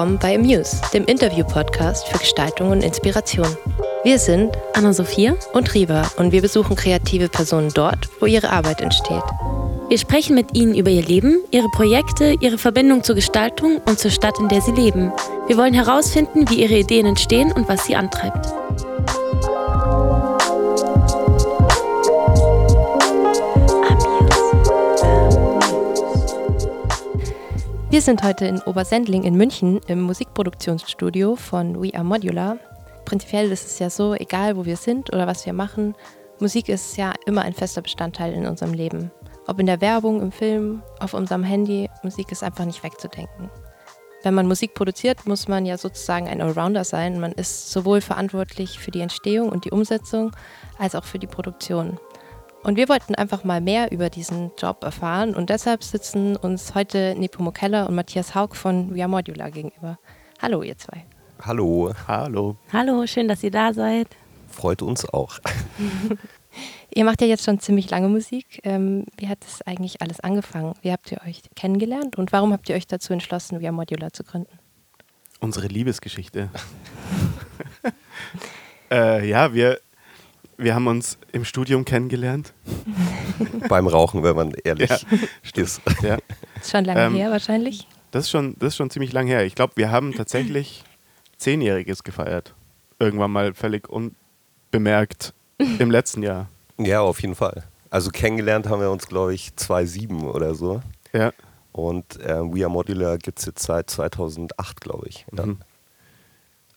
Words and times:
willkommen 0.00 0.18
bei 0.18 0.34
Amuse, 0.34 0.80
dem 0.94 1.04
Interview-Podcast 1.04 2.08
für 2.08 2.16
Gestaltung 2.16 2.70
und 2.70 2.82
Inspiration. 2.82 3.54
Wir 4.02 4.18
sind 4.18 4.56
Anna-Sophia 4.72 5.34
und 5.52 5.74
Riva 5.74 6.10
und 6.16 6.32
wir 6.32 6.40
besuchen 6.40 6.74
kreative 6.74 7.28
Personen 7.28 7.70
dort, 7.74 8.08
wo 8.18 8.24
ihre 8.24 8.48
Arbeit 8.48 8.80
entsteht. 8.80 9.22
Wir 9.90 9.98
sprechen 9.98 10.34
mit 10.36 10.56
ihnen 10.56 10.74
über 10.74 10.88
ihr 10.88 11.02
Leben, 11.02 11.44
ihre 11.50 11.68
Projekte, 11.68 12.34
ihre 12.40 12.56
Verbindung 12.56 13.04
zur 13.04 13.14
Gestaltung 13.14 13.78
und 13.84 13.98
zur 13.98 14.10
Stadt, 14.10 14.38
in 14.38 14.48
der 14.48 14.62
sie 14.62 14.72
leben. 14.72 15.12
Wir 15.48 15.58
wollen 15.58 15.74
herausfinden, 15.74 16.48
wie 16.48 16.62
ihre 16.62 16.78
Ideen 16.78 17.04
entstehen 17.04 17.52
und 17.52 17.68
was 17.68 17.84
sie 17.84 17.94
antreibt. 17.94 18.59
Wir 27.90 28.00
sind 28.00 28.22
heute 28.22 28.46
in 28.46 28.62
Obersendling 28.62 29.24
in 29.24 29.34
München 29.34 29.80
im 29.88 30.02
Musikproduktionsstudio 30.02 31.34
von 31.34 31.82
We 31.82 31.92
Are 31.92 32.04
Modular. 32.04 32.56
Prinzipiell 33.04 33.50
ist 33.50 33.66
es 33.66 33.80
ja 33.80 33.90
so, 33.90 34.14
egal 34.14 34.56
wo 34.56 34.64
wir 34.64 34.76
sind 34.76 35.12
oder 35.12 35.26
was 35.26 35.44
wir 35.44 35.52
machen, 35.52 35.96
Musik 36.38 36.68
ist 36.68 36.96
ja 36.96 37.12
immer 37.26 37.42
ein 37.42 37.52
fester 37.52 37.82
Bestandteil 37.82 38.32
in 38.32 38.46
unserem 38.46 38.74
Leben. 38.74 39.10
Ob 39.48 39.58
in 39.58 39.66
der 39.66 39.80
Werbung, 39.80 40.22
im 40.22 40.30
Film, 40.30 40.84
auf 41.00 41.14
unserem 41.14 41.42
Handy, 41.42 41.90
Musik 42.04 42.30
ist 42.30 42.44
einfach 42.44 42.64
nicht 42.64 42.84
wegzudenken. 42.84 43.50
Wenn 44.22 44.34
man 44.34 44.46
Musik 44.46 44.74
produziert, 44.74 45.26
muss 45.26 45.48
man 45.48 45.66
ja 45.66 45.76
sozusagen 45.76 46.28
ein 46.28 46.40
Allrounder 46.40 46.84
sein. 46.84 47.18
Man 47.18 47.32
ist 47.32 47.72
sowohl 47.72 48.00
verantwortlich 48.00 48.78
für 48.78 48.92
die 48.92 49.00
Entstehung 49.00 49.48
und 49.48 49.64
die 49.64 49.72
Umsetzung 49.72 50.30
als 50.78 50.94
auch 50.94 51.04
für 51.04 51.18
die 51.18 51.26
Produktion. 51.26 51.98
Und 52.62 52.76
wir 52.76 52.90
wollten 52.90 53.14
einfach 53.14 53.42
mal 53.42 53.62
mehr 53.62 53.90
über 53.90 54.10
diesen 54.10 54.50
Job 54.58 54.84
erfahren 54.84 55.34
und 55.34 55.48
deshalb 55.48 55.82
sitzen 55.82 56.36
uns 56.36 56.74
heute 56.74 57.14
Nepomo 57.16 57.52
Keller 57.52 57.88
und 57.88 57.94
Matthias 57.94 58.34
Haug 58.34 58.54
von 58.54 58.94
We 58.94 59.00
Are 59.00 59.08
Modular 59.08 59.50
gegenüber. 59.50 59.98
Hallo, 60.42 60.62
ihr 60.62 60.76
zwei. 60.76 61.06
Hallo. 61.40 61.94
Hallo. 62.06 62.56
Hallo, 62.70 63.06
schön, 63.06 63.28
dass 63.28 63.42
ihr 63.42 63.50
da 63.50 63.72
seid. 63.72 64.08
Freut 64.50 64.82
uns 64.82 65.08
auch. 65.08 65.38
ihr 66.94 67.04
macht 67.06 67.22
ja 67.22 67.26
jetzt 67.26 67.44
schon 67.44 67.60
ziemlich 67.60 67.88
lange 67.88 68.08
Musik. 68.08 68.60
Ähm, 68.62 69.06
wie 69.16 69.28
hat 69.28 69.38
das 69.42 69.62
eigentlich 69.62 70.02
alles 70.02 70.20
angefangen? 70.20 70.74
Wie 70.82 70.92
habt 70.92 71.10
ihr 71.10 71.22
euch 71.26 71.40
kennengelernt 71.56 72.16
und 72.16 72.30
warum 72.30 72.52
habt 72.52 72.68
ihr 72.68 72.76
euch 72.76 72.86
dazu 72.86 73.14
entschlossen, 73.14 73.62
We 73.62 73.66
Are 73.66 73.72
Modular 73.72 74.12
zu 74.12 74.22
gründen? 74.22 74.58
Unsere 75.40 75.66
Liebesgeschichte. 75.66 76.50
äh, 78.90 79.26
ja, 79.26 79.54
wir 79.54 79.80
wir 80.60 80.74
haben 80.74 80.86
uns 80.86 81.18
im 81.32 81.44
Studium 81.44 81.84
kennengelernt. 81.84 82.52
Beim 83.68 83.86
Rauchen, 83.86 84.22
wenn 84.22 84.36
man 84.36 84.52
ehrlich 84.64 84.90
ja, 84.90 84.96
ist. 85.54 85.80
Ja. 86.02 86.18
Ist 86.60 86.70
schon 86.70 86.84
lange 86.84 87.00
ähm, 87.00 87.14
her 87.14 87.30
wahrscheinlich. 87.30 87.86
Das 88.10 88.24
ist, 88.24 88.30
schon, 88.30 88.56
das 88.58 88.68
ist 88.68 88.76
schon 88.76 88.90
ziemlich 88.90 89.12
lange 89.12 89.30
her. 89.30 89.44
Ich 89.44 89.54
glaube, 89.54 89.72
wir 89.76 89.90
haben 89.90 90.12
tatsächlich 90.14 90.84
Zehnjähriges 91.38 92.04
gefeiert. 92.04 92.54
Irgendwann 92.98 93.30
mal 93.30 93.54
völlig 93.54 93.88
unbemerkt 93.88 95.32
im 95.78 95.90
letzten 95.90 96.22
Jahr. 96.22 96.48
Ja, 96.78 97.00
auf 97.00 97.22
jeden 97.22 97.34
Fall. 97.34 97.64
Also 97.88 98.10
kennengelernt 98.10 98.68
haben 98.68 98.80
wir 98.80 98.90
uns, 98.90 99.06
glaube 99.08 99.34
ich, 99.34 99.54
2007 99.56 100.22
oder 100.28 100.54
so. 100.54 100.82
Ja. 101.12 101.32
Und 101.72 102.20
äh, 102.20 102.40
We 102.40 102.62
Are 102.64 102.70
Modular 102.70 103.16
gibt 103.18 103.38
es 103.38 103.46
jetzt 103.46 103.62
seit 103.62 103.88
2008, 103.90 104.80
glaube 104.80 105.08
ich. 105.08 105.24
Mhm. 105.30 105.58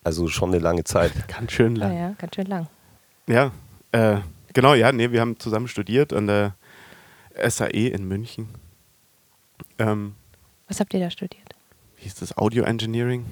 Also 0.03 0.27
schon 0.27 0.49
eine 0.49 0.59
lange 0.59 0.83
Zeit. 0.83 1.11
Ganz 1.27 1.51
schön 1.51 1.75
lang. 1.75 1.93
Ja, 1.93 1.99
ja, 1.99 2.15
ganz 2.17 2.35
schön 2.35 2.47
lang. 2.47 2.67
Ja, 3.27 3.51
äh, 3.93 4.19
genau, 4.53 4.73
ja, 4.73 4.91
nee, 4.91 5.11
wir 5.11 5.21
haben 5.21 5.39
zusammen 5.39 5.67
studiert 5.67 6.11
an 6.11 6.27
der 6.27 6.55
SAE 7.47 7.87
in 7.87 8.07
München. 8.07 8.49
Ähm, 9.79 10.15
Was 10.67 10.79
habt 10.79 10.93
ihr 10.93 10.99
da 10.99 11.09
studiert? 11.09 11.55
Wie 11.97 12.03
hieß 12.03 12.15
das? 12.15 12.37
Audio 12.37 12.63
Engineering? 12.63 13.25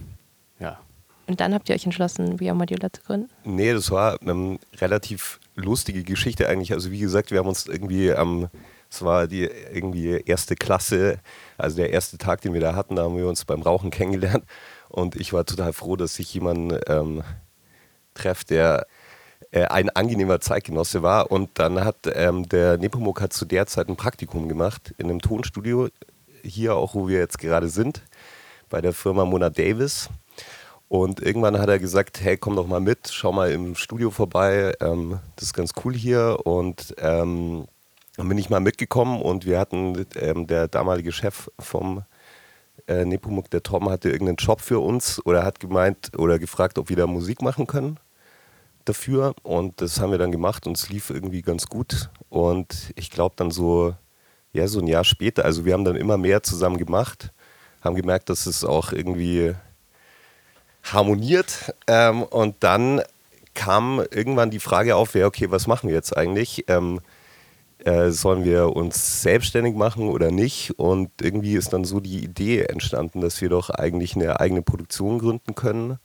Ja. 0.59 0.79
Und 1.27 1.39
dann 1.39 1.53
habt 1.53 1.69
ihr 1.69 1.75
euch 1.75 1.85
entschlossen, 1.85 2.39
VR 2.39 2.53
Modular 2.53 2.91
zu 2.93 3.01
gründen? 3.01 3.29
Nee, 3.43 3.73
das 3.73 3.91
war 3.91 4.19
eine 4.21 4.59
relativ 4.77 5.39
lustige 5.55 6.03
Geschichte 6.03 6.47
eigentlich. 6.47 6.73
Also 6.73 6.91
wie 6.91 6.99
gesagt, 6.99 7.31
wir 7.31 7.39
haben 7.39 7.47
uns 7.47 7.67
irgendwie 7.67 8.11
am, 8.13 8.43
ähm, 8.43 8.49
es 8.89 9.01
war 9.01 9.27
die 9.27 9.43
irgendwie 9.43 10.21
erste 10.25 10.55
Klasse, 10.55 11.19
also 11.57 11.77
der 11.77 11.91
erste 11.91 12.17
Tag, 12.17 12.41
den 12.41 12.53
wir 12.53 12.59
da 12.59 12.75
hatten, 12.75 12.97
da 12.97 13.03
haben 13.03 13.15
wir 13.15 13.27
uns 13.27 13.45
beim 13.45 13.61
Rauchen 13.61 13.89
kennengelernt. 13.89 14.43
Und 14.89 15.15
ich 15.15 15.31
war 15.31 15.45
total 15.45 15.71
froh, 15.71 15.95
dass 15.95 16.19
ich 16.19 16.33
jemanden 16.33 16.77
ähm, 16.87 17.23
treffe, 18.13 18.45
der 18.45 18.87
äh, 19.51 19.65
ein 19.65 19.89
angenehmer 19.89 20.39
Zeitgenosse 20.39 21.03
war. 21.03 21.31
Und 21.31 21.49
dann 21.55 21.83
hat 21.83 21.97
ähm, 22.13 22.47
der 22.47 22.77
Nepomuk 22.77 23.21
hat 23.21 23.33
zu 23.33 23.45
der 23.45 23.67
Zeit 23.67 23.89
ein 23.89 23.97
Praktikum 23.97 24.47
gemacht 24.47 24.93
in 24.97 25.09
einem 25.09 25.19
Tonstudio, 25.19 25.89
hier 26.43 26.75
auch, 26.75 26.95
wo 26.95 27.07
wir 27.07 27.19
jetzt 27.19 27.37
gerade 27.37 27.69
sind, 27.69 28.01
bei 28.69 28.81
der 28.81 28.93
Firma 28.93 29.25
Mona 29.25 29.49
Davis. 29.49 30.09
Und 30.87 31.21
irgendwann 31.21 31.59
hat 31.59 31.69
er 31.69 31.79
gesagt, 31.79 32.21
hey, 32.21 32.37
komm 32.37 32.55
doch 32.55 32.67
mal 32.67 32.81
mit, 32.81 33.09
schau 33.11 33.31
mal 33.31 33.51
im 33.51 33.75
Studio 33.75 34.09
vorbei, 34.09 34.73
ähm, 34.81 35.19
das 35.35 35.47
ist 35.47 35.53
ganz 35.53 35.71
cool 35.83 35.93
hier. 35.93 36.39
Und 36.43 36.95
ähm, 36.97 37.65
dann 38.17 38.27
bin 38.27 38.37
ich 38.37 38.49
mal 38.49 38.59
mitgekommen 38.59 39.21
und 39.21 39.45
wir 39.45 39.59
hatten, 39.59 40.05
ähm, 40.15 40.47
der 40.47 40.67
damalige 40.67 41.11
Chef 41.11 41.49
vom 41.59 42.03
äh, 42.87 43.05
Nepomuk, 43.05 43.49
der 43.49 43.63
Tom, 43.63 43.89
hatte 43.89 44.09
irgendeinen 44.09 44.37
Job 44.37 44.59
für 44.61 44.79
uns 44.79 45.25
oder 45.25 45.43
hat 45.43 45.59
gemeint 45.59 46.11
oder 46.17 46.39
gefragt, 46.39 46.77
ob 46.77 46.89
wir 46.89 46.97
da 46.97 47.07
Musik 47.07 47.41
machen 47.41 47.67
können 47.67 47.97
dafür 48.85 49.35
und 49.43 49.81
das 49.81 49.99
haben 49.99 50.11
wir 50.11 50.17
dann 50.17 50.31
gemacht 50.31 50.67
und 50.67 50.77
es 50.77 50.89
lief 50.89 51.09
irgendwie 51.09 51.41
ganz 51.41 51.67
gut. 51.67 52.09
Und 52.29 52.91
ich 52.95 53.11
glaube 53.11 53.35
dann 53.37 53.51
so, 53.51 53.95
ja, 54.53 54.67
so 54.67 54.79
ein 54.79 54.87
Jahr 54.87 55.03
später, 55.03 55.45
also 55.45 55.65
wir 55.65 55.73
haben 55.73 55.85
dann 55.85 55.95
immer 55.95 56.17
mehr 56.17 56.43
zusammen 56.43 56.77
gemacht, 56.77 57.31
haben 57.81 57.95
gemerkt, 57.95 58.29
dass 58.29 58.45
es 58.45 58.63
auch 58.63 58.91
irgendwie 58.91 59.53
harmoniert. 60.83 61.73
Ähm, 61.87 62.23
und 62.23 62.55
dann 62.59 63.01
kam 63.53 63.99
irgendwann 64.11 64.51
die 64.51 64.59
Frage 64.59 64.95
auf, 64.95 65.13
ja, 65.15 65.27
okay, 65.27 65.51
was 65.51 65.67
machen 65.67 65.89
wir 65.89 65.95
jetzt 65.95 66.15
eigentlich? 66.15 66.65
Ähm, 66.67 67.01
äh, 67.79 68.11
sollen 68.11 68.43
wir 68.43 68.75
uns 68.75 69.21
selbstständig 69.21 69.75
machen 69.75 70.09
oder 70.09 70.31
nicht? 70.31 70.77
Und 70.79 71.09
irgendwie 71.21 71.55
ist 71.55 71.73
dann 71.73 71.83
so 71.83 71.99
die 71.99 72.23
Idee 72.23 72.61
entstanden, 72.63 73.21
dass 73.21 73.41
wir 73.41 73.49
doch 73.49 73.69
eigentlich 73.69 74.15
eine 74.15 74.39
eigene 74.39 74.61
Produktion 74.61 75.19
gründen 75.19 75.55
können 75.55 75.99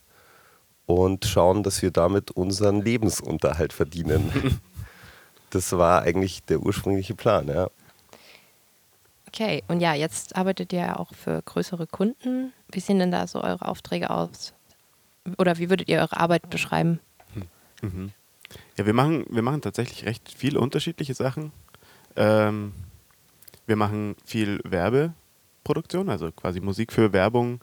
und 0.87 1.25
schauen, 1.25 1.63
dass 1.63 1.83
wir 1.83 1.91
damit 1.91 2.31
unseren 2.31 2.81
Lebensunterhalt 2.81 3.73
verdienen. 3.73 4.61
das 5.51 5.73
war 5.73 6.03
eigentlich 6.03 6.43
der 6.45 6.61
ursprüngliche 6.61 7.15
Plan, 7.15 7.49
ja. 7.49 7.69
Okay, 9.29 9.63
und 9.69 9.81
ja, 9.81 9.93
jetzt 9.93 10.35
arbeitet 10.35 10.73
ihr 10.73 10.81
ja 10.81 10.97
auch 10.97 11.13
für 11.13 11.43
größere 11.43 11.87
Kunden. 11.87 12.53
Wie 12.71 12.81
sehen 12.81 12.99
denn 12.99 13.11
da 13.11 13.27
so 13.27 13.43
eure 13.43 13.67
Aufträge 13.69 14.11
aus? 14.11 14.55
Oder 15.37 15.59
wie 15.59 15.69
würdet 15.69 15.89
ihr 15.89 16.01
eure 16.01 16.17
Arbeit 16.17 16.49
beschreiben? 16.49 17.01
Mhm. 17.83 18.13
Ja, 18.79 18.87
wir 18.87 18.95
machen, 18.95 19.27
wir 19.29 19.43
machen 19.43 19.61
tatsächlich 19.61 20.07
recht 20.07 20.33
viele 20.35 20.61
unterschiedliche 20.61 21.15
Sachen. 21.15 21.53
Ähm, 22.15 22.73
wir 23.67 23.77
machen 23.77 24.17
viel 24.25 24.61
Werbeproduktion, 24.65 26.09
also 26.09 26.31
quasi 26.33 26.61
Musik 26.61 26.93
für 26.93 27.13
Werbung. 27.13 27.61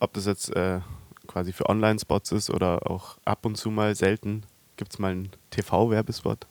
Ob 0.00 0.12
das 0.12 0.26
jetzt 0.26 0.54
äh, 0.54 0.80
quasi 1.28 1.52
für 1.52 1.68
Online-Spots 1.68 2.32
ist 2.32 2.50
oder 2.50 2.90
auch 2.90 3.18
ab 3.24 3.46
und 3.46 3.56
zu 3.56 3.70
mal 3.70 3.94
selten 3.94 4.42
gibt 4.76 4.92
es 4.92 4.98
mal 4.98 5.12
einen 5.12 5.30
TV-Werbespot. 5.50 6.46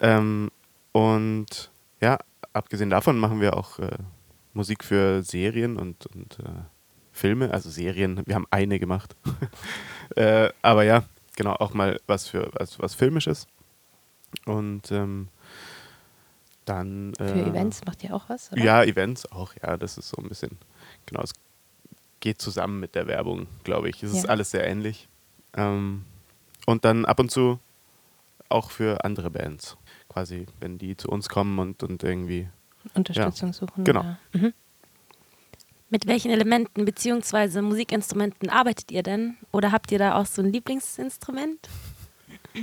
Ähm, 0.00 0.50
und 0.92 1.70
ja, 2.00 2.18
abgesehen 2.52 2.90
davon 2.90 3.18
machen 3.18 3.40
wir 3.40 3.56
auch 3.56 3.78
äh, 3.78 3.98
Musik 4.54 4.82
für 4.82 5.22
Serien 5.22 5.76
und, 5.76 6.06
und 6.06 6.38
äh, 6.40 6.62
Filme, 7.12 7.52
also 7.52 7.70
Serien, 7.70 8.22
wir 8.26 8.34
haben 8.34 8.46
eine 8.50 8.78
gemacht. 8.78 9.14
äh, 10.16 10.50
aber 10.62 10.84
ja, 10.84 11.04
genau, 11.36 11.52
auch 11.52 11.74
mal 11.74 12.00
was 12.06 12.28
für 12.28 12.50
was, 12.54 12.78
was 12.78 12.94
Filmisches. 12.94 13.46
Und 14.44 14.90
ähm, 14.90 15.28
dann. 16.64 17.12
für 17.16 17.24
äh, 17.24 17.48
Events 17.48 17.84
macht 17.84 18.04
ihr 18.04 18.14
auch 18.14 18.28
was? 18.28 18.52
Oder? 18.52 18.62
Ja, 18.62 18.82
Events 18.84 19.30
auch, 19.30 19.52
ja, 19.62 19.76
das 19.76 19.98
ist 19.98 20.08
so 20.10 20.22
ein 20.22 20.28
bisschen, 20.28 20.58
genau, 21.06 21.22
es 21.22 21.32
geht 22.26 22.42
zusammen 22.42 22.80
mit 22.80 22.96
der 22.96 23.06
Werbung, 23.06 23.46
glaube 23.62 23.88
ich. 23.88 24.02
Es 24.02 24.12
ja. 24.12 24.18
ist 24.18 24.28
alles 24.28 24.50
sehr 24.50 24.66
ähnlich. 24.66 25.06
Ähm, 25.56 26.04
und 26.66 26.84
dann 26.84 27.04
ab 27.04 27.20
und 27.20 27.30
zu 27.30 27.60
auch 28.48 28.72
für 28.72 29.04
andere 29.04 29.30
Bands. 29.30 29.76
Quasi, 30.08 30.46
wenn 30.58 30.76
die 30.76 30.96
zu 30.96 31.08
uns 31.08 31.28
kommen 31.28 31.56
und, 31.60 31.84
und 31.84 32.02
irgendwie 32.02 32.48
Unterstützung 32.94 33.50
ja. 33.50 33.52
suchen. 33.52 33.84
Genau. 33.84 34.16
Mhm. 34.32 34.52
Mit 35.88 36.08
welchen 36.08 36.32
Elementen 36.32 36.84
bzw. 36.84 37.60
Musikinstrumenten 37.60 38.50
arbeitet 38.50 38.90
ihr 38.90 39.04
denn? 39.04 39.36
Oder 39.52 39.70
habt 39.70 39.92
ihr 39.92 40.00
da 40.00 40.16
auch 40.16 40.26
so 40.26 40.42
ein 40.42 40.52
Lieblingsinstrument? 40.52 41.68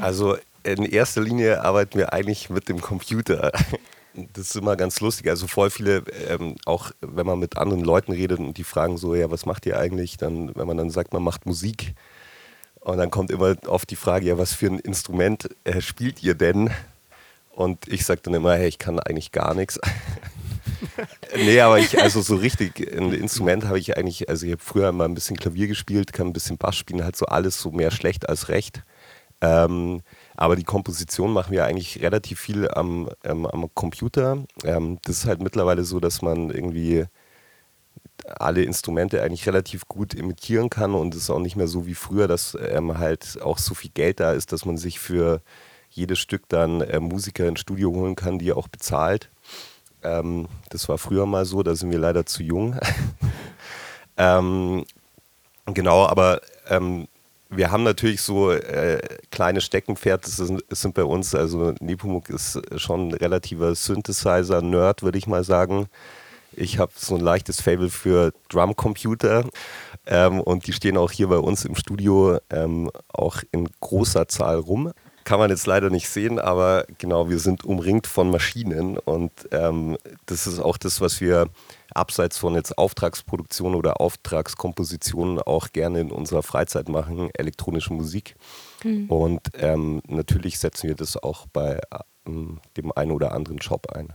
Also 0.02 0.36
in 0.64 0.84
erster 0.84 1.22
Linie 1.22 1.62
arbeiten 1.62 1.98
wir 1.98 2.12
eigentlich 2.12 2.50
mit 2.50 2.68
dem 2.68 2.82
Computer. 2.82 3.54
Das 4.16 4.50
ist 4.50 4.56
immer 4.56 4.76
ganz 4.76 5.00
lustig. 5.00 5.28
Also 5.28 5.48
voll 5.48 5.70
viele, 5.70 6.04
ähm, 6.30 6.56
auch 6.66 6.92
wenn 7.02 7.26
man 7.26 7.40
mit 7.40 7.58
anderen 7.58 7.84
Leuten 7.84 8.12
redet 8.12 8.40
und 8.40 8.58
die 8.58 8.64
fragen 8.64 8.98
so, 8.98 9.16
ja, 9.16 9.32
was 9.32 9.46
macht 9.46 9.66
ihr 9.66 9.80
eigentlich? 9.80 10.18
Dann, 10.18 10.56
wenn 10.56 10.68
man 10.68 10.78
dann 10.78 10.90
sagt, 10.90 11.14
man 11.14 11.24
macht 11.24 11.46
Musik. 11.46 11.96
Und 12.80 12.98
dann 12.98 13.10
kommt 13.10 13.32
immer 13.32 13.56
oft 13.68 13.90
die 13.90 13.96
Frage, 13.96 14.28
ja, 14.28 14.38
was 14.38 14.54
für 14.54 14.68
ein 14.68 14.80
Instrument 14.80 15.50
äh, 15.64 15.82
spielt 15.82 16.22
ihr 16.22 16.36
denn? 16.36 16.70
Und 17.50 17.88
ich 17.88 18.06
sage 18.06 18.22
dann 18.24 18.34
immer, 18.34 18.56
hey, 18.56 18.68
ich 18.68 18.78
kann 18.78 19.00
eigentlich 19.00 19.32
gar 19.32 19.54
nichts. 19.54 19.80
nee, 21.36 21.60
aber 21.62 21.80
ich, 21.80 22.02
also 22.02 22.22
so 22.22 22.36
richtig, 22.36 22.80
ein 22.96 23.14
Instrument 23.14 23.66
habe 23.66 23.80
ich 23.80 23.98
eigentlich, 23.98 24.28
also 24.28 24.46
ich 24.46 24.52
habe 24.52 24.62
früher 24.64 24.92
mal 24.92 25.06
ein 25.06 25.14
bisschen 25.14 25.38
Klavier 25.38 25.68
gespielt, 25.68 26.14
kann 26.14 26.28
ein 26.28 26.34
bisschen 26.34 26.58
Bass 26.58 26.76
spielen, 26.76 27.04
halt 27.04 27.16
so 27.16 27.26
alles 27.26 27.60
so 27.60 27.72
mehr 27.72 27.92
schlecht 27.92 28.28
als 28.28 28.50
recht. 28.50 28.84
Ähm, 29.42 30.02
aber 30.36 30.56
die 30.56 30.64
Komposition 30.64 31.32
machen 31.32 31.52
wir 31.52 31.66
eigentlich 31.66 32.02
relativ 32.02 32.40
viel 32.40 32.70
am, 32.70 33.10
ähm, 33.24 33.46
am 33.46 33.70
Computer. 33.74 34.44
Ähm, 34.64 35.00
das 35.06 35.20
ist 35.20 35.26
halt 35.26 35.42
mittlerweile 35.42 35.84
so, 35.84 36.00
dass 36.00 36.22
man 36.22 36.50
irgendwie 36.50 37.06
alle 38.26 38.64
Instrumente 38.64 39.22
eigentlich 39.22 39.48
relativ 39.48 39.88
gut 39.88 40.14
imitieren 40.14 40.70
kann 40.70 40.94
und 40.94 41.14
es 41.14 41.24
ist 41.24 41.30
auch 41.30 41.40
nicht 41.40 41.56
mehr 41.56 41.68
so 41.68 41.86
wie 41.86 41.96
früher, 41.96 42.28
dass 42.28 42.58
ähm, 42.60 42.98
halt 42.98 43.40
auch 43.42 43.58
so 43.58 43.74
viel 43.74 43.92
Geld 43.94 44.20
da 44.20 44.32
ist, 44.32 44.52
dass 44.52 44.66
man 44.66 44.78
sich 44.78 45.00
für 45.00 45.42
jedes 45.90 46.20
Stück 46.20 46.48
dann 46.50 46.82
äh, 46.82 47.00
Musiker 47.00 47.48
ins 47.48 47.60
Studio 47.60 47.92
holen 47.92 48.16
kann, 48.16 48.40
die 48.40 48.54
auch 48.54 48.68
bezahlt. 48.68 49.30
Ähm, 50.04 50.48
das 50.70 50.90
war 50.90 50.98
früher 50.98 51.26
mal 51.26 51.46
so, 51.46 51.64
da 51.64 51.76
sind 51.76 51.92
wir 51.92 52.00
leider 52.00 52.26
zu 52.26 52.44
jung. 52.44 52.78
ähm, 54.18 54.86
genau, 55.66 56.06
aber 56.06 56.42
ähm, 56.70 57.08
wir 57.56 57.72
haben 57.72 57.84
natürlich 57.84 58.22
so 58.22 58.52
äh, 58.52 59.00
kleine 59.32 59.62
Steckenpferd, 59.62 60.26
das, 60.26 60.38
das, 60.70 60.82
sind 60.82 60.94
bei 60.94 61.04
uns, 61.04 61.36
also 61.36 61.74
Nepomuk 61.80 62.30
ist 62.30 62.60
schon 62.78 63.10
ein 63.10 63.14
relativer 63.14 63.76
Synthesizer-Nerd, 63.76 65.04
würde 65.04 65.18
ich 65.18 65.28
mal 65.28 65.44
sagen. 65.44 65.88
Ich 66.56 66.78
habe 66.78 66.92
so 66.96 67.16
ein 67.16 67.22
leichtes 67.22 67.62
Fable 67.62 67.90
für 67.90 68.32
Drumcomputer 68.50 69.46
ähm, 70.06 70.40
und 70.40 70.68
die 70.68 70.74
stehen 70.74 70.98
auch 70.98 71.12
hier 71.12 71.28
bei 71.28 71.38
uns 71.38 71.66
im 71.66 71.76
Studio 71.76 72.38
ähm, 72.50 72.92
auch 73.12 73.38
in 73.52 73.70
großer 73.80 74.28
Zahl 74.28 74.58
rum. 74.58 74.92
Kann 75.24 75.40
man 75.40 75.50
jetzt 75.50 75.68
leider 75.68 75.90
nicht 75.90 76.10
sehen, 76.10 76.38
aber 76.38 76.86
genau, 76.98 77.30
wir 77.30 77.40
sind 77.40 77.64
umringt 77.64 78.08
von 78.08 78.30
Maschinen 78.30 78.98
und 78.98 79.32
ähm, 79.52 79.98
das 80.26 80.48
ist 80.48 80.60
auch 80.60 80.78
das, 80.78 81.02
was 81.02 81.22
wir 81.22 81.48
abseits 81.96 82.38
von 82.38 82.56
jetzt 82.56 82.78
Auftragsproduktion 82.78 83.76
oder 83.76 84.02
Auftragskompositionen 84.02 85.40
auch 85.40 85.72
gerne 85.72 86.02
in 86.02 86.12
unserer 86.12 86.44
Freizeit 86.44 86.90
machen, 86.90 87.30
elektronische 87.34 87.94
Musik. 87.94 88.36
Mhm. 88.84 89.10
Und 89.10 89.42
ähm, 89.56 90.02
natürlich 90.08 90.60
setzen 90.60 90.88
wir 90.88 90.96
das 90.96 91.22
auch 91.22 91.48
bei 91.48 91.80
ähm, 92.26 92.60
dem 92.78 92.92
einen 92.92 93.12
oder 93.12 93.32
anderen 93.34 93.58
Job 93.58 93.88
ein. 93.94 94.14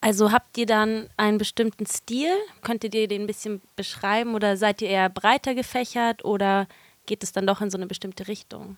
Also 0.00 0.32
habt 0.32 0.58
ihr 0.58 0.66
dann 0.66 1.08
einen 1.16 1.38
bestimmten 1.38 1.86
Stil? 1.86 2.30
Könntet 2.60 2.94
ihr 2.94 3.06
den 3.06 3.22
ein 3.22 3.26
bisschen 3.28 3.62
beschreiben 3.76 4.34
oder 4.34 4.56
seid 4.56 4.82
ihr 4.82 4.88
eher 4.88 5.08
breiter 5.08 5.54
gefächert 5.54 6.24
oder 6.24 6.66
geht 7.06 7.22
es 7.22 7.30
dann 7.30 7.46
doch 7.46 7.60
in 7.60 7.70
so 7.70 7.78
eine 7.78 7.86
bestimmte 7.86 8.26
Richtung? 8.26 8.76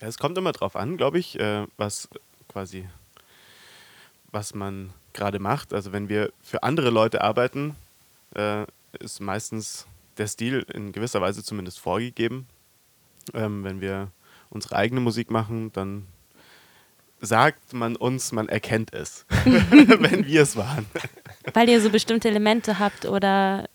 Ja, 0.00 0.08
es 0.08 0.18
kommt 0.18 0.36
immer 0.38 0.52
drauf 0.52 0.74
an, 0.74 0.96
glaube 0.96 1.20
ich, 1.20 1.38
äh, 1.38 1.66
was 1.76 2.08
quasi, 2.48 2.88
was 4.32 4.54
man 4.54 4.90
gerade 5.12 5.38
macht. 5.38 5.72
Also 5.72 5.92
wenn 5.92 6.08
wir 6.08 6.32
für 6.40 6.62
andere 6.62 6.90
Leute 6.90 7.22
arbeiten, 7.22 7.76
äh, 8.34 8.64
ist 8.98 9.20
meistens 9.20 9.86
der 10.18 10.26
Stil 10.26 10.66
in 10.72 10.92
gewisser 10.92 11.20
Weise 11.20 11.42
zumindest 11.42 11.78
vorgegeben. 11.78 12.46
Ähm, 13.34 13.64
wenn 13.64 13.80
wir 13.80 14.08
unsere 14.50 14.76
eigene 14.76 15.00
Musik 15.00 15.30
machen, 15.30 15.72
dann 15.72 16.06
sagt 17.20 17.72
man 17.72 17.96
uns, 17.96 18.32
man 18.32 18.48
erkennt 18.48 18.92
es, 18.92 19.26
wenn 19.44 20.26
wir 20.26 20.42
es 20.42 20.56
waren. 20.56 20.86
Weil 21.54 21.68
ihr 21.68 21.80
so 21.80 21.90
bestimmte 21.90 22.28
Elemente 22.28 22.78
habt 22.78 23.04
oder? 23.04 23.68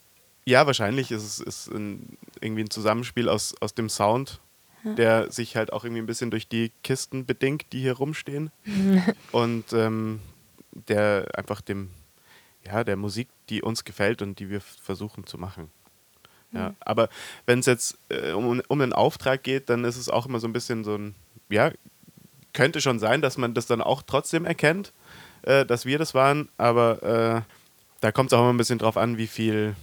Ja, 0.46 0.66
wahrscheinlich 0.66 1.12
ist 1.12 1.24
es 1.24 1.40
ist 1.40 1.68
ein, 1.68 2.18
irgendwie 2.42 2.64
ein 2.64 2.70
Zusammenspiel 2.70 3.30
aus, 3.30 3.56
aus 3.62 3.74
dem 3.74 3.90
Sound, 3.90 4.40
der 4.84 5.32
sich 5.32 5.56
halt 5.56 5.74
auch 5.74 5.84
irgendwie 5.84 6.04
ein 6.04 6.06
bisschen 6.06 6.30
durch 6.30 6.48
die 6.48 6.72
Kisten 6.84 7.26
bedingt, 7.26 7.66
die 7.74 7.82
hier 7.82 7.94
rumstehen. 7.94 8.52
und 9.32 9.74
ähm, 9.74 10.20
der 10.76 11.28
einfach 11.36 11.62
dem, 11.62 11.90
ja, 12.66 12.84
der 12.84 12.96
Musik, 12.96 13.28
die 13.50 13.62
uns 13.62 13.84
gefällt 13.84 14.22
und 14.22 14.40
die 14.40 14.50
wir 14.50 14.62
versuchen 14.62 15.26
zu 15.26 15.38
machen. 15.38 15.72
Ja, 16.52 16.70
mhm. 16.70 16.76
aber 16.80 17.10
wenn 17.46 17.60
es 17.60 17.66
jetzt 17.66 17.98
äh, 18.10 18.32
um, 18.32 18.62
um 18.68 18.82
einen 18.82 18.94
Auftrag 18.94 19.44
geht, 19.44 19.70
dann 19.70 19.84
ist 19.84 19.98
es 19.98 20.10
auch 20.10 20.26
immer 20.26 20.40
so 20.40 20.48
ein 20.48 20.54
bisschen 20.54 20.84
so 20.84 20.96
ein, 20.96 21.16
ja, 21.50 21.72
könnte 22.54 22.82
schon 22.82 23.00
sein, 23.00 23.22
dass 23.22 23.38
man 23.38 23.54
das 23.54 23.68
dann 23.68 23.82
auch 23.82 24.02
trotzdem 24.02 24.46
erkennt, 24.46 24.94
äh, 25.44 25.66
dass 25.66 25.86
wir 25.86 25.98
das 25.98 26.14
waren, 26.14 26.50
aber 26.58 27.04
äh, 27.04 27.42
da 28.02 28.12
kommt 28.12 28.32
es 28.32 28.34
auch 28.34 28.42
immer 28.42 28.54
ein 28.54 28.58
bisschen 28.58 28.80
drauf 28.80 28.98
an, 28.98 29.18
wie 29.18 29.28
viel, 29.28 29.76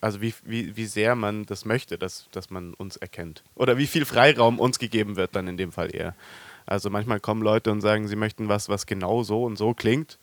also 0.00 0.20
wie, 0.20 0.34
wie, 0.44 0.76
wie 0.76 0.86
sehr 0.86 1.14
man 1.14 1.46
das 1.46 1.64
möchte, 1.64 1.98
dass, 1.98 2.28
dass 2.32 2.50
man 2.50 2.74
uns 2.74 2.96
erkennt. 2.96 3.42
Oder 3.54 3.78
wie 3.78 3.86
viel 3.86 4.04
Freiraum 4.04 4.58
uns 4.58 4.78
gegeben 4.78 5.16
wird 5.16 5.36
dann 5.36 5.46
in 5.48 5.56
dem 5.56 5.72
Fall 5.72 5.94
eher. 5.94 6.14
Also 6.66 6.90
manchmal 6.90 7.20
kommen 7.20 7.42
Leute 7.42 7.70
und 7.70 7.80
sagen, 7.80 8.08
sie 8.08 8.16
möchten 8.16 8.48
was, 8.48 8.68
was 8.68 8.86
genau 8.86 9.22
so 9.22 9.44
und 9.44 9.56
so 9.56 9.72
klingt. 9.72 10.18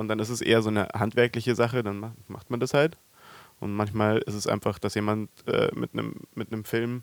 Und 0.00 0.08
dann 0.08 0.18
ist 0.18 0.30
es 0.30 0.40
eher 0.40 0.62
so 0.62 0.70
eine 0.70 0.88
handwerkliche 0.94 1.54
Sache, 1.54 1.82
dann 1.82 2.14
macht 2.26 2.48
man 2.48 2.58
das 2.58 2.72
halt. 2.72 2.96
Und 3.60 3.74
manchmal 3.74 4.16
ist 4.20 4.32
es 4.32 4.46
einfach, 4.46 4.78
dass 4.78 4.94
jemand 4.94 5.28
äh, 5.46 5.68
mit 5.74 5.92
einem 5.92 6.22
mit 6.34 6.48
Film 6.66 7.02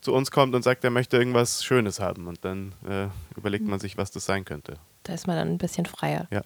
zu 0.00 0.14
uns 0.14 0.30
kommt 0.30 0.54
und 0.54 0.62
sagt, 0.62 0.82
er 0.82 0.88
möchte 0.88 1.18
irgendwas 1.18 1.62
Schönes 1.62 2.00
haben. 2.00 2.28
Und 2.28 2.42
dann 2.42 2.72
äh, 2.88 3.08
überlegt 3.36 3.66
man 3.66 3.80
sich, 3.80 3.98
was 3.98 4.12
das 4.12 4.24
sein 4.24 4.46
könnte. 4.46 4.78
Da 5.02 5.12
ist 5.12 5.26
man 5.26 5.36
dann 5.36 5.48
ein 5.48 5.58
bisschen 5.58 5.84
freier. 5.84 6.26
Ja. 6.30 6.40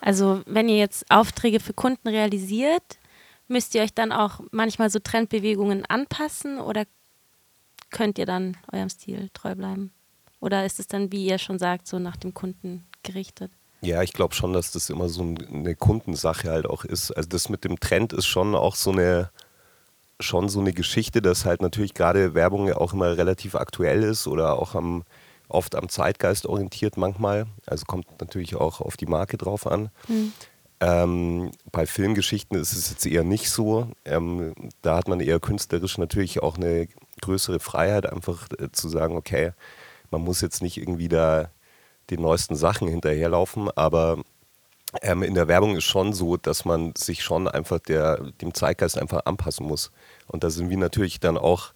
Also 0.00 0.42
wenn 0.46 0.68
ihr 0.68 0.78
jetzt 0.78 1.08
Aufträge 1.08 1.60
für 1.60 1.72
Kunden 1.72 2.08
realisiert, 2.08 2.98
müsst 3.46 3.76
ihr 3.76 3.82
euch 3.82 3.94
dann 3.94 4.10
auch 4.10 4.40
manchmal 4.50 4.90
so 4.90 4.98
Trendbewegungen 4.98 5.86
anpassen 5.86 6.58
oder 6.58 6.84
könnt 7.90 8.18
ihr 8.18 8.26
dann 8.26 8.56
eurem 8.72 8.88
Stil 8.88 9.30
treu 9.34 9.54
bleiben? 9.54 9.92
Oder 10.40 10.66
ist 10.66 10.80
es 10.80 10.88
dann, 10.88 11.12
wie 11.12 11.26
ihr 11.26 11.38
schon 11.38 11.60
sagt, 11.60 11.86
so 11.86 12.00
nach 12.00 12.16
dem 12.16 12.34
Kunden 12.34 12.88
gerichtet? 13.04 13.52
Ja, 13.82 14.02
ich 14.02 14.12
glaube 14.12 14.34
schon, 14.34 14.52
dass 14.52 14.72
das 14.72 14.90
immer 14.90 15.08
so 15.08 15.22
eine 15.22 15.74
Kundensache 15.74 16.50
halt 16.50 16.66
auch 16.66 16.84
ist. 16.84 17.12
Also 17.12 17.28
das 17.28 17.48
mit 17.48 17.64
dem 17.64 17.80
Trend 17.80 18.12
ist 18.12 18.26
schon 18.26 18.54
auch 18.54 18.74
so 18.74 18.92
eine 18.92 19.30
schon 20.22 20.48
so 20.48 20.60
eine 20.60 20.72
Geschichte, 20.72 21.22
dass 21.22 21.44
halt 21.44 21.62
natürlich 21.62 21.94
gerade 21.94 22.34
Werbung 22.34 22.68
ja 22.68 22.76
auch 22.76 22.92
immer 22.92 23.16
relativ 23.16 23.54
aktuell 23.54 24.02
ist 24.02 24.26
oder 24.26 24.58
auch 24.58 24.74
am, 24.74 25.04
oft 25.48 25.74
am 25.74 25.88
Zeitgeist 25.88 26.46
orientiert 26.46 26.96
manchmal. 26.96 27.46
Also 27.66 27.84
kommt 27.86 28.06
natürlich 28.20 28.54
auch 28.54 28.80
auf 28.80 28.96
die 28.96 29.06
Marke 29.06 29.38
drauf 29.38 29.66
an. 29.66 29.90
Mhm. 30.08 30.32
Ähm, 30.82 31.50
bei 31.72 31.86
Filmgeschichten 31.86 32.58
ist 32.58 32.72
es 32.72 32.90
jetzt 32.90 33.06
eher 33.06 33.24
nicht 33.24 33.50
so. 33.50 33.88
Ähm, 34.04 34.54
da 34.82 34.96
hat 34.96 35.08
man 35.08 35.20
eher 35.20 35.40
künstlerisch 35.40 35.98
natürlich 35.98 36.42
auch 36.42 36.56
eine 36.56 36.88
größere 37.20 37.60
Freiheit, 37.60 38.10
einfach 38.10 38.48
äh, 38.58 38.70
zu 38.72 38.88
sagen, 38.88 39.16
okay, 39.16 39.52
man 40.10 40.22
muss 40.22 40.40
jetzt 40.40 40.62
nicht 40.62 40.78
irgendwie 40.78 41.08
da 41.08 41.50
den 42.10 42.22
neuesten 42.22 42.56
Sachen 42.56 42.88
hinterherlaufen, 42.88 43.70
aber 43.76 44.18
ähm, 45.02 45.22
in 45.22 45.34
der 45.34 45.48
Werbung 45.48 45.76
ist 45.76 45.84
schon 45.84 46.12
so, 46.12 46.36
dass 46.36 46.64
man 46.64 46.94
sich 46.96 47.22
schon 47.22 47.46
einfach 47.48 47.78
der, 47.78 48.18
dem 48.40 48.54
Zeitgeist 48.54 48.98
einfach 48.98 49.24
anpassen 49.24 49.66
muss. 49.66 49.90
Und 50.26 50.42
da 50.42 50.50
sind 50.50 50.70
wir 50.70 50.76
natürlich 50.76 51.20
dann 51.20 51.38
auch 51.38 51.72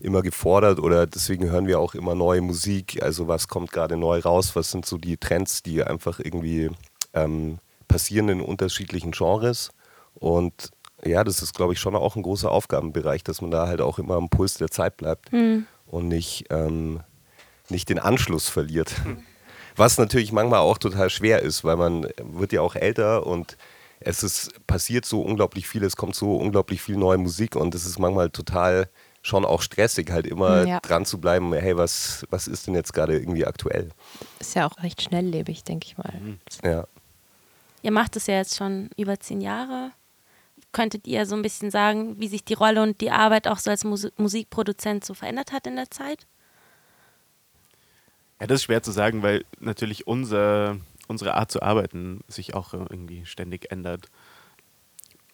immer 0.00 0.22
gefordert 0.22 0.78
oder 0.78 1.06
deswegen 1.06 1.48
hören 1.50 1.66
wir 1.66 1.80
auch 1.80 1.94
immer 1.94 2.14
neue 2.14 2.42
Musik. 2.42 3.02
Also 3.02 3.28
was 3.28 3.48
kommt 3.48 3.72
gerade 3.72 3.96
neu 3.96 4.18
raus, 4.18 4.56
was 4.56 4.70
sind 4.70 4.84
so 4.84 4.98
die 4.98 5.16
Trends, 5.16 5.62
die 5.62 5.82
einfach 5.82 6.18
irgendwie 6.18 6.70
ähm, 7.14 7.58
passieren 7.88 8.28
in 8.28 8.40
unterschiedlichen 8.40 9.12
Genres. 9.12 9.70
Und 10.14 10.70
ja, 11.04 11.24
das 11.24 11.42
ist, 11.42 11.54
glaube 11.54 11.72
ich, 11.72 11.80
schon 11.80 11.94
auch 11.94 12.16
ein 12.16 12.22
großer 12.22 12.50
Aufgabenbereich, 12.50 13.22
dass 13.22 13.40
man 13.40 13.50
da 13.50 13.66
halt 13.66 13.80
auch 13.80 13.98
immer 13.98 14.16
am 14.16 14.28
Puls 14.28 14.54
der 14.54 14.70
Zeit 14.70 14.96
bleibt 14.96 15.32
mhm. 15.32 15.66
und 15.86 16.08
nicht, 16.08 16.46
ähm, 16.50 17.00
nicht 17.68 17.88
den 17.88 17.98
Anschluss 17.98 18.48
verliert. 18.48 18.94
Mhm. 19.04 19.22
Was 19.76 19.98
natürlich 19.98 20.32
manchmal 20.32 20.60
auch 20.60 20.78
total 20.78 21.10
schwer 21.10 21.42
ist, 21.42 21.64
weil 21.64 21.76
man 21.76 22.06
wird 22.18 22.52
ja 22.52 22.62
auch 22.62 22.74
älter 22.74 23.26
und 23.26 23.56
es 24.00 24.22
ist 24.22 24.66
passiert 24.66 25.04
so 25.04 25.22
unglaublich 25.22 25.68
viel, 25.68 25.84
es 25.84 25.96
kommt 25.96 26.14
so 26.14 26.36
unglaublich 26.36 26.82
viel 26.82 26.96
neue 26.96 27.18
Musik 27.18 27.56
und 27.56 27.74
es 27.74 27.86
ist 27.86 27.98
manchmal 27.98 28.30
total 28.30 28.88
schon 29.22 29.44
auch 29.44 29.60
stressig, 29.60 30.10
halt 30.10 30.26
immer 30.26 30.64
ja. 30.66 30.80
dran 30.80 31.04
zu 31.04 31.20
bleiben, 31.20 31.52
hey, 31.52 31.76
was, 31.76 32.24
was 32.30 32.46
ist 32.46 32.66
denn 32.66 32.74
jetzt 32.74 32.92
gerade 32.92 33.18
irgendwie 33.18 33.44
aktuell? 33.44 33.90
Ist 34.38 34.54
ja 34.54 34.66
auch 34.66 34.82
recht 34.82 35.02
schnelllebig, 35.02 35.64
denke 35.64 35.86
ich 35.86 35.98
mal. 35.98 36.12
Mhm. 36.20 36.38
Ja. 36.64 36.86
Ihr 37.82 37.90
macht 37.90 38.16
es 38.16 38.26
ja 38.28 38.34
jetzt 38.34 38.56
schon 38.56 38.90
über 38.96 39.18
zehn 39.18 39.40
Jahre. 39.40 39.90
Könntet 40.72 41.06
ihr 41.06 41.26
so 41.26 41.34
ein 41.34 41.42
bisschen 41.42 41.70
sagen, 41.70 42.18
wie 42.20 42.28
sich 42.28 42.44
die 42.44 42.54
Rolle 42.54 42.82
und 42.82 43.00
die 43.00 43.10
Arbeit 43.10 43.48
auch 43.48 43.58
so 43.58 43.70
als 43.70 43.84
Musikproduzent 43.84 45.04
so 45.04 45.14
verändert 45.14 45.52
hat 45.52 45.66
in 45.66 45.76
der 45.76 45.90
Zeit? 45.90 46.26
Ja, 48.40 48.46
das 48.46 48.56
ist 48.56 48.64
schwer 48.64 48.82
zu 48.82 48.92
sagen, 48.92 49.22
weil 49.22 49.44
natürlich 49.60 50.06
unser, 50.06 50.76
unsere 51.08 51.34
Art 51.34 51.50
zu 51.50 51.62
arbeiten 51.62 52.20
sich 52.28 52.54
auch 52.54 52.74
irgendwie 52.74 53.24
ständig 53.24 53.70
ändert. 53.70 54.10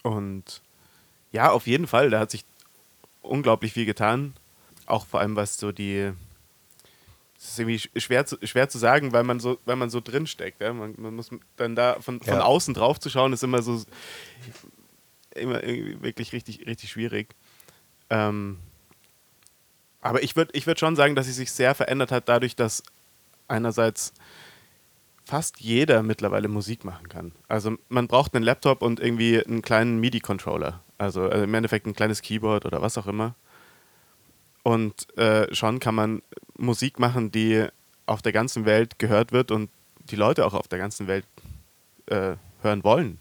Und 0.03 0.63
ja, 1.33 1.51
auf 1.51 1.67
jeden 1.67 1.87
Fall, 1.87 2.11
da 2.11 2.21
hat 2.21 2.31
sich 2.31 2.45
unglaublich 3.23 3.73
viel 3.73 3.87
getan. 3.87 4.35
Auch 4.87 5.07
vor 5.07 5.21
allem, 5.21 5.37
was 5.37 5.57
so 5.57 5.73
die. 5.73 6.13
Es 7.39 7.51
ist 7.51 7.59
irgendwie 7.59 8.01
schwer 8.01 8.25
zu, 8.25 8.37
schwer 8.45 8.69
zu 8.69 8.79
sagen, 8.79 9.13
weil 9.13 9.25
man 9.25 9.41
so, 9.41 9.59
weil 9.65 9.75
man 9.75 9.91
so 9.91 10.01
drinsteckt. 10.01 10.61
Ja? 10.61 10.73
Man, 10.73 10.95
man 10.97 11.17
muss 11.17 11.31
dann 11.57 11.75
da 11.75 12.01
von, 12.01 12.21
von 12.21 12.35
ja. 12.35 12.43
außen 12.43 12.75
drauf 12.75 13.01
zu 13.01 13.11
schauen, 13.11 13.33
ist 13.33 13.43
immer 13.43 13.63
so 13.63 13.83
immer 15.35 15.63
wirklich 15.63 16.33
richtig, 16.33 16.67
richtig 16.67 16.91
schwierig. 16.91 17.35
Ähm, 18.11 18.59
aber 20.03 20.23
ich 20.23 20.37
würde 20.37 20.51
ich 20.55 20.67
würd 20.67 20.79
schon 20.79 20.97
sagen, 20.97 21.15
dass 21.15 21.27
sie 21.27 21.33
sich 21.33 21.51
sehr 21.53 21.75
verändert 21.75 22.13
hat, 22.13 22.29
dadurch, 22.29 22.55
dass 22.57 22.83
einerseits 23.49 24.13
fast 25.25 25.61
jeder 25.61 26.03
mittlerweile 26.03 26.49
Musik 26.49 26.85
machen 26.85 27.09
kann. 27.09 27.33
Also 27.49 27.77
man 27.89 28.09
braucht 28.09 28.35
einen 28.35 28.45
Laptop 28.45 28.83
und 28.83 29.01
irgendwie 29.01 29.43
einen 29.43 29.63
kleinen 29.63 30.01
MIDI-Controller. 30.01 30.83
Also, 30.99 31.23
also 31.23 31.45
im 31.45 31.55
Endeffekt 31.55 31.87
ein 31.87 31.95
kleines 31.95 32.23
Keyboard 32.23 32.67
oder 32.67 32.83
was 32.83 32.99
auch 32.99 33.07
immer. 33.07 33.35
Und 34.65 35.17
äh, 35.17 35.53
schon 35.55 35.81
kann 35.81 35.95
man 35.95 36.23
Musik 36.57 36.99
machen, 36.99 37.31
die 37.31 37.67
auf 38.07 38.23
der 38.23 38.33
ganzen 38.33 38.65
Welt 38.65 38.99
gehört 38.99 39.33
wird 39.33 39.51
und 39.51 39.71
die 40.11 40.17
Leute 40.17 40.45
auch 40.45 40.55
auf 40.55 40.69
der 40.69 40.79
ganzen 40.79 41.07
Welt 41.07 41.27
äh, 42.07 42.35
hören 42.61 42.85
wollen. 42.85 43.21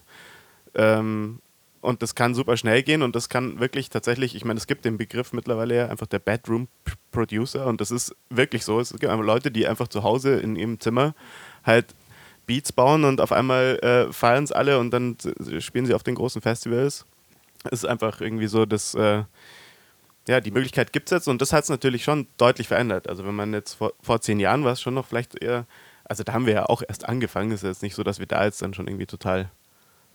Ähm, 0.73 1.41
und 1.81 2.01
das 2.01 2.15
kann 2.15 2.35
super 2.35 2.57
schnell 2.57 2.83
gehen 2.83 3.01
und 3.01 3.15
das 3.15 3.27
kann 3.27 3.59
wirklich 3.59 3.89
tatsächlich, 3.89 4.35
ich 4.35 4.45
meine, 4.45 4.57
es 4.57 4.67
gibt 4.67 4.85
den 4.85 4.97
Begriff 4.97 5.33
mittlerweile 5.33 5.75
ja 5.75 5.87
einfach 5.87 6.07
der 6.07 6.19
Bedroom 6.19 6.67
Producer 7.11 7.65
und 7.65 7.81
das 7.81 7.91
ist 7.91 8.15
wirklich 8.29 8.63
so. 8.63 8.79
Es 8.79 8.91
gibt 8.91 9.05
einfach 9.05 9.25
Leute, 9.25 9.51
die 9.51 9.67
einfach 9.67 9.87
zu 9.87 10.03
Hause 10.03 10.39
in 10.39 10.55
ihrem 10.55 10.79
Zimmer 10.79 11.13
halt 11.63 11.93
Beats 12.45 12.71
bauen 12.71 13.03
und 13.03 13.19
auf 13.19 13.31
einmal 13.31 13.79
äh, 13.81 14.13
feiern 14.13 14.43
es 14.43 14.51
alle 14.51 14.79
und 14.79 14.91
dann 14.91 15.17
spielen 15.59 15.85
sie 15.85 15.93
auf 15.93 16.03
den 16.03 16.15
großen 16.15 16.41
Festivals. 16.41 17.05
Es 17.65 17.83
ist 17.83 17.85
einfach 17.85 18.21
irgendwie 18.21 18.47
so, 18.47 18.65
dass 18.65 18.93
äh, 18.93 19.23
ja, 20.27 20.39
die 20.39 20.51
Möglichkeit 20.51 20.93
gibt 20.93 21.11
es 21.11 21.15
jetzt 21.15 21.27
und 21.27 21.41
das 21.41 21.53
hat 21.53 21.63
es 21.63 21.69
natürlich 21.69 22.03
schon 22.03 22.27
deutlich 22.37 22.67
verändert. 22.67 23.09
Also 23.09 23.25
wenn 23.25 23.35
man 23.35 23.53
jetzt 23.53 23.73
vor, 23.73 23.93
vor 24.01 24.21
zehn 24.21 24.39
Jahren 24.39 24.63
war 24.63 24.73
es 24.73 24.81
schon 24.81 24.93
noch 24.93 25.07
vielleicht 25.07 25.41
eher, 25.41 25.65
also 26.03 26.23
da 26.23 26.33
haben 26.33 26.45
wir 26.45 26.53
ja 26.53 26.65
auch 26.67 26.83
erst 26.87 27.07
angefangen, 27.07 27.51
es 27.51 27.63
ist 27.63 27.69
jetzt 27.69 27.83
nicht 27.83 27.95
so, 27.95 28.03
dass 28.03 28.19
wir 28.19 28.27
da 28.27 28.43
jetzt 28.43 28.61
dann 28.61 28.73
schon 28.73 28.87
irgendwie 28.87 29.07
total 29.07 29.49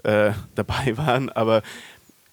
äh, 0.06 0.32
dabei 0.54 0.96
waren, 0.96 1.30
aber 1.30 1.62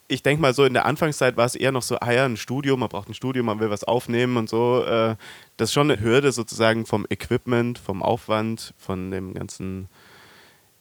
ich 0.07 0.21
denke 0.21 0.41
mal 0.41 0.53
so 0.53 0.63
in 0.63 0.73
der 0.73 0.85
Anfangszeit 0.85 1.37
war 1.37 1.45
es 1.45 1.55
eher 1.55 1.71
noch 1.71 1.81
so, 1.81 1.97
ah 1.99 2.11
ja, 2.11 2.25
ein 2.25 2.37
Studio, 2.37 2.77
man 2.77 2.89
braucht 2.89 3.09
ein 3.09 3.15
Studio, 3.15 3.41
man 3.43 3.59
will 3.59 3.69
was 3.69 3.83
aufnehmen 3.83 4.37
und 4.37 4.47
so. 4.47 4.83
Äh, 4.83 5.15
das 5.57 5.69
ist 5.69 5.73
schon 5.73 5.89
eine 5.89 5.99
Hürde 5.99 6.31
sozusagen 6.31 6.85
vom 6.85 7.07
Equipment, 7.09 7.79
vom 7.79 8.03
Aufwand, 8.03 8.73
von 8.77 9.09
dem 9.09 9.33
ganzen, 9.33 9.87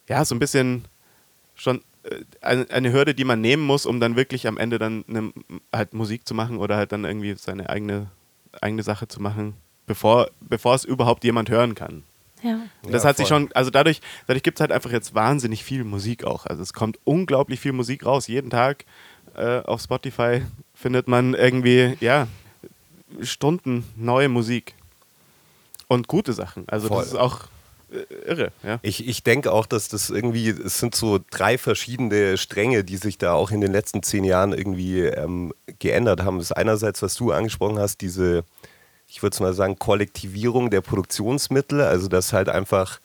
ja, 0.09 0.25
so 0.25 0.35
ein 0.35 0.39
bisschen 0.39 0.85
schon 1.55 1.81
äh, 2.03 2.67
eine, 2.69 2.93
Hürde, 2.93 3.15
die 3.15 3.25
man 3.25 3.41
nehmen 3.41 3.63
muss, 3.63 3.87
um 3.87 4.01
dann 4.01 4.17
wirklich 4.17 4.47
am 4.47 4.59
Ende 4.59 4.79
dann 4.79 5.05
eine, 5.09 5.33
halt 5.73 5.95
Musik 5.95 6.29
zu 6.29 6.35
machen 6.35 6.59
oder 6.59 6.77
halt 6.77 6.93
dann 6.93 7.05
irgendwie 7.05 7.35
seine 7.39 7.71
eigene, 7.71 8.11
eigene 8.61 8.83
Sache 8.83 9.09
zu 9.09 9.23
machen, 9.23 9.55
bevor, 9.87 10.29
bevor 10.41 10.75
es 10.75 10.85
überhaupt 10.85 11.25
jemand 11.25 11.49
hören 11.49 11.75
kann. 11.75 12.03
Ja. 12.43 12.61
Das 12.91 13.03
ja, 13.03 13.11
hat 13.11 13.17
sich 13.17 13.29
schon, 13.29 13.51
also 13.53 13.71
dadurch, 13.71 14.01
dadurch 14.27 14.43
gibt 14.43 14.59
es 14.59 14.61
halt 14.61 14.73
einfach 14.73 14.91
jetzt 14.91 15.15
wahnsinnig 15.15 15.65
viel 15.65 15.85
Musik 15.85 16.25
auch. 16.25 16.47
Also 16.47 16.63
es 16.63 16.73
kommt 16.73 16.99
unglaublich 17.05 17.61
viel 17.61 17.73
Musik 17.73 18.05
raus. 18.05 18.27
Jeden 18.27 18.51
Tag 18.51 18.85
äh, 19.35 19.61
auf 19.61 19.81
Spotify 19.81 20.43
findet 20.75 21.09
man 21.09 21.35
irgendwie, 21.35 21.97
ja, 22.01 22.27
Stunden 23.21 23.85
neue 23.97 24.29
Musik. 24.29 24.75
Und 25.89 26.09
gute 26.09 26.33
Sachen. 26.33 26.65
Also 26.69 26.89
Voll. 26.89 27.03
das 27.03 27.09
ist 27.09 27.19
auch 27.19 27.49
äh, 27.93 28.15
irre. 28.27 28.53
Ja. 28.63 28.79
Ich, 28.83 29.07
ich 29.07 29.23
denke 29.23 29.53
auch, 29.53 29.67
dass 29.67 29.89
das 29.89 30.11
irgendwie, 30.11 30.49
es 30.49 30.79
sind 30.79 30.95
so 30.95 31.21
drei 31.31 31.59
verschiedene 31.59 32.39
Stränge, 32.39 32.85
die 32.85 32.97
sich 32.97 33.19
da 33.19 33.35
auch 33.35 33.51
in 33.51 33.61
den 33.61 33.73
letzten 33.73 34.03
zehn 34.03 34.25
Jahren 34.25 34.53
irgendwie 34.53 35.01
ähm, 35.01 35.53
geändert 35.79 36.23
haben. 36.23 36.39
Das 36.39 36.47
ist 36.47 36.53
einerseits, 36.53 37.03
was 37.03 37.15
du 37.15 37.33
angesprochen 37.33 37.79
hast, 37.79 38.01
diese, 38.01 38.45
ich 39.13 39.23
würde 39.23 39.35
es 39.35 39.41
mal 39.41 39.53
sagen, 39.53 39.79
Kollektivierung 39.79 40.71
der 40.71 40.81
Produktionsmittel, 40.81 41.83
also 41.83 42.09
dass 42.09 42.33
halt 42.33 42.49
einfach, 42.49 42.99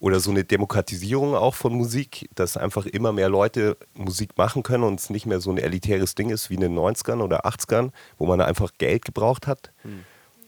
oder 0.00 0.18
so 0.18 0.32
eine 0.32 0.42
Demokratisierung 0.42 1.36
auch 1.36 1.54
von 1.54 1.72
Musik, 1.72 2.28
dass 2.34 2.56
einfach 2.56 2.86
immer 2.86 3.12
mehr 3.12 3.28
Leute 3.28 3.76
Musik 3.94 4.36
machen 4.36 4.64
können 4.64 4.82
und 4.82 4.98
es 4.98 5.10
nicht 5.10 5.26
mehr 5.26 5.40
so 5.40 5.52
ein 5.52 5.58
elitäres 5.58 6.16
Ding 6.16 6.30
ist 6.30 6.50
wie 6.50 6.54
in 6.54 6.60
den 6.60 6.76
90ern 6.76 7.22
oder 7.22 7.46
80ern, 7.46 7.92
wo 8.18 8.26
man 8.26 8.40
einfach 8.40 8.72
Geld 8.78 9.04
gebraucht 9.04 9.46
hat. 9.46 9.72
Hm 9.82 10.04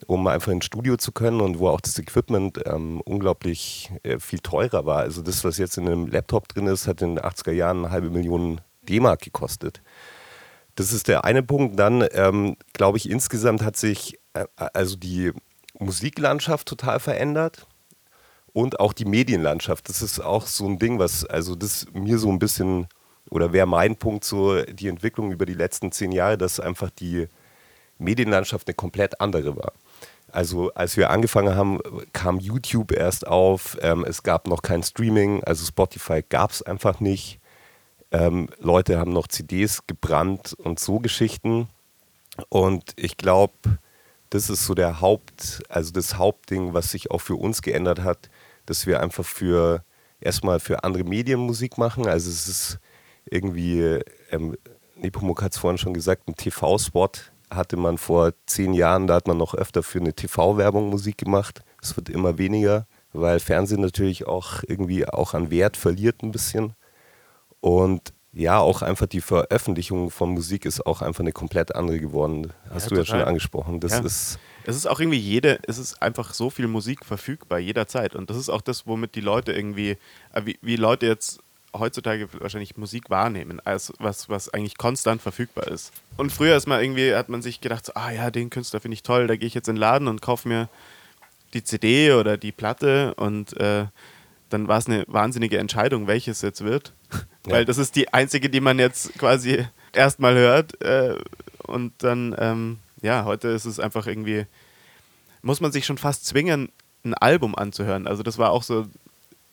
um 0.06 0.26
einfach 0.26 0.52
ins 0.52 0.66
Studio 0.66 0.98
zu 0.98 1.10
können 1.10 1.40
und 1.40 1.58
wo 1.58 1.68
auch 1.68 1.80
das 1.80 1.98
Equipment 1.98 2.60
ähm, 2.66 3.00
unglaublich 3.06 3.90
äh, 4.02 4.18
viel 4.18 4.40
teurer 4.40 4.84
war. 4.84 4.98
Also 4.98 5.22
das, 5.22 5.42
was 5.42 5.56
jetzt 5.56 5.78
in 5.78 5.86
einem 5.86 6.06
Laptop 6.06 6.48
drin 6.48 6.66
ist, 6.66 6.86
hat 6.86 7.00
in 7.00 7.14
den 7.14 7.24
80er 7.24 7.52
Jahren 7.52 7.78
eine 7.78 7.90
halbe 7.90 8.10
Million 8.10 8.60
D-Mark 8.82 9.22
gekostet. 9.22 9.80
Das 10.74 10.92
ist 10.92 11.08
der 11.08 11.24
eine 11.24 11.42
Punkt. 11.42 11.78
Dann 11.78 12.06
ähm, 12.12 12.56
glaube 12.74 12.98
ich, 12.98 13.08
insgesamt 13.08 13.62
hat 13.62 13.76
sich 13.76 14.18
also 14.56 14.96
die 14.96 15.32
Musiklandschaft 15.78 16.68
total 16.68 17.00
verändert 17.00 17.66
und 18.52 18.80
auch 18.80 18.92
die 18.92 19.04
Medienlandschaft. 19.04 19.88
Das 19.88 20.02
ist 20.02 20.20
auch 20.20 20.46
so 20.46 20.66
ein 20.66 20.78
Ding, 20.78 20.98
was 20.98 21.24
also 21.24 21.54
das 21.54 21.86
mir 21.92 22.18
so 22.18 22.30
ein 22.30 22.38
bisschen 22.38 22.88
oder 23.30 23.52
wäre 23.52 23.66
mein 23.66 23.96
Punkt 23.96 24.24
so 24.24 24.62
die 24.62 24.88
Entwicklung 24.88 25.32
über 25.32 25.46
die 25.46 25.54
letzten 25.54 25.92
zehn 25.92 26.12
Jahre, 26.12 26.38
dass 26.38 26.60
einfach 26.60 26.90
die 26.90 27.28
Medienlandschaft 27.98 28.68
eine 28.68 28.74
komplett 28.74 29.20
andere 29.20 29.56
war. 29.56 29.72
Also 30.30 30.72
als 30.74 30.96
wir 30.96 31.10
angefangen 31.10 31.54
haben, 31.54 31.80
kam 32.12 32.38
YouTube 32.38 32.92
erst 32.92 33.26
auf. 33.26 33.76
Ähm, 33.80 34.04
es 34.06 34.22
gab 34.22 34.48
noch 34.48 34.62
kein 34.62 34.82
Streaming, 34.82 35.42
also 35.44 35.64
Spotify 35.64 36.22
gab 36.28 36.50
es 36.50 36.62
einfach 36.62 37.00
nicht. 37.00 37.40
Ähm, 38.12 38.48
Leute 38.58 38.98
haben 38.98 39.12
noch 39.12 39.28
CDs 39.28 39.86
gebrannt 39.86 40.54
und 40.58 40.78
so 40.78 40.98
Geschichten. 41.00 41.68
Und 42.48 42.92
ich 42.96 43.16
glaube, 43.16 43.54
das 44.36 44.50
ist 44.50 44.66
so 44.66 44.74
der 44.74 45.00
Haupt, 45.00 45.62
also 45.68 45.90
das 45.92 46.18
Hauptding, 46.18 46.74
was 46.74 46.90
sich 46.90 47.10
auch 47.10 47.20
für 47.20 47.36
uns 47.36 47.62
geändert 47.62 48.02
hat, 48.02 48.28
dass 48.66 48.86
wir 48.86 49.00
einfach 49.00 49.24
für 49.24 49.82
erstmal 50.20 50.60
für 50.60 50.84
andere 50.84 51.04
Medien 51.04 51.40
Musik 51.40 51.78
machen. 51.78 52.06
Also 52.06 52.28
es 52.28 52.46
ist 52.46 52.78
irgendwie, 53.30 54.00
ähm, 54.30 54.56
Nepomuk 54.94 55.42
hat 55.42 55.52
es 55.52 55.58
vorhin 55.58 55.78
schon 55.78 55.94
gesagt, 55.94 56.28
ein 56.28 56.36
TV-Spot 56.36 57.10
hatte 57.50 57.76
man 57.76 57.96
vor 57.96 58.32
zehn 58.44 58.74
Jahren, 58.74 59.06
da 59.06 59.14
hat 59.14 59.26
man 59.26 59.38
noch 59.38 59.54
öfter 59.54 59.82
für 59.82 60.00
eine 60.00 60.12
TV-Werbung 60.12 60.90
Musik 60.90 61.16
gemacht. 61.16 61.62
Es 61.80 61.96
wird 61.96 62.10
immer 62.10 62.36
weniger, 62.36 62.86
weil 63.12 63.40
Fernsehen 63.40 63.80
natürlich 63.80 64.26
auch 64.26 64.62
irgendwie 64.66 65.08
auch 65.08 65.32
an 65.32 65.50
Wert 65.50 65.78
verliert 65.78 66.22
ein 66.22 66.32
bisschen. 66.32 66.74
Und 67.60 68.12
ja, 68.36 68.58
auch 68.58 68.82
einfach 68.82 69.06
die 69.06 69.22
Veröffentlichung 69.22 70.10
von 70.10 70.30
Musik 70.30 70.66
ist 70.66 70.84
auch 70.84 71.00
einfach 71.00 71.20
eine 71.20 71.32
komplett 71.32 71.74
andere 71.74 71.98
geworden. 71.98 72.52
Hast 72.70 72.84
ja, 72.84 72.90
du 72.90 72.96
total. 72.96 72.98
ja 72.98 73.04
schon 73.04 73.28
angesprochen. 73.28 73.80
Das 73.80 73.92
ja. 73.92 74.00
ist 74.00 74.38
es 74.66 74.76
ist 74.76 74.86
auch 74.86 74.98
irgendwie 74.98 75.18
jede, 75.18 75.60
es 75.66 75.78
ist 75.78 76.02
einfach 76.02 76.34
so 76.34 76.50
viel 76.50 76.66
Musik 76.66 77.04
verfügbar 77.04 77.60
jederzeit. 77.60 78.16
Und 78.16 78.30
das 78.30 78.36
ist 78.36 78.48
auch 78.48 78.60
das, 78.60 78.86
womit 78.86 79.14
die 79.14 79.20
Leute 79.20 79.52
irgendwie, 79.52 79.96
äh, 80.32 80.42
wie, 80.44 80.58
wie 80.60 80.76
Leute 80.76 81.06
jetzt 81.06 81.38
heutzutage 81.72 82.28
wahrscheinlich 82.40 82.76
Musik 82.76 83.08
wahrnehmen, 83.08 83.60
als 83.64 83.92
was, 83.98 84.28
was 84.28 84.52
eigentlich 84.52 84.76
konstant 84.76 85.22
verfügbar 85.22 85.68
ist. 85.68 85.92
Und 86.16 86.32
früher 86.32 86.56
ist 86.56 86.66
mal 86.66 86.82
irgendwie, 86.82 87.14
hat 87.14 87.28
man 87.28 87.42
sich 87.42 87.60
gedacht, 87.60 87.86
so, 87.86 87.92
ah 87.94 88.10
ja, 88.10 88.30
den 88.30 88.50
Künstler 88.50 88.80
finde 88.80 88.94
ich 88.94 89.02
toll, 89.02 89.28
da 89.28 89.36
gehe 89.36 89.46
ich 89.46 89.54
jetzt 89.54 89.68
in 89.68 89.76
den 89.76 89.80
Laden 89.80 90.08
und 90.08 90.20
kaufe 90.20 90.48
mir 90.48 90.68
die 91.54 91.62
CD 91.62 92.12
oder 92.12 92.36
die 92.36 92.52
Platte 92.52 93.14
und 93.14 93.56
äh, 93.58 93.86
dann 94.48 94.68
war 94.68 94.78
es 94.78 94.86
eine 94.86 95.04
wahnsinnige 95.08 95.58
Entscheidung, 95.58 96.06
welches 96.06 96.42
jetzt 96.42 96.64
wird. 96.64 96.92
Ja. 97.46 97.54
Weil 97.54 97.64
das 97.64 97.78
ist 97.78 97.96
die 97.96 98.12
einzige, 98.12 98.50
die 98.50 98.60
man 98.60 98.78
jetzt 98.78 99.14
quasi 99.18 99.66
erstmal 99.92 100.34
hört. 100.34 100.80
Äh, 100.82 101.16
und 101.58 101.92
dann, 101.98 102.34
ähm, 102.38 102.78
ja, 103.02 103.24
heute 103.24 103.48
ist 103.48 103.64
es 103.64 103.80
einfach 103.80 104.06
irgendwie, 104.06 104.46
muss 105.42 105.60
man 105.60 105.72
sich 105.72 105.86
schon 105.86 105.98
fast 105.98 106.26
zwingen, 106.26 106.70
ein 107.04 107.14
Album 107.14 107.54
anzuhören. 107.54 108.06
Also 108.06 108.22
das 108.22 108.38
war 108.38 108.50
auch 108.50 108.62
so 108.62 108.86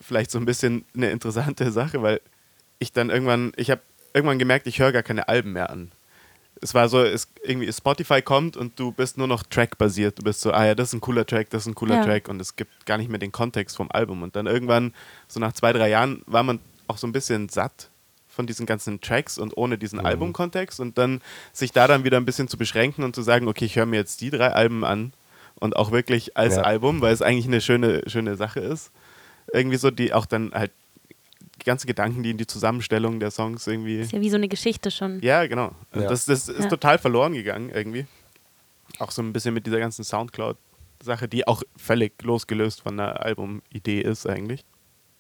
vielleicht 0.02 0.32
so 0.32 0.40
ein 0.40 0.46
bisschen 0.46 0.86
eine 0.96 1.12
interessante 1.12 1.72
Sache, 1.72 2.02
weil 2.02 2.20
ich 2.80 2.92
dann 2.92 3.10
irgendwann, 3.10 3.54
ich 3.56 3.72
habe 3.72 3.82
irgendwann 4.14 4.40
gemerkt, 4.40 4.68
ich 4.68 4.80
höre 4.80 4.92
gar 4.92 5.04
keine 5.04 5.28
Alben 5.28 5.54
mehr 5.54 5.70
an. 5.70 5.92
Es 6.64 6.74
war 6.74 6.90
so, 6.90 7.04
es, 7.04 7.28
irgendwie 7.44 7.72
Spotify 7.72 8.22
kommt 8.22 8.58
und 8.58 8.80
du 8.80 8.92
bist 8.92 9.18
nur 9.18 9.28
noch 9.28 9.44
Track-basiert. 9.44 10.18
Du 10.20 10.24
bist 10.24 10.42
so, 10.42 10.52
ah 10.52 10.66
ja, 10.66 10.76
das 10.76 10.90
ist 10.90 10.94
ein 10.94 11.02
cooler 11.02 11.26
Track, 11.26 11.50
das 11.50 11.64
ist 11.64 11.68
ein 11.68 11.76
cooler 11.76 11.96
ja. 11.96 12.06
Track 12.06 12.30
und 12.30 12.42
es 12.42 12.56
gibt 12.56 12.86
gar 12.86 12.98
nicht 12.98 13.10
mehr 13.10 13.20
den 13.20 13.32
Kontext 13.32 13.76
vom 13.76 13.92
Album. 13.92 14.24
Und 14.24 14.36
dann 14.36 14.48
irgendwann, 14.48 14.94
so 15.28 15.40
nach 15.40 15.54
zwei, 15.54 15.74
drei 15.74 15.90
Jahren, 15.90 16.22
war 16.26 16.44
man 16.44 16.60
auch 16.88 16.98
so 16.98 17.06
ein 17.06 17.12
bisschen 17.12 17.50
satt 17.50 17.90
von 18.28 18.48
diesen 18.48 18.66
ganzen 18.66 19.02
Tracks 19.02 19.38
und 19.38 19.56
ohne 19.58 19.78
diesen 19.78 20.00
mhm. 20.00 20.06
Albumkontext 20.06 20.80
und 20.80 20.98
dann 20.98 21.22
sich 21.52 21.72
da 21.72 21.88
dann 21.88 22.04
wieder 22.04 22.18
ein 22.18 22.26
bisschen 22.26 22.48
zu 22.48 22.58
beschränken 22.58 23.04
und 23.04 23.14
zu 23.14 23.22
sagen, 23.22 23.48
okay, 23.48 23.66
ich 23.66 23.76
höre 23.76 23.86
mir 23.86 23.98
jetzt 23.98 24.22
die 24.22 24.32
drei 24.32 24.54
Alben 24.54 24.84
an 24.84 25.14
und 25.56 25.76
auch 25.76 25.92
wirklich 25.92 26.36
als 26.36 26.56
ja. 26.56 26.64
Album, 26.64 27.02
weil 27.02 27.14
es 27.14 27.22
eigentlich 27.22 27.46
eine 27.46 27.62
schöne, 27.62 28.02
schöne 28.08 28.36
Sache 28.36 28.62
ist 28.62 28.92
irgendwie 29.52 29.78
so, 29.78 29.92
die 29.92 30.14
auch 30.14 30.26
dann 30.26 30.52
halt 30.54 30.72
die 31.62 31.66
ganzen 31.66 31.88
Gedanken, 31.88 32.24
die 32.24 32.32
in 32.32 32.38
die 32.38 32.48
Zusammenstellung 32.48 33.20
der 33.20 33.32
Songs 33.32 33.68
irgendwie. 33.68 34.00
Ist 34.00 34.12
ja 34.12 34.22
wie 34.22 34.30
so 34.30 34.38
eine 34.38 34.48
Geschichte 34.48 34.92
schon. 34.92 35.22
Ja, 35.22 35.46
genau. 35.48 35.74
Ja. 35.94 36.08
Das, 36.08 36.26
das 36.26 36.50
ist 36.50 36.64
ja. 36.64 36.70
total 36.70 36.98
verloren 36.98 37.34
gegangen 37.34 37.70
irgendwie. 37.70 38.06
Auch 39.00 39.12
so 39.12 39.22
ein 39.22 39.34
bisschen 39.34 39.54
mit 39.54 39.66
dieser 39.66 39.80
ganzen 39.80 40.04
Soundcloud-Sache, 40.04 41.28
die 41.28 41.48
auch 41.48 41.64
völlig 41.78 42.22
losgelöst 42.24 42.82
von 42.82 42.98
der 42.98 43.24
Albumidee 43.24 44.02
ist 44.02 44.28
eigentlich. 44.28 44.64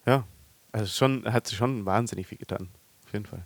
Ja. 0.05 0.25
Also 0.71 0.87
schon, 0.87 1.31
hat 1.31 1.47
sich 1.47 1.57
schon 1.57 1.85
wahnsinnig 1.85 2.27
viel 2.27 2.39
getan. 2.39 2.69
Auf 3.05 3.13
jeden 3.13 3.25
Fall. 3.25 3.45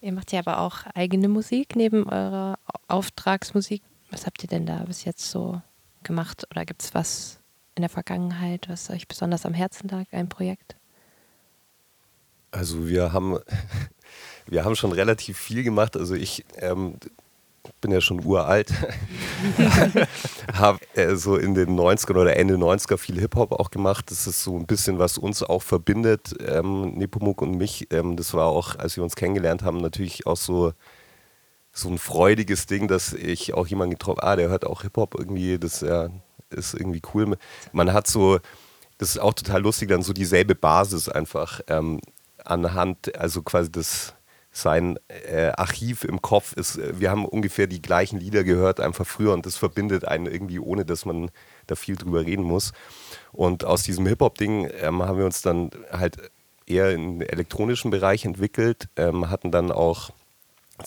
Ihr 0.00 0.12
macht 0.12 0.32
ja 0.32 0.40
aber 0.40 0.60
auch 0.60 0.84
eigene 0.94 1.28
Musik 1.28 1.74
neben 1.76 2.08
eurer 2.08 2.58
Auftragsmusik. 2.88 3.82
Was 4.10 4.26
habt 4.26 4.42
ihr 4.42 4.48
denn 4.48 4.66
da 4.66 4.84
bis 4.84 5.04
jetzt 5.04 5.30
so 5.30 5.60
gemacht? 6.02 6.46
Oder 6.50 6.64
gibt 6.64 6.82
es 6.82 6.94
was, 6.94 7.40
in 7.76 7.82
der 7.82 7.88
Vergangenheit, 7.88 8.68
was 8.68 8.90
euch 8.90 9.08
besonders 9.08 9.46
am 9.46 9.54
Herzen 9.54 9.88
lag, 9.88 10.04
ein 10.12 10.28
Projekt? 10.28 10.76
Also 12.56 12.88
wir 12.88 13.12
haben, 13.12 13.38
wir 14.46 14.64
haben 14.64 14.76
schon 14.76 14.92
relativ 14.92 15.38
viel 15.38 15.62
gemacht. 15.62 15.96
Also 15.96 16.14
ich, 16.14 16.44
ähm, 16.58 16.94
bin 17.80 17.90
ja 17.90 18.00
schon 18.00 18.24
uralt, 18.24 18.72
habe 20.52 20.78
äh, 20.94 21.16
so 21.16 21.36
in 21.36 21.54
den 21.54 21.78
90ern 21.78 22.16
oder 22.16 22.36
Ende 22.36 22.54
90er 22.54 22.96
viel 22.96 23.18
Hip-Hop 23.20 23.52
auch 23.52 23.70
gemacht. 23.70 24.10
Das 24.10 24.26
ist 24.26 24.42
so 24.42 24.56
ein 24.56 24.66
bisschen, 24.66 24.98
was 24.98 25.18
uns 25.18 25.42
auch 25.42 25.62
verbindet, 25.62 26.34
ähm, 26.46 26.92
Nepomuk 26.94 27.42
und 27.42 27.56
mich. 27.56 27.88
Ähm, 27.92 28.16
das 28.16 28.34
war 28.34 28.46
auch, 28.46 28.76
als 28.76 28.96
wir 28.96 29.02
uns 29.02 29.16
kennengelernt 29.16 29.62
haben, 29.62 29.78
natürlich 29.78 30.26
auch 30.26 30.36
so, 30.36 30.72
so 31.72 31.88
ein 31.88 31.98
freudiges 31.98 32.66
Ding, 32.66 32.88
dass 32.88 33.12
ich 33.12 33.52
auch 33.52 33.66
jemanden 33.66 33.94
getroffen 33.94 34.20
habe, 34.22 34.32
ah, 34.32 34.36
der 34.36 34.48
hört 34.48 34.64
auch 34.64 34.82
Hip-Hop 34.82 35.16
irgendwie, 35.18 35.58
das 35.58 35.80
ja, 35.80 36.08
ist 36.50 36.74
irgendwie 36.74 37.02
cool. 37.14 37.36
Man 37.72 37.92
hat 37.92 38.06
so, 38.06 38.38
das 38.98 39.10
ist 39.10 39.18
auch 39.18 39.34
total 39.34 39.62
lustig, 39.62 39.88
dann 39.88 40.02
so 40.02 40.12
dieselbe 40.12 40.54
Basis 40.54 41.08
einfach 41.08 41.60
ähm, 41.68 42.00
anhand, 42.46 43.16
also 43.16 43.42
quasi 43.42 43.70
das 43.70 44.14
sein 44.56 44.98
äh, 45.08 45.52
Archiv 45.56 46.04
im 46.04 46.22
Kopf 46.22 46.54
ist, 46.54 46.78
äh, 46.78 46.98
wir 46.98 47.10
haben 47.10 47.26
ungefähr 47.26 47.66
die 47.66 47.82
gleichen 47.82 48.18
Lieder 48.18 48.42
gehört, 48.42 48.80
einfach 48.80 49.06
früher 49.06 49.34
und 49.34 49.44
das 49.44 49.56
verbindet 49.56 50.06
einen 50.06 50.26
irgendwie, 50.26 50.58
ohne 50.58 50.84
dass 50.84 51.04
man 51.04 51.30
da 51.66 51.74
viel 51.74 51.96
drüber 51.96 52.24
reden 52.24 52.44
muss. 52.44 52.72
Und 53.32 53.64
aus 53.64 53.82
diesem 53.82 54.06
Hip-Hop-Ding 54.06 54.70
ähm, 54.80 55.02
haben 55.02 55.18
wir 55.18 55.26
uns 55.26 55.42
dann 55.42 55.70
halt 55.92 56.16
eher 56.66 56.92
im 56.92 57.20
elektronischen 57.20 57.90
Bereich 57.90 58.24
entwickelt, 58.24 58.88
ähm, 58.96 59.30
hatten 59.30 59.50
dann 59.50 59.70
auch 59.70 60.10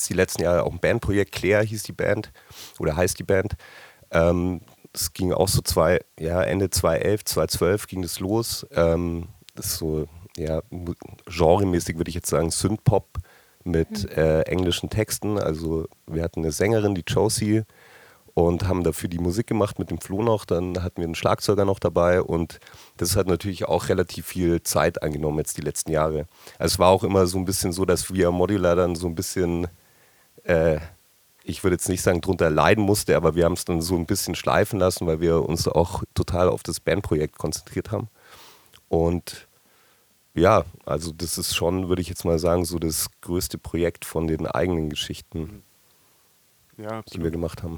die 0.07 0.13
letzten 0.13 0.43
Jahre 0.43 0.63
auch 0.63 0.71
ein 0.71 0.79
Bandprojekt, 0.79 1.31
Claire 1.31 1.63
hieß 1.63 1.83
die 1.83 1.93
Band 1.93 2.31
oder 2.79 2.95
heißt 2.95 3.17
die 3.19 3.23
Band. 3.23 3.55
Ähm, 4.11 4.61
es 4.93 5.13
ging 5.13 5.31
auch 5.33 5.47
so 5.47 5.61
zwei, 5.61 5.99
ja, 6.19 6.41
Ende 6.41 6.69
2011, 6.69 7.25
2012 7.25 7.87
ging 7.87 8.01
das 8.01 8.19
los. 8.19 8.65
Ähm, 8.71 9.27
das 9.55 9.67
ist 9.67 9.77
so, 9.77 10.07
ja, 10.37 10.61
genremäßig 11.25 11.97
würde 11.97 12.09
ich 12.09 12.15
jetzt 12.15 12.29
sagen, 12.29 12.51
Synthpop 12.51 13.07
mit 13.63 14.03
mhm. 14.03 14.09
äh, 14.17 14.41
englischen 14.43 14.89
Texten. 14.89 15.37
Also 15.37 15.87
wir 16.07 16.23
hatten 16.23 16.41
eine 16.41 16.51
Sängerin, 16.51 16.95
die 16.95 17.03
Josie, 17.05 17.63
und 18.33 18.67
haben 18.67 18.83
dafür 18.83 19.09
die 19.09 19.19
Musik 19.19 19.47
gemacht 19.47 19.79
mit 19.79 19.89
dem 19.89 19.99
Flo 19.99 20.21
noch. 20.21 20.45
Dann 20.45 20.81
hatten 20.81 20.97
wir 20.97 21.05
einen 21.05 21.15
Schlagzeuger 21.15 21.65
noch 21.65 21.79
dabei 21.79 22.21
und 22.21 22.59
das 22.97 23.15
hat 23.15 23.27
natürlich 23.27 23.65
auch 23.65 23.89
relativ 23.89 24.27
viel 24.27 24.63
Zeit 24.63 25.03
eingenommen 25.03 25.39
jetzt 25.39 25.57
die 25.57 25.61
letzten 25.61 25.91
Jahre. 25.91 26.25
Also 26.57 26.73
es 26.73 26.79
war 26.79 26.89
auch 26.89 27.03
immer 27.03 27.27
so 27.27 27.37
ein 27.37 27.45
bisschen 27.45 27.73
so, 27.73 27.85
dass 27.85 28.13
wir 28.13 28.31
Modular 28.31 28.75
dann 28.75 28.95
so 28.95 29.07
ein 29.07 29.15
bisschen, 29.15 29.67
äh, 30.43 30.77
ich 31.43 31.63
würde 31.63 31.75
jetzt 31.75 31.89
nicht 31.89 32.01
sagen 32.01 32.21
drunter 32.21 32.49
leiden 32.49 32.83
musste, 32.83 33.17
aber 33.17 33.35
wir 33.35 33.45
haben 33.45 33.53
es 33.53 33.65
dann 33.65 33.81
so 33.81 33.95
ein 33.95 34.05
bisschen 34.05 34.35
schleifen 34.35 34.79
lassen, 34.79 35.05
weil 35.07 35.19
wir 35.19 35.43
uns 35.43 35.67
auch 35.67 36.03
total 36.13 36.49
auf 36.49 36.63
das 36.63 36.79
Bandprojekt 36.79 37.37
konzentriert 37.37 37.91
haben. 37.91 38.07
Und 38.87 39.48
ja, 40.39 40.65
also 40.85 41.11
das 41.11 41.37
ist 41.37 41.55
schon, 41.55 41.89
würde 41.89 42.01
ich 42.01 42.09
jetzt 42.09 42.25
mal 42.25 42.39
sagen, 42.39 42.65
so 42.65 42.79
das 42.79 43.09
größte 43.21 43.57
Projekt 43.57 44.05
von 44.05 44.27
den 44.27 44.47
eigenen 44.47 44.89
Geschichten, 44.89 45.63
ja, 46.77 47.01
die 47.13 47.21
wir 47.21 47.31
gemacht 47.31 47.63
haben. 47.63 47.77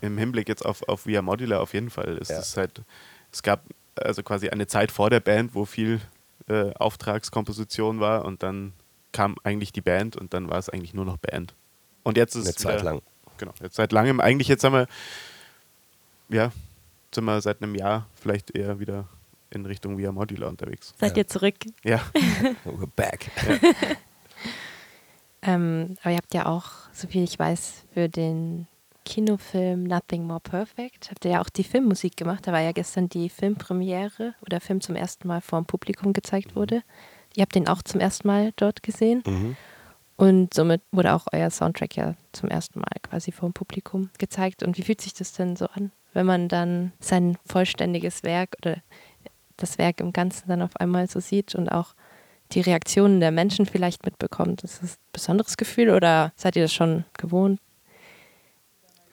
Im 0.00 0.18
Hinblick 0.18 0.48
jetzt 0.48 0.64
auf, 0.64 0.82
auf 0.88 1.06
Via 1.06 1.22
Modular 1.22 1.60
auf 1.60 1.72
jeden 1.74 1.90
Fall 1.90 2.18
ist 2.18 2.30
ja. 2.30 2.38
es 2.38 2.56
halt, 2.56 2.82
es 3.32 3.42
gab 3.42 3.64
also 3.94 4.22
quasi 4.22 4.48
eine 4.48 4.66
Zeit 4.66 4.92
vor 4.92 5.10
der 5.10 5.20
Band, 5.20 5.54
wo 5.54 5.64
viel 5.64 6.00
äh, 6.48 6.72
Auftragskomposition 6.74 8.00
war 8.00 8.24
und 8.24 8.42
dann 8.42 8.72
kam 9.12 9.36
eigentlich 9.42 9.72
die 9.72 9.80
Band 9.80 10.16
und 10.16 10.34
dann 10.34 10.50
war 10.50 10.58
es 10.58 10.68
eigentlich 10.68 10.92
nur 10.92 11.04
noch 11.04 11.16
Band. 11.16 11.54
Und 12.02 12.16
jetzt 12.16 12.34
ist 12.34 12.42
es. 12.48 12.66
Eine 12.66 12.76
Zeit 12.76 12.84
lang. 12.84 13.02
Genau, 13.38 13.52
jetzt 13.62 13.76
seit 13.76 13.92
langem. 13.92 14.20
Eigentlich 14.20 14.48
jetzt 14.48 14.64
haben 14.64 14.74
wir, 14.74 14.86
ja, 16.28 16.52
sind 17.14 17.24
wir 17.24 17.40
seit 17.40 17.62
einem 17.62 17.74
Jahr 17.74 18.06
vielleicht 18.14 18.50
eher 18.50 18.78
wieder 18.78 19.08
in 19.50 19.66
Richtung 19.66 19.98
Via 19.98 20.12
Modular 20.12 20.48
unterwegs. 20.48 20.94
Seid 20.98 21.12
ja. 21.12 21.18
ihr 21.18 21.26
zurück? 21.26 21.56
Ja. 21.84 22.00
We're 22.64 22.88
back. 22.94 23.30
Ja. 23.46 23.70
ähm, 25.54 25.96
aber 26.02 26.10
ihr 26.10 26.16
habt 26.16 26.34
ja 26.34 26.46
auch, 26.46 26.70
so 26.92 27.08
viel 27.08 27.24
ich 27.24 27.38
weiß, 27.38 27.84
für 27.92 28.08
den 28.08 28.66
Kinofilm 29.06 29.84
Nothing 29.84 30.26
More 30.26 30.40
Perfect 30.40 31.10
habt 31.10 31.24
ihr 31.24 31.32
ja 31.32 31.40
auch 31.40 31.48
die 31.48 31.64
Filmmusik 31.64 32.16
gemacht. 32.16 32.46
Da 32.46 32.52
war 32.52 32.60
ja 32.60 32.72
gestern 32.72 33.08
die 33.08 33.28
Filmpremiere, 33.28 34.34
wo 34.40 34.46
der 34.46 34.60
Film 34.60 34.80
zum 34.80 34.96
ersten 34.96 35.28
Mal 35.28 35.40
vor 35.40 35.60
dem 35.60 35.66
Publikum 35.66 36.12
gezeigt 36.12 36.50
mhm. 36.50 36.56
wurde. 36.56 36.82
Ihr 37.34 37.42
habt 37.42 37.54
den 37.54 37.68
auch 37.68 37.82
zum 37.82 38.00
ersten 38.00 38.26
Mal 38.26 38.52
dort 38.56 38.82
gesehen. 38.82 39.22
Mhm. 39.24 39.56
Und 40.16 40.54
somit 40.54 40.82
wurde 40.92 41.14
auch 41.14 41.26
euer 41.32 41.50
Soundtrack 41.50 41.96
ja 41.96 42.14
zum 42.32 42.48
ersten 42.48 42.80
Mal 42.80 42.90
quasi 43.02 43.32
vor 43.32 43.48
dem 43.48 43.52
Publikum 43.52 44.10
gezeigt. 44.18 44.62
Und 44.62 44.76
wie 44.76 44.82
fühlt 44.82 45.00
sich 45.00 45.14
das 45.14 45.32
denn 45.32 45.56
so 45.56 45.66
an, 45.66 45.92
wenn 46.14 46.26
man 46.26 46.48
dann 46.48 46.92
sein 46.98 47.38
vollständiges 47.46 48.22
Werk 48.22 48.56
oder 48.62 48.78
das 49.56 49.78
Werk 49.78 50.00
im 50.00 50.12
Ganzen 50.12 50.48
dann 50.48 50.62
auf 50.62 50.76
einmal 50.76 51.08
so 51.08 51.20
sieht 51.20 51.54
und 51.54 51.68
auch 51.68 51.94
die 52.52 52.60
Reaktionen 52.60 53.20
der 53.20 53.32
Menschen 53.32 53.66
vielleicht 53.66 54.04
mitbekommt. 54.04 54.62
Ist 54.62 54.82
das 54.82 54.92
ein 54.92 55.12
besonderes 55.12 55.56
Gefühl 55.56 55.90
oder 55.90 56.32
seid 56.36 56.56
ihr 56.56 56.62
das 56.62 56.72
schon 56.72 57.04
gewohnt? 57.18 57.60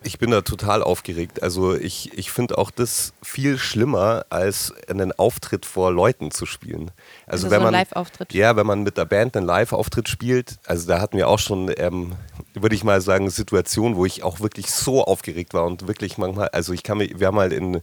Ich 0.06 0.20
bin 0.20 0.32
da 0.32 0.42
total 0.42 0.84
aufgeregt. 0.84 1.42
Also 1.42 1.76
ich, 1.76 2.18
ich 2.18 2.32
finde 2.32 2.58
auch 2.58 2.72
das 2.72 3.14
viel 3.24 3.58
schlimmer, 3.58 4.26
als 4.30 4.74
einen 4.90 5.14
Auftritt 5.14 5.66
vor 5.66 5.92
Leuten 5.92 6.30
zu 6.30 6.46
spielen. 6.46 6.92
Also, 7.26 7.46
also 7.46 7.52
wenn 7.52 7.60
so 7.60 7.64
man 7.64 7.74
Live-Auftritt. 7.74 8.34
Ja, 8.34 8.56
wenn 8.58 8.68
man 8.68 8.84
mit 8.84 8.98
der 8.98 9.06
Band 9.06 9.38
einen 9.38 9.46
Live-Auftritt 9.46 10.10
spielt, 10.10 10.58
also 10.66 10.88
da 10.88 11.00
hatten 11.00 11.18
wir 11.18 11.30
auch 11.30 11.40
schon, 11.40 11.74
ähm, 11.78 12.14
würde 12.54 12.76
ich 12.76 12.84
mal 12.84 13.00
sagen, 13.00 13.30
Situationen, 13.30 13.96
wo 13.96 14.06
ich 14.06 14.24
auch 14.24 14.42
wirklich 14.42 14.72
so 14.72 15.06
aufgeregt 15.06 15.54
war 15.54 15.66
und 15.66 15.88
wirklich 15.88 16.18
manchmal, 16.18 16.50
also 16.50 16.74
ich 16.74 16.84
kann 16.84 16.98
mir, 16.98 17.10
wir 17.18 17.28
haben 17.28 17.40
halt 17.40 17.54
in 17.54 17.82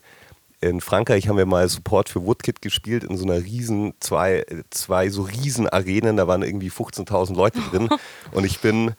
in 0.60 0.80
Frankreich 0.80 1.28
haben 1.28 1.38
wir 1.38 1.46
mal 1.46 1.68
Support 1.68 2.10
für 2.10 2.24
Woodkit 2.24 2.60
gespielt 2.60 3.04
in 3.04 3.16
so 3.16 3.24
einer 3.24 3.42
riesen, 3.42 3.94
zwei, 4.00 4.44
zwei 4.70 5.08
so 5.08 5.22
riesen 5.22 5.68
Arenen, 5.68 6.16
da 6.16 6.26
waren 6.26 6.42
irgendwie 6.42 6.70
15.000 6.70 7.34
Leute 7.34 7.60
drin. 7.70 7.88
Und 8.32 8.44
ich 8.44 8.60
bin, 8.60 8.94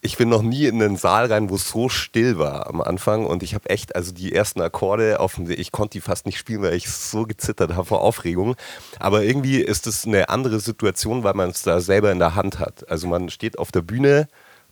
ich 0.00 0.16
bin 0.16 0.28
noch 0.28 0.42
nie 0.42 0.66
in 0.66 0.82
einen 0.82 0.96
Saal 0.96 1.26
rein, 1.26 1.50
wo 1.50 1.54
es 1.54 1.68
so 1.68 1.88
still 1.88 2.38
war 2.38 2.66
am 2.66 2.80
Anfang. 2.80 3.26
Und 3.26 3.44
ich 3.44 3.54
habe 3.54 3.70
echt, 3.70 3.94
also 3.94 4.12
die 4.12 4.32
ersten 4.32 4.60
Akkorde, 4.60 5.20
auf, 5.20 5.38
ich 5.38 5.70
konnte 5.70 5.92
die 5.92 6.00
fast 6.00 6.26
nicht 6.26 6.38
spielen, 6.38 6.62
weil 6.62 6.74
ich 6.74 6.90
so 6.90 7.24
gezittert 7.24 7.74
habe 7.74 7.86
vor 7.86 8.00
Aufregung, 8.00 8.56
aber 8.98 9.22
irgendwie 9.22 9.60
ist 9.60 9.86
es 9.86 10.04
eine 10.04 10.28
andere 10.28 10.58
Situation, 10.58 11.22
weil 11.22 11.34
man 11.34 11.50
es 11.50 11.62
da 11.62 11.80
selber 11.80 12.10
in 12.10 12.18
der 12.18 12.34
Hand 12.34 12.58
hat. 12.58 12.90
Also 12.90 13.06
man 13.06 13.28
steht 13.28 13.58
auf 13.58 13.70
der 13.70 13.82
Bühne 13.82 14.28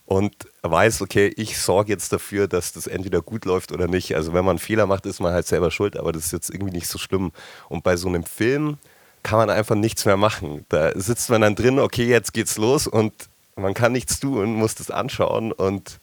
und 0.07 0.33
weiß, 0.63 1.03
okay, 1.03 1.33
ich 1.37 1.59
sorge 1.59 1.93
jetzt 1.93 2.13
dafür, 2.13 2.47
dass 2.47 2.73
das 2.73 2.87
entweder 2.87 3.21
gut 3.21 3.45
läuft 3.45 3.73
oder 3.73 3.89
nicht. 3.89 4.15
Also 4.15 4.33
wenn 4.33 4.45
man 4.45 4.53
einen 4.53 4.59
Fehler 4.61 4.87
macht, 4.87 5.05
ist 5.05 5.21
man 5.21 5.33
halt 5.33 5.47
selber 5.47 5.73
schuld, 5.73 5.97
aber 5.97 6.13
das 6.13 6.27
ist 6.27 6.33
jetzt 6.33 6.51
irgendwie 6.51 6.73
nicht 6.73 6.87
so 6.87 6.97
schlimm. 6.97 7.33
Und 7.69 7.83
bei 7.83 7.97
so 7.97 8.09
einem 8.09 8.23
Film 8.23 8.79
kann 9.25 9.39
man 9.39 9.51
einfach 9.51 9.75
nichts 9.75 10.05
mehr 10.05 10.17
machen. 10.17 10.65
Da 10.69 10.93
sitzt 10.99 11.29
man 11.29 11.41
dann 11.41 11.57
drin, 11.57 11.81
okay, 11.81 12.07
jetzt 12.07 12.33
geht's 12.33 12.57
los 12.57 12.87
und 12.87 13.13
man 13.57 13.75
kann 13.75 13.93
nichts 13.93 14.21
tun, 14.21 14.55
muss 14.55 14.77
das 14.77 14.91
anschauen 14.91 15.51
und 15.51 15.99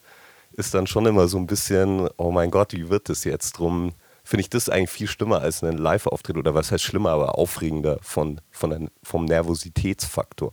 ist 0.52 0.74
dann 0.74 0.86
schon 0.86 1.06
immer 1.06 1.26
so 1.26 1.38
ein 1.38 1.46
bisschen, 1.46 2.08
oh 2.18 2.30
mein 2.30 2.50
Gott, 2.50 2.74
wie 2.74 2.90
wird 2.90 3.08
das 3.08 3.24
jetzt? 3.24 3.52
Drum 3.52 3.92
finde 4.22 4.42
ich 4.42 4.50
das 4.50 4.68
eigentlich 4.68 4.90
viel 4.90 5.08
schlimmer 5.08 5.40
als 5.40 5.64
ein 5.64 5.78
Live-Auftritt 5.78 6.36
oder 6.36 6.54
was 6.54 6.70
heißt 6.70 6.84
schlimmer, 6.84 7.10
aber 7.10 7.38
aufregender 7.38 7.98
von, 8.02 8.40
von 8.50 8.72
ein, 8.72 8.90
vom 9.02 9.24
Nervositätsfaktor. 9.24 10.52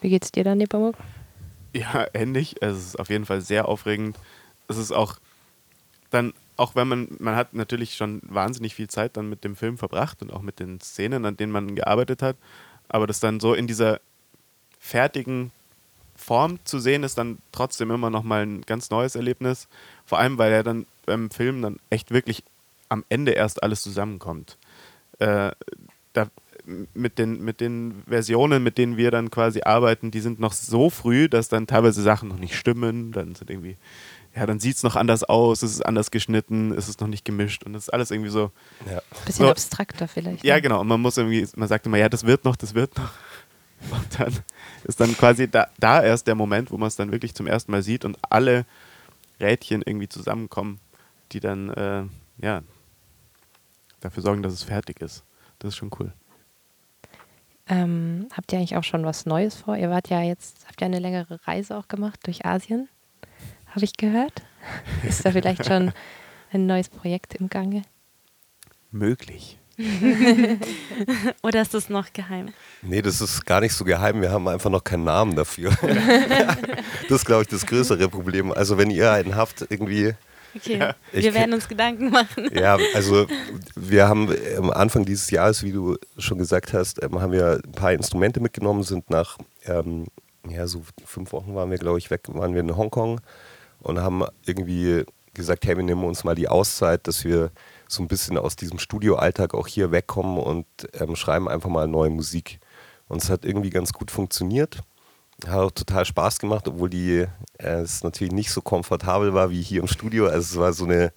Wie 0.00 0.08
geht's 0.08 0.32
dir 0.32 0.44
dann, 0.44 0.58
Nepomuk? 0.58 0.96
Ja, 1.72 2.06
ähnlich. 2.14 2.56
Es 2.60 2.78
ist 2.78 2.98
auf 2.98 3.10
jeden 3.10 3.26
Fall 3.26 3.40
sehr 3.40 3.68
aufregend. 3.68 4.18
Es 4.68 4.76
ist 4.76 4.92
auch 4.92 5.16
dann, 6.10 6.34
auch 6.56 6.74
wenn 6.74 6.88
man, 6.88 7.08
man 7.18 7.36
hat 7.36 7.54
natürlich 7.54 7.94
schon 7.94 8.20
wahnsinnig 8.24 8.74
viel 8.74 8.88
Zeit 8.88 9.16
dann 9.16 9.28
mit 9.28 9.44
dem 9.44 9.56
Film 9.56 9.78
verbracht 9.78 10.22
und 10.22 10.32
auch 10.32 10.42
mit 10.42 10.60
den 10.60 10.80
Szenen, 10.80 11.24
an 11.24 11.36
denen 11.36 11.52
man 11.52 11.74
gearbeitet 11.74 12.22
hat, 12.22 12.36
aber 12.88 13.06
das 13.06 13.20
dann 13.20 13.40
so 13.40 13.54
in 13.54 13.66
dieser 13.66 14.00
fertigen 14.78 15.50
Form 16.14 16.58
zu 16.64 16.78
sehen, 16.78 17.02
ist 17.02 17.16
dann 17.16 17.38
trotzdem 17.50 17.90
immer 17.90 18.10
noch 18.10 18.22
mal 18.22 18.42
ein 18.42 18.60
ganz 18.62 18.90
neues 18.90 19.16
Erlebnis. 19.16 19.68
Vor 20.04 20.18
allem, 20.18 20.36
weil 20.38 20.52
er 20.52 20.62
dann 20.62 20.86
beim 21.06 21.30
Film 21.30 21.62
dann 21.62 21.78
echt 21.88 22.10
wirklich 22.10 22.44
am 22.88 23.04
Ende 23.08 23.32
erst 23.32 23.62
alles 23.62 23.82
zusammenkommt. 23.82 24.58
Äh, 25.18 25.52
da 26.12 26.26
mit 26.94 27.18
den, 27.18 27.44
mit 27.44 27.60
den 27.60 28.02
Versionen, 28.06 28.62
mit 28.62 28.78
denen 28.78 28.96
wir 28.96 29.10
dann 29.10 29.30
quasi 29.30 29.62
arbeiten, 29.62 30.10
die 30.10 30.20
sind 30.20 30.40
noch 30.40 30.52
so 30.52 30.90
früh, 30.90 31.28
dass 31.28 31.48
dann 31.48 31.66
teilweise 31.66 32.02
Sachen 32.02 32.28
noch 32.28 32.38
nicht 32.38 32.56
stimmen. 32.56 33.12
Dann 33.12 33.34
sind 33.34 33.50
irgendwie, 33.50 33.76
ja, 34.34 34.46
dann 34.46 34.60
sieht 34.60 34.76
es 34.76 34.82
noch 34.82 34.96
anders 34.96 35.24
aus, 35.24 35.62
es 35.62 35.72
ist 35.72 35.86
anders 35.86 36.10
geschnitten, 36.10 36.72
es 36.72 36.88
ist 36.88 37.00
noch 37.00 37.08
nicht 37.08 37.24
gemischt 37.24 37.64
und 37.64 37.74
das 37.74 37.84
ist 37.84 37.88
alles 37.90 38.10
irgendwie 38.10 38.30
so. 38.30 38.50
Ja. 38.90 39.02
Bisschen 39.24 39.44
so, 39.44 39.50
abstrakter 39.50 40.08
vielleicht. 40.08 40.44
Ja, 40.44 40.54
ne? 40.56 40.62
genau. 40.62 40.80
Und 40.80 40.88
man 40.88 41.00
muss 41.00 41.16
irgendwie, 41.16 41.46
man 41.56 41.68
sagt 41.68 41.86
immer, 41.86 41.98
ja, 41.98 42.08
das 42.08 42.24
wird 42.24 42.44
noch, 42.44 42.56
das 42.56 42.74
wird 42.74 42.96
noch. 42.96 43.10
Und 43.90 44.20
dann 44.20 44.32
ist 44.84 45.00
dann 45.00 45.12
quasi 45.16 45.50
da, 45.50 45.66
da 45.80 46.00
erst 46.00 46.28
der 46.28 46.36
Moment, 46.36 46.70
wo 46.70 46.76
man 46.76 46.86
es 46.86 46.94
dann 46.94 47.10
wirklich 47.10 47.34
zum 47.34 47.48
ersten 47.48 47.72
Mal 47.72 47.82
sieht 47.82 48.04
und 48.04 48.16
alle 48.30 48.64
Rädchen 49.40 49.82
irgendwie 49.84 50.08
zusammenkommen, 50.08 50.78
die 51.32 51.40
dann, 51.40 51.70
äh, 51.70 52.04
ja, 52.38 52.62
dafür 54.00 54.22
sorgen, 54.22 54.44
dass 54.44 54.52
es 54.52 54.62
fertig 54.62 55.00
ist. 55.00 55.24
Das 55.58 55.70
ist 55.70 55.76
schon 55.76 55.90
cool. 55.98 56.12
Ähm, 57.72 58.28
habt 58.36 58.52
ihr 58.52 58.58
eigentlich 58.58 58.76
auch 58.76 58.84
schon 58.84 59.06
was 59.06 59.24
Neues 59.24 59.56
vor? 59.56 59.76
Ihr 59.76 59.88
wart 59.88 60.10
ja 60.10 60.20
jetzt, 60.20 60.66
habt 60.68 60.82
ihr 60.82 60.86
eine 60.86 60.98
längere 60.98 61.38
Reise 61.46 61.78
auch 61.78 61.88
gemacht 61.88 62.20
durch 62.24 62.44
Asien, 62.44 62.90
habe 63.68 63.84
ich 63.84 63.96
gehört. 63.96 64.42
Ist 65.08 65.24
da 65.24 65.32
vielleicht 65.32 65.64
schon 65.64 65.92
ein 66.52 66.66
neues 66.66 66.90
Projekt 66.90 67.34
im 67.34 67.48
Gange? 67.48 67.82
Möglich. 68.90 69.58
Oder 71.42 71.62
ist 71.62 71.72
das 71.72 71.88
noch 71.88 72.12
geheim? 72.12 72.50
Nee, 72.82 73.00
das 73.00 73.22
ist 73.22 73.46
gar 73.46 73.60
nicht 73.62 73.72
so 73.72 73.84
geheim. 73.86 74.20
Wir 74.20 74.30
haben 74.30 74.46
einfach 74.46 74.68
noch 74.68 74.84
keinen 74.84 75.04
Namen 75.04 75.34
dafür. 75.34 75.70
das 77.08 77.22
ist, 77.22 77.24
glaube 77.24 77.42
ich, 77.42 77.48
das 77.48 77.64
größere 77.64 78.06
Problem. 78.10 78.52
Also, 78.52 78.76
wenn 78.76 78.90
ihr 78.90 79.10
einen 79.10 79.34
habt, 79.34 79.66
irgendwie. 79.70 80.14
Okay, 80.54 80.78
ja. 80.78 80.94
wir 81.12 81.34
werden 81.34 81.54
uns 81.54 81.68
Gedanken 81.68 82.10
machen. 82.10 82.50
Ja, 82.52 82.78
also 82.94 83.26
wir 83.74 84.08
haben 84.08 84.34
am 84.58 84.70
Anfang 84.70 85.04
dieses 85.04 85.30
Jahres, 85.30 85.62
wie 85.62 85.72
du 85.72 85.96
schon 86.18 86.38
gesagt 86.38 86.72
hast, 86.72 87.02
ähm, 87.02 87.20
haben 87.20 87.32
wir 87.32 87.60
ein 87.64 87.72
paar 87.72 87.92
Instrumente 87.92 88.40
mitgenommen, 88.40 88.82
sind 88.82 89.08
nach, 89.10 89.38
ähm, 89.64 90.06
ja, 90.48 90.66
so 90.66 90.82
fünf 91.04 91.32
Wochen 91.32 91.54
waren 91.54 91.70
wir, 91.70 91.78
glaube 91.78 91.98
ich, 91.98 92.10
weg, 92.10 92.22
waren 92.28 92.54
wir 92.54 92.60
in 92.60 92.76
Hongkong 92.76 93.20
und 93.80 94.00
haben 94.00 94.24
irgendwie 94.44 95.04
gesagt, 95.34 95.66
hey, 95.66 95.76
wir 95.76 95.84
nehmen 95.84 96.04
uns 96.04 96.24
mal 96.24 96.34
die 96.34 96.48
Auszeit, 96.48 97.06
dass 97.06 97.24
wir 97.24 97.50
so 97.88 98.02
ein 98.02 98.08
bisschen 98.08 98.38
aus 98.38 98.56
diesem 98.56 98.78
Studioalltag 98.78 99.54
auch 99.54 99.66
hier 99.66 99.90
wegkommen 99.90 100.38
und 100.38 100.66
ähm, 100.94 101.16
schreiben 101.16 101.48
einfach 101.48 101.70
mal 101.70 101.88
neue 101.88 102.10
Musik. 102.10 102.58
Und 103.08 103.22
es 103.22 103.30
hat 103.30 103.44
irgendwie 103.44 103.70
ganz 103.70 103.92
gut 103.92 104.10
funktioniert. 104.10 104.80
Hat 105.46 105.58
auch 105.58 105.70
total 105.70 106.04
Spaß 106.04 106.38
gemacht, 106.38 106.68
obwohl 106.68 106.90
die 106.90 107.26
äh, 107.58 107.80
es 107.80 108.04
natürlich 108.04 108.32
nicht 108.32 108.50
so 108.50 108.60
komfortabel 108.60 109.34
war 109.34 109.50
wie 109.50 109.62
hier 109.62 109.80
im 109.80 109.88
Studio. 109.88 110.26
Also 110.26 110.38
es 110.38 110.56
war 110.58 110.72
so 110.72 110.84
eine 110.84 111.12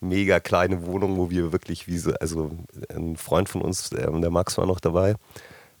mega 0.00 0.38
kleine 0.40 0.86
Wohnung, 0.86 1.16
wo 1.16 1.30
wir 1.30 1.52
wirklich 1.52 1.88
wie 1.88 1.98
so, 1.98 2.12
also 2.14 2.50
ein 2.94 3.16
Freund 3.16 3.48
von 3.48 3.62
uns, 3.62 3.90
äh, 3.92 4.20
der 4.20 4.30
Max 4.30 4.58
war 4.58 4.66
noch 4.66 4.80
dabei. 4.80 5.14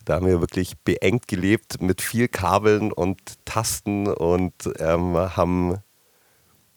Da 0.04 0.16
haben 0.16 0.26
wir 0.26 0.40
wirklich 0.40 0.76
beengt 0.78 1.28
gelebt 1.28 1.80
mit 1.80 2.02
viel 2.02 2.28
Kabeln 2.28 2.92
und 2.92 3.18
Tasten 3.44 4.06
und 4.08 4.54
ähm, 4.78 5.16
haben 5.16 5.78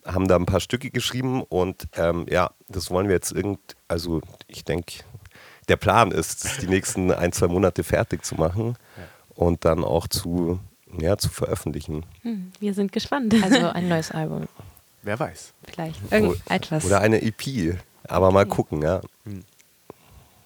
haben 0.06 0.28
da 0.28 0.38
ein 0.38 0.46
paar 0.46 0.62
Stücke 0.62 0.90
geschrieben 0.90 1.44
und 1.44 1.88
ähm, 1.98 2.26
ja, 2.30 2.52
das 2.70 2.90
wollen 2.90 3.08
wir 3.08 3.16
jetzt 3.16 3.32
irgend, 3.32 3.60
also 3.88 4.22
ich 4.48 4.64
denke, 4.64 5.04
der 5.68 5.76
Plan 5.76 6.12
ist, 6.12 6.62
die 6.62 6.68
nächsten 6.68 7.12
ein, 7.12 7.34
zwei 7.34 7.48
Monate 7.48 7.84
fertig 7.84 8.24
zu 8.24 8.36
machen 8.36 8.78
und 9.36 9.66
dann 9.66 9.84
auch 9.84 10.08
zu, 10.08 10.60
ja, 11.00 11.18
zu 11.18 11.30
veröffentlichen. 11.30 12.06
Hm, 12.22 12.52
wir 12.60 12.74
sind 12.74 12.92
gespannt. 12.92 13.36
Also 13.42 13.68
ein 13.70 13.88
neues 13.88 14.12
Album. 14.12 14.48
Wer 15.04 15.20
weiß. 15.20 15.54
Vielleicht 15.64 16.00
irgendetwas. 16.12 16.86
Oder 16.86 17.02
eine 17.02 17.22
EP. 17.22 17.78
Aber 18.08 18.32
mal 18.32 18.46
gucken, 18.46 18.82
ja. 18.82 19.02
Hm. 19.26 19.44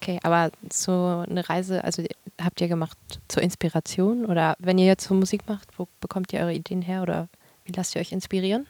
Okay, 0.00 0.18
aber 0.22 0.50
so 0.72 1.24
eine 1.28 1.48
Reise, 1.48 1.84
also 1.84 2.04
habt 2.40 2.60
ihr 2.60 2.68
gemacht 2.68 2.98
zur 3.28 3.42
Inspiration? 3.42 4.26
Oder 4.26 4.56
wenn 4.58 4.78
ihr 4.78 4.86
jetzt 4.86 5.06
so 5.06 5.14
Musik 5.14 5.42
macht, 5.48 5.68
wo 5.78 5.86
bekommt 6.00 6.32
ihr 6.32 6.40
eure 6.40 6.54
Ideen 6.54 6.82
her? 6.82 7.02
Oder 7.02 7.28
wie 7.64 7.72
lasst 7.72 7.94
ihr 7.94 8.00
euch 8.00 8.12
inspirieren? 8.12 8.66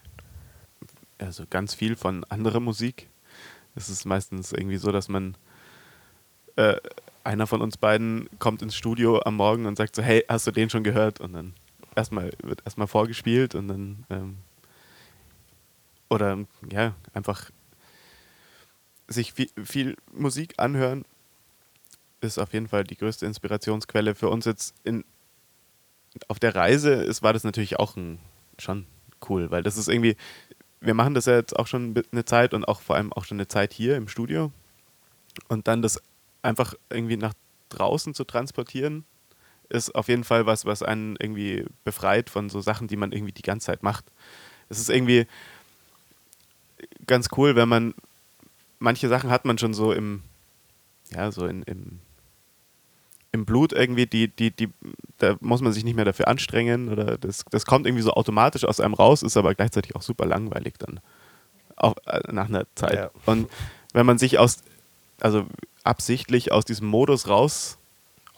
also 1.23 1.45
ganz 1.49 1.75
viel 1.75 1.97
von 1.97 2.25
anderer 2.25 2.61
Musik. 2.61 3.09
Es 3.75 3.89
ist 3.89 4.05
meistens 4.05 4.53
irgendwie 4.53 4.77
so, 4.77 4.93
dass 4.93 5.09
man 5.09 5.37
äh, 6.57 6.77
einer 7.25 7.47
von 7.47 7.63
uns 7.63 7.77
beiden 7.77 8.29
kommt 8.39 8.63
ins 8.63 8.77
Studio 8.77 9.23
am 9.23 9.37
Morgen 9.37 9.67
und 9.67 9.77
sagt 9.77 9.97
so, 9.97 10.03
hey, 10.03 10.25
hast 10.29 10.47
du 10.47 10.51
den 10.51 10.69
schon 10.69 10.85
gehört? 10.85 11.21
Und 11.21 11.33
dann 11.33 11.55
erstmal 11.97 12.33
wird 12.43 12.63
erstmal 12.65 12.87
vorgespielt 12.87 13.55
und 13.55 13.69
dann 13.69 14.07
ähm, 14.11 14.37
oder 16.09 16.39
ja, 16.71 16.95
einfach 17.13 17.51
sich 19.09 19.33
viel, 19.33 19.51
viel, 19.63 19.97
Musik 20.13 20.55
anhören 20.59 21.05
ist 22.21 22.39
auf 22.39 22.53
jeden 22.53 22.69
Fall 22.69 22.85
die 22.85 22.97
größte 22.97 23.27
Inspirationsquelle 23.27 24.15
für 24.15 24.29
uns 24.29 24.45
jetzt 24.45 24.75
in 24.85 25.05
auf 26.29 26.39
der 26.39 26.55
Reise 26.55 26.93
ist, 26.93 27.23
war 27.23 27.33
das 27.33 27.45
natürlich 27.45 27.79
auch 27.79 27.97
ein, 27.97 28.19
schon 28.59 28.87
cool, 29.29 29.51
weil 29.51 29.63
das 29.63 29.77
ist 29.77 29.89
irgendwie, 29.89 30.17
wir 30.81 30.95
machen 30.95 31.15
das 31.15 31.27
ja 31.27 31.37
jetzt 31.37 31.59
auch 31.59 31.67
schon 31.67 31.95
eine 32.13 32.25
Zeit 32.25 32.55
und 32.55 32.67
auch 32.67 32.81
vor 32.81 32.97
allem 32.97 33.13
auch 33.13 33.25
schon 33.25 33.37
eine 33.37 33.49
Zeit 33.49 33.73
hier 33.73 33.97
im 33.97 34.09
Studio. 34.09 34.53
Und 35.49 35.69
dann 35.69 35.81
das 35.81 36.03
einfach 36.43 36.75
irgendwie 36.91 37.17
nach 37.17 37.33
draußen 37.71 38.15
zu 38.15 38.25
transportieren, 38.25 39.05
ist 39.69 39.95
auf 39.95 40.09
jeden 40.09 40.25
Fall 40.25 40.47
was, 40.47 40.65
was 40.65 40.83
einen 40.83 41.17
irgendwie 41.19 41.65
befreit 41.85 42.31
von 42.31 42.51
so 42.51 42.61
Sachen, 42.61 42.89
die 42.89 42.97
man 42.97 43.13
irgendwie 43.13 43.33
die 43.33 43.43
ganze 43.43 43.67
Zeit 43.67 43.83
macht. 43.83 44.05
Es 44.69 44.79
ist 44.79 44.91
irgendwie 44.91 45.27
ganz 47.07 47.29
cool, 47.37 47.57
wenn 47.57 47.69
man 47.69 47.95
manche 48.79 49.09
Sachen 49.09 49.31
hat 49.31 49.45
man 49.45 49.59
schon 49.59 49.75
so 49.75 49.93
im, 49.93 50.23
ja, 51.11 51.31
so 51.31 51.47
in, 51.47 51.63
im 51.63 52.01
im 53.33 53.47
Blut 53.47 53.73
irgendwie, 53.73 54.07
die, 54.07 54.29
die, 54.29 54.51
die, 54.51 54.69
da 55.19 55.37
muss 55.41 55.63
man 55.63 55.73
sich 55.73 55.85
nicht 55.85 55.97
mehr 55.97 56.05
dafür 56.05 56.29
anstrengen 56.29 56.91
oder 56.91 57.17
das, 57.17 57.45
das 57.51 57.65
kommt 57.65 57.87
irgendwie 57.87 58.03
so 58.03 58.13
automatisch 58.13 58.65
aus 58.65 58.79
einem 58.79 58.93
raus, 58.93 59.23
ist 59.23 59.39
aber 59.39 59.55
gleichzeitig 59.55 59.97
auch 59.97 60.03
super 60.03 60.27
langweilig 60.27 60.75
dann. 60.79 61.01
Auch 61.77 61.95
äh, 62.05 62.21
nach 62.31 62.49
einer 62.49 62.67
Zeit. 62.75 62.95
Ja. 62.95 63.11
Und 63.25 63.49
wenn 63.95 64.05
man 64.05 64.19
sich 64.19 64.39
aus, 64.39 64.63
also 65.19 65.47
absichtlich 65.83 66.53
aus 66.53 66.67
diesem 66.67 66.87
Modus 66.89 67.27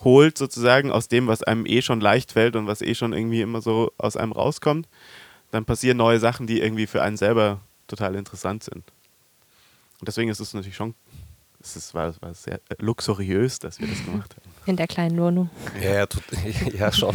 rausholt, 0.05 0.39
sozusagen, 0.39 0.91
aus 0.91 1.09
dem, 1.09 1.27
was 1.27 1.43
einem 1.43 1.67
eh 1.67 1.83
schon 1.83 2.01
leicht 2.01 2.33
fällt 2.33 2.57
und 2.57 2.67
was 2.67 2.83
eh 2.83 2.95
schon 2.95 3.13
irgendwie 3.13 3.41
immer 3.41 3.61
so 3.61 3.93
aus 3.99 4.17
einem 4.17 4.33
rauskommt, 4.33 4.89
dann 5.51 5.65
passieren 5.65 5.97
neue 5.97 6.21
Sachen, 6.21 6.47
die 6.47 6.61
irgendwie 6.61 6.87
für 6.87 7.03
einen 7.03 7.17
selber 7.17 7.61
total 7.87 8.15
interessant 8.15 8.65
sind. 8.65 8.85
Und 10.01 10.09
deswegen 10.09 10.31
ist 10.31 10.41
es 10.41 10.55
natürlich 10.55 10.77
schon 10.77 10.95
es 11.65 11.95
war, 11.95 12.13
war 12.21 12.35
sehr 12.35 12.61
luxuriös, 12.79 13.59
dass 13.59 13.81
wir 13.81 13.89
das 13.89 14.05
gemacht 14.05 14.37
haben. 14.37 14.51
In 14.67 14.77
der 14.77 14.87
kleinen 14.87 15.19
Wohnung. 15.19 15.51
Ja, 15.83 15.95
ja, 15.95 16.07
ja 16.79 16.93
schon. 16.93 17.15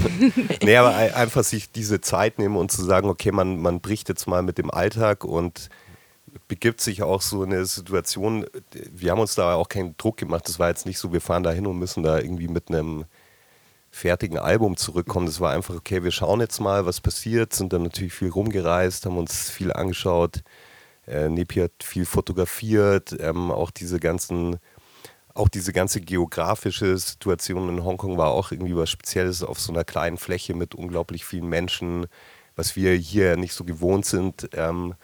nee, 0.64 0.76
aber 0.76 0.96
einfach 0.96 1.44
sich 1.44 1.72
diese 1.72 2.02
Zeit 2.02 2.40
nehmen 2.40 2.56
und 2.56 2.72
zu 2.72 2.84
sagen, 2.84 3.10
okay, 3.10 3.32
man, 3.32 3.60
man 3.60 3.80
bricht 3.80 4.10
jetzt 4.10 4.28
mal 4.28 4.42
mit 4.42 4.58
dem 4.58 4.72
Alltag 4.72 5.24
und 5.24 5.70
begibt 6.48 6.82
sich 6.82 7.04
auch 7.04 7.22
so 7.22 7.44
eine 7.44 7.66
Situation. 7.66 8.46
Wir 8.92 9.12
haben 9.12 9.20
uns 9.20 9.36
da 9.36 9.56
auch 9.56 9.70
keinen 9.70 9.96
Druck 9.98 10.18
gemacht. 10.18 10.48
Das 10.48 10.60
war 10.60 10.70
jetzt 10.70 10.86
nicht 10.86 11.00
so, 11.00 11.14
wir 11.14 11.22
fahren 11.22 11.44
da 11.44 11.52
hin 11.52 11.68
und 11.68 11.78
müssen 11.80 12.04
da 12.04 12.20
irgendwie 12.20 12.48
mit 12.48 12.70
einem 12.70 13.06
fertigen 13.92 14.38
Album 14.38 14.78
zurückkommen. 14.78 15.26
Das 15.26 15.40
war 15.40 15.54
einfach, 15.54 15.76
okay, 15.76 16.04
wir 16.04 16.12
schauen 16.12 16.42
jetzt 16.42 16.60
mal, 16.60 16.86
was 16.86 17.02
passiert, 17.02 17.54
sind 17.54 17.74
dann 17.74 17.84
natürlich 17.84 18.14
viel 18.14 18.30
rumgereist, 18.30 19.06
haben 19.06 19.18
uns 19.18 19.50
viel 19.50 19.74
angeschaut 19.74 20.44
äh, 21.10 21.30
Nepi 21.30 21.60
hat 21.60 21.84
viel 21.84 22.06
fotografiert, 22.06 23.16
ähm, 23.20 23.52
auch 23.52 23.72
diese 23.72 24.00
ganzen, 24.00 24.60
auch 25.34 25.50
diese 25.50 25.74
ganze 25.74 26.02
geografische 26.02 26.98
Situation 26.98 27.70
in 27.70 27.84
Hongkong 27.84 28.18
war 28.18 28.30
auch 28.30 28.52
irgendwie 28.52 28.76
was 28.76 28.90
Spezielles 28.90 29.44
auf 29.44 29.60
so 29.60 29.74
einer 29.74 29.84
kleinen 29.84 30.18
Fläche 30.18 30.54
mit 30.54 30.76
unglaublich 30.76 31.26
vielen 31.26 31.48
Menschen, 31.48 32.06
was 32.56 32.76
wir 32.76 32.94
hier 32.94 33.38
nicht 33.38 33.54
so 33.54 33.64
gewohnt 33.64 34.06
sind. 34.06 34.50
Ähm, 34.54 34.96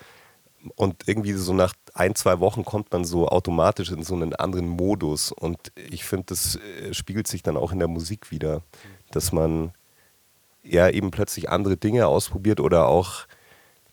und 0.76 1.08
irgendwie 1.08 1.34
so 1.34 1.54
nach 1.54 1.74
ein, 1.94 2.16
zwei 2.16 2.40
Wochen 2.40 2.66
kommt 2.66 2.92
man 2.92 3.06
so 3.06 3.28
automatisch 3.28 3.92
in 3.92 4.04
so 4.04 4.16
einen 4.16 4.34
anderen 4.36 4.68
Modus. 4.68 5.32
Und 5.32 5.72
ich 5.76 6.06
finde, 6.06 6.26
das 6.28 6.58
äh, 6.58 6.94
spiegelt 6.94 7.28
sich 7.28 7.44
dann 7.44 7.58
auch 7.58 7.72
in 7.72 7.80
der 7.80 7.88
Musik 7.88 8.32
wieder, 8.32 8.62
dass 9.12 9.32
man 9.32 9.72
ja 10.64 10.90
eben 10.90 11.12
plötzlich 11.12 11.50
andere 11.50 11.78
Dinge 11.78 12.08
ausprobiert 12.08 12.60
oder 12.60 12.88
auch 12.88 13.28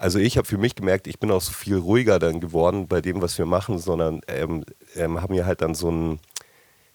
also 0.02 0.18
ich 0.18 0.36
habe 0.36 0.48
für 0.48 0.58
mich 0.58 0.74
gemerkt, 0.74 1.06
ich 1.06 1.20
bin 1.20 1.30
auch 1.30 1.40
so 1.40 1.52
viel 1.52 1.76
ruhiger 1.76 2.18
dann 2.18 2.40
geworden 2.40 2.88
bei 2.88 3.00
dem, 3.00 3.22
was 3.22 3.38
wir 3.38 3.46
machen, 3.46 3.78
sondern 3.78 4.20
ähm, 4.26 4.64
ähm, 4.96 5.22
haben 5.22 5.32
wir 5.32 5.46
halt 5.46 5.62
dann 5.62 5.76
so 5.76 5.90
einen, 5.90 6.18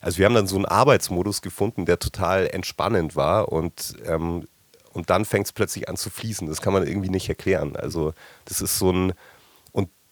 also 0.02 0.18
wir 0.18 0.26
haben 0.26 0.36
dann 0.36 0.46
so 0.46 0.58
einen 0.58 0.66
Arbeitsmodus 0.66 1.42
gefunden, 1.42 1.86
der 1.86 2.00
total 2.00 2.48
entspannend 2.48 3.16
war 3.16 3.50
und, 3.50 3.96
ähm, 4.06 4.46
und 4.92 5.10
dann 5.10 5.24
fängt 5.24 5.46
es 5.46 5.54
plötzlich 5.54 5.88
an 5.88 5.96
zu 5.96 6.10
fließen. 6.10 6.50
Das 6.50 6.60
kann 6.60 6.74
man 6.74 6.86
irgendwie 6.86 7.10
nicht 7.10 7.30
erklären. 7.30 7.78
Also 7.78 8.14
das 8.44 8.60
ist 8.60 8.78
so 8.78 8.92
ein, 8.92 9.14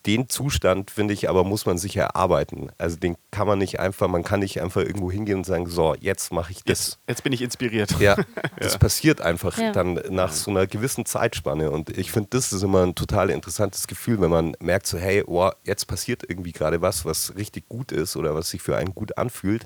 den 0.05 0.29
Zustand, 0.29 0.91
finde 0.91 1.13
ich, 1.13 1.29
aber 1.29 1.43
muss 1.43 1.65
man 1.65 1.77
sich 1.77 1.97
erarbeiten. 1.97 2.71
Also 2.77 2.97
den 2.97 3.15
kann 3.31 3.47
man 3.47 3.57
nicht 3.57 3.79
einfach, 3.79 4.07
man 4.07 4.23
kann 4.23 4.39
nicht 4.39 4.61
einfach 4.61 4.81
irgendwo 4.81 5.11
hingehen 5.11 5.39
und 5.39 5.45
sagen, 5.45 5.67
so, 5.67 5.95
jetzt 5.99 6.31
mache 6.31 6.51
ich 6.51 6.63
das. 6.63 6.67
Jetzt, 6.67 6.99
jetzt, 7.07 7.23
bin 7.23 7.33
ich 7.33 7.41
inspiriert. 7.41 7.99
Ja, 7.99 8.15
das 8.59 8.73
ja. 8.73 8.79
passiert 8.79 9.21
einfach 9.21 9.57
ja. 9.57 9.71
dann 9.71 9.99
nach 10.09 10.31
so 10.31 10.51
einer 10.51 10.67
gewissen 10.67 11.05
Zeitspanne. 11.05 11.71
Und 11.71 11.97
ich 11.97 12.11
finde, 12.11 12.29
das 12.31 12.53
ist 12.53 12.61
immer 12.61 12.83
ein 12.83 12.95
total 12.95 13.29
interessantes 13.29 13.87
Gefühl, 13.87 14.21
wenn 14.21 14.29
man 14.29 14.55
merkt, 14.59 14.87
so, 14.87 14.97
hey, 14.97 15.23
oh, 15.25 15.49
jetzt 15.63 15.85
passiert 15.87 16.23
irgendwie 16.27 16.51
gerade 16.51 16.81
was, 16.81 17.05
was 17.05 17.35
richtig 17.35 17.67
gut 17.67 17.91
ist 17.91 18.15
oder 18.15 18.35
was 18.35 18.49
sich 18.49 18.61
für 18.61 18.77
einen 18.77 18.93
gut 18.93 19.17
anfühlt. 19.17 19.65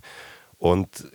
Und 0.58 1.06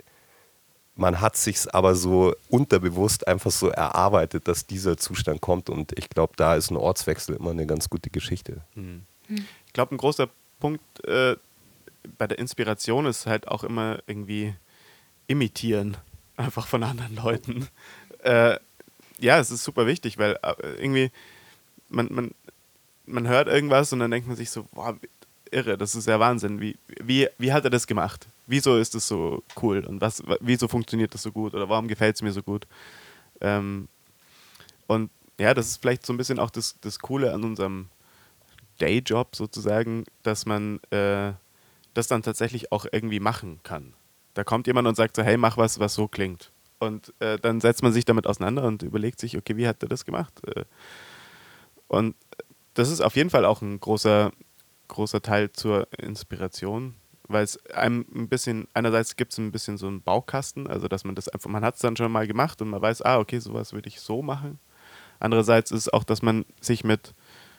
man 0.97 1.21
hat 1.21 1.37
sich 1.37 1.75
aber 1.75 1.95
so 1.95 2.35
unterbewusst 2.49 3.27
einfach 3.27 3.51
so 3.51 3.69
erarbeitet, 3.69 4.47
dass 4.49 4.67
dieser 4.67 4.97
Zustand 4.97 5.41
kommt. 5.41 5.71
Und 5.71 5.99
ich 5.99 6.09
glaube, 6.09 6.35
da 6.37 6.55
ist 6.55 6.71
ein 6.71 6.77
Ortswechsel 6.77 7.37
immer 7.37 7.51
eine 7.51 7.67
ganz 7.67 7.89
gute 7.89 8.11
Geschichte. 8.11 8.63
Mhm. 8.75 9.03
Ich 9.29 9.73
glaube, 9.73 9.95
ein 9.95 9.99
großer 9.99 10.29
Punkt 10.61 11.05
äh, 11.05 11.37
bei 12.19 12.27
der 12.27 12.39
Inspiration 12.39 13.07
ist 13.07 13.27
halt 13.27 13.49
auch 13.49 13.65
immer 13.65 13.99
irgendwie 14.07 14.55
imitieren, 15.27 15.97
einfach 16.37 16.67
von 16.67 16.83
anderen 16.83 17.17
Leuten. 17.17 17.69
Äh, 18.23 18.59
ja, 19.19 19.39
es 19.39 19.51
ist 19.51 19.65
super 19.65 19.87
wichtig, 19.87 20.19
weil 20.19 20.39
äh, 20.43 20.55
irgendwie 20.79 21.11
man, 21.89 22.09
man, 22.11 22.31
man 23.07 23.29
hört 23.29 23.49
irgendwas 23.49 23.93
und 23.93 24.01
dann 24.01 24.11
denkt 24.11 24.27
man 24.27 24.37
sich 24.37 24.51
so, 24.51 24.65
boah, 24.73 24.97
irre, 25.51 25.79
das 25.79 25.95
ist 25.95 26.09
ja 26.09 26.19
Wahnsinn. 26.19 26.61
Wie, 26.61 26.77
wie, 27.01 27.29
wie 27.39 27.53
hat 27.53 27.65
er 27.65 27.71
das 27.71 27.87
gemacht? 27.87 28.27
Wieso 28.47 28.77
ist 28.77 28.95
das 28.95 29.09
so 29.09 29.43
cool? 29.63 29.85
Und 29.87 30.01
was, 30.01 30.23
wieso 30.41 30.69
funktioniert 30.69 31.15
das 31.15 31.23
so 31.23 31.33
gut? 31.33 31.55
Oder 31.55 31.69
warum 31.69 31.89
gefällt 31.89 32.17
es 32.17 32.23
mir 32.23 32.33
so 32.33 32.43
gut? 32.43 32.67
Ähm, 33.41 33.89
und 34.87 35.11
ja, 35.39 35.55
das 35.55 35.69
ist 35.69 35.81
vielleicht 35.81 36.05
so 36.05 36.13
ein 36.13 36.17
bisschen 36.17 36.39
auch 36.39 36.51
das, 36.51 36.77
das 36.81 36.99
Coole 36.99 37.33
an 37.33 37.45
unserem 37.45 37.89
Dayjob 38.79 39.37
sozusagen, 39.37 40.05
dass 40.23 40.47
man 40.47 40.81
äh, 40.91 41.33
das 41.95 42.09
dann 42.09 42.23
tatsächlich 42.23 42.73
auch 42.73 42.87
irgendwie 42.91 43.21
machen 43.21 43.61
kann. 43.63 43.95
Da 44.35 44.45
kommt 44.45 44.67
jemand 44.67 44.89
und 44.89 44.97
sagt 44.97 45.17
so, 45.17 45.23
hey, 45.23 45.37
mach 45.37 45.57
was, 45.57 45.79
was 45.79 45.95
so 45.95 46.09
klingt. 46.09 46.51
Und 46.81 47.15
äh, 47.21 47.39
dann 47.39 47.61
setzt 47.61 47.83
man 47.83 47.93
sich 47.93 48.05
damit 48.05 48.27
auseinander 48.27 48.65
und 48.65 48.83
überlegt 48.83 49.21
sich, 49.21 49.37
okay, 49.37 49.57
wie 49.57 49.67
hat 49.67 49.83
er 49.83 49.89
das 49.89 50.05
gemacht? 50.05 50.35
Äh, 50.47 50.65
und 51.89 52.17
das 52.75 52.91
ist 52.91 53.01
auf 53.01 53.17
jeden 53.17 53.31
Fall 53.31 53.45
auch 53.45 53.63
ein 53.63 53.79
großer, 53.79 54.33
großer 54.89 55.23
Teil 55.23 55.53
zur 55.53 55.87
Inspiration, 55.97 56.97
weil 57.29 57.45
es 57.45 57.65
einem 57.67 58.05
ein 58.15 58.29
bisschen, 58.29 58.67
einerseits 58.75 59.17
gibt 59.17 59.33
es 59.33 59.39
ein 59.39 59.53
bisschen 59.53 59.79
so 59.79 59.87
einen 59.87 60.03
Baukasten, 60.03 60.67
also 60.67 60.89
dass 60.89 61.05
man 61.05 61.15
das 61.15 61.29
einfach, 61.29 61.49
man 61.49 61.65
hat 61.65 61.77
es 61.77 61.81
dann 61.81 61.97
schon 61.97 62.11
mal 62.11 62.27
gemacht 62.27 62.61
und 62.61 62.71
man 62.71 62.83
weiß, 62.83 63.03
ah, 63.03 63.19
okay, 63.19 63.39
sowas 63.39 63.73
würde 63.73 63.89
ich 63.89 64.01
so 64.01 64.23
machen. 64.23 64.59
Andererseits 65.21 65.71
ist 65.71 65.87
es 65.87 65.93
auch, 65.93 66.05
dass 66.05 66.23
man 66.23 66.45
sich 66.61 66.85
mit 66.85 67.15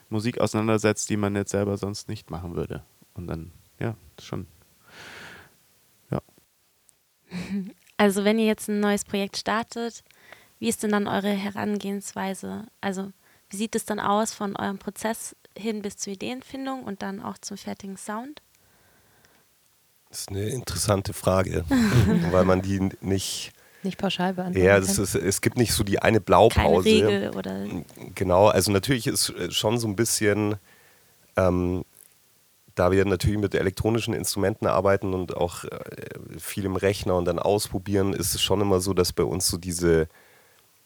Musik 0.08 0.38
auseinandersetzt, 0.38 1.10
die 1.10 1.16
man 1.16 1.34
jetzt 1.34 1.50
selber 1.50 1.76
sonst 1.76 2.08
nicht 2.08 2.30
machen 2.30 2.54
würde. 2.54 2.84
Und 3.14 3.26
dann, 3.26 3.52
ja, 3.78 3.96
schon. 4.20 4.46
Ja. 6.10 6.20
Also 7.98 8.24
wenn 8.24 8.38
ihr 8.38 8.44
jetzt 8.44 8.68
ein 8.68 8.80
neues 8.80 9.04
Projekt 9.06 9.38
startet, 9.38 10.04
wie 10.58 10.68
ist 10.68 10.82
denn 10.82 10.90
dann 10.90 11.08
eure 11.08 11.30
Herangehensweise? 11.30 12.66
Also 12.82 13.10
wie 13.48 13.56
sieht 13.56 13.74
es 13.74 13.86
dann 13.86 14.00
aus 14.00 14.34
von 14.34 14.54
eurem 14.54 14.78
Prozess 14.78 15.34
hin 15.56 15.80
bis 15.80 15.96
zur 15.96 16.12
Ideenfindung 16.12 16.84
und 16.84 17.00
dann 17.00 17.22
auch 17.22 17.38
zum 17.38 17.56
fertigen 17.56 17.96
Sound? 17.96 18.42
Das 20.10 20.20
ist 20.20 20.28
eine 20.28 20.48
interessante 20.48 21.14
Frage, 21.14 21.64
weil 22.30 22.44
man 22.44 22.60
die 22.60 22.90
nicht 23.00 23.52
nicht 23.82 23.98
pauschal 23.98 24.34
beantworten 24.34 24.66
Ja, 24.66 24.80
das 24.80 24.98
ist, 24.98 25.14
es 25.14 25.40
gibt 25.40 25.56
nicht 25.56 25.72
so 25.72 25.84
die 25.84 26.00
eine 26.00 26.20
Blaupause. 26.20 26.88
Keine 26.88 27.08
Regel 27.08 27.30
oder 27.30 27.64
genau, 28.14 28.48
also 28.48 28.72
natürlich 28.72 29.06
ist 29.06 29.32
schon 29.50 29.78
so 29.78 29.86
ein 29.86 29.96
bisschen, 29.96 30.56
ähm, 31.36 31.84
da 32.74 32.90
wir 32.90 33.04
natürlich 33.04 33.40
mit 33.40 33.54
elektronischen 33.54 34.14
Instrumenten 34.14 34.66
arbeiten 34.66 35.14
und 35.14 35.36
auch 35.36 35.64
äh, 35.64 35.68
viel 36.38 36.64
im 36.64 36.76
Rechner 36.76 37.16
und 37.16 37.24
dann 37.24 37.38
ausprobieren, 37.38 38.12
ist 38.12 38.34
es 38.34 38.42
schon 38.42 38.60
immer 38.60 38.80
so, 38.80 38.92
dass 38.92 39.12
bei 39.12 39.24
uns 39.24 39.48
so 39.48 39.56
diese 39.56 40.08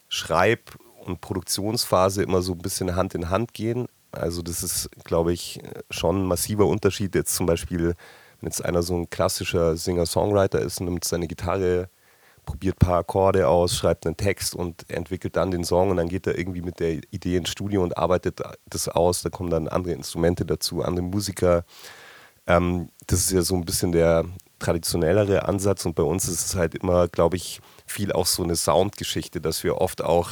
Schreib- 0.09 0.77
und 1.05 1.21
Produktionsphase 1.21 2.23
immer 2.23 2.43
so 2.43 2.53
ein 2.53 2.59
bisschen 2.59 2.95
Hand 2.97 3.15
in 3.15 3.31
Hand 3.31 3.55
gehen. 3.55 3.87
Also 4.13 4.43
das 4.43 4.63
ist, 4.63 4.91
glaube 5.05 5.33
ich, 5.33 5.61
schon 5.91 6.23
ein 6.23 6.27
massiver 6.27 6.67
Unterschied. 6.67 7.15
Jetzt 7.15 7.35
zum 7.35 7.47
Beispiel, 7.47 7.95
wenn 8.41 8.49
jetzt 8.49 8.65
einer 8.65 8.83
so 8.83 8.97
ein 8.97 9.09
klassischer 9.09 9.77
Singer-Songwriter 9.77 10.61
ist 10.61 10.81
und 10.81 10.87
nimmt 10.87 11.05
seine 11.05 11.29
Gitarre 11.29 11.89
probiert 12.51 12.83
ein 12.83 12.87
paar 12.87 12.99
Akkorde 12.99 13.47
aus, 13.47 13.77
schreibt 13.77 14.07
einen 14.07 14.17
Text 14.17 14.57
und 14.57 14.91
entwickelt 14.91 15.37
dann 15.37 15.53
den 15.53 15.63
Song 15.63 15.91
und 15.91 15.99
dann 15.99 16.09
geht 16.09 16.27
er 16.27 16.37
irgendwie 16.37 16.63
mit 16.63 16.81
der 16.81 16.95
Idee 17.13 17.37
ins 17.37 17.51
Studio 17.51 17.81
und 17.81 17.97
arbeitet 17.97 18.41
das 18.69 18.89
aus. 18.89 19.23
Da 19.23 19.31
kommen 19.31 19.51
dann 19.51 19.69
andere 19.69 19.95
Instrumente 19.95 20.45
dazu, 20.45 20.83
andere 20.83 21.05
Musiker. 21.05 21.65
Ähm, 22.49 22.89
das 23.07 23.21
ist 23.21 23.31
ja 23.31 23.43
so 23.43 23.55
ein 23.55 23.65
bisschen 23.65 23.93
der 23.93 24.25
traditionellere 24.59 25.45
Ansatz 25.45 25.87
und 25.87 25.95
bei 25.95 26.03
uns 26.03 26.27
ist 26.27 26.45
es 26.45 26.57
halt 26.57 26.75
immer, 26.75 27.07
glaube 27.07 27.37
ich, 27.37 27.61
viel 27.87 28.11
auch 28.11 28.27
so 28.27 28.43
eine 28.43 28.57
Soundgeschichte, 28.57 29.41
dass 29.41 29.63
wir 29.63 29.77
oft 29.77 30.03
auch, 30.03 30.31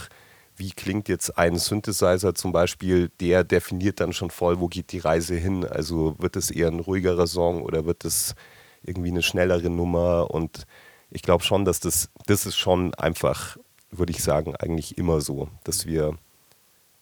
wie 0.57 0.71
klingt 0.71 1.09
jetzt 1.09 1.39
ein 1.39 1.57
Synthesizer 1.57 2.35
zum 2.35 2.51
Beispiel, 2.51 3.11
der 3.21 3.45
definiert 3.45 4.01
dann 4.01 4.13
schon 4.13 4.31
voll, 4.31 4.59
wo 4.59 4.67
geht 4.67 4.91
die 4.91 4.99
Reise 4.99 5.37
hin. 5.37 5.65
Also 5.65 6.17
wird 6.19 6.35
es 6.35 6.51
eher 6.51 6.67
ein 6.67 6.81
ruhigerer 6.81 7.29
Song 7.29 7.63
oder 7.63 7.87
wird 7.87 8.05
es 8.05 8.35
irgendwie 8.83 9.11
eine 9.11 9.23
schnellere 9.23 9.71
Nummer 9.71 10.33
und 10.33 10.67
ich 11.11 11.23
glaube 11.23 11.45
schon, 11.45 11.65
dass 11.65 11.81
das, 11.81 12.11
das 12.27 12.47
ist 12.47 12.57
schon 12.57 12.95
einfach, 12.95 13.57
würde 13.91 14.13
ich 14.13 14.23
sagen, 14.23 14.55
eigentlich 14.57 14.99
immer 14.99 15.21
so, 15.21 15.49
dass 15.65 15.87
wir 15.87 16.17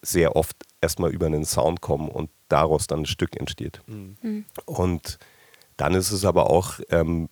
sehr 0.02 0.36
oft 0.36 0.56
erstmal 0.80 1.10
über 1.10 1.26
einen 1.26 1.44
Sound 1.44 1.80
kommen 1.80 2.08
und 2.08 2.30
daraus 2.48 2.86
dann 2.86 3.00
ein 3.00 3.06
Stück 3.06 3.36
entsteht. 3.36 3.80
Mhm. 3.86 4.44
Und 4.64 5.18
dann 5.76 5.94
ist 5.94 6.12
es 6.12 6.24
aber 6.24 6.50
auch 6.50 6.78
ähm, 6.90 7.28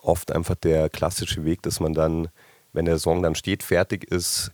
oft 0.00 0.32
einfach 0.32 0.54
der 0.54 0.88
klassische 0.88 1.44
Weg, 1.44 1.62
dass 1.62 1.80
man 1.80 1.92
dann, 1.92 2.28
wenn 2.72 2.86
der 2.86 2.98
Song 2.98 3.22
dann 3.22 3.34
steht, 3.34 3.62
fertig 3.62 4.04
ist, 4.04 4.52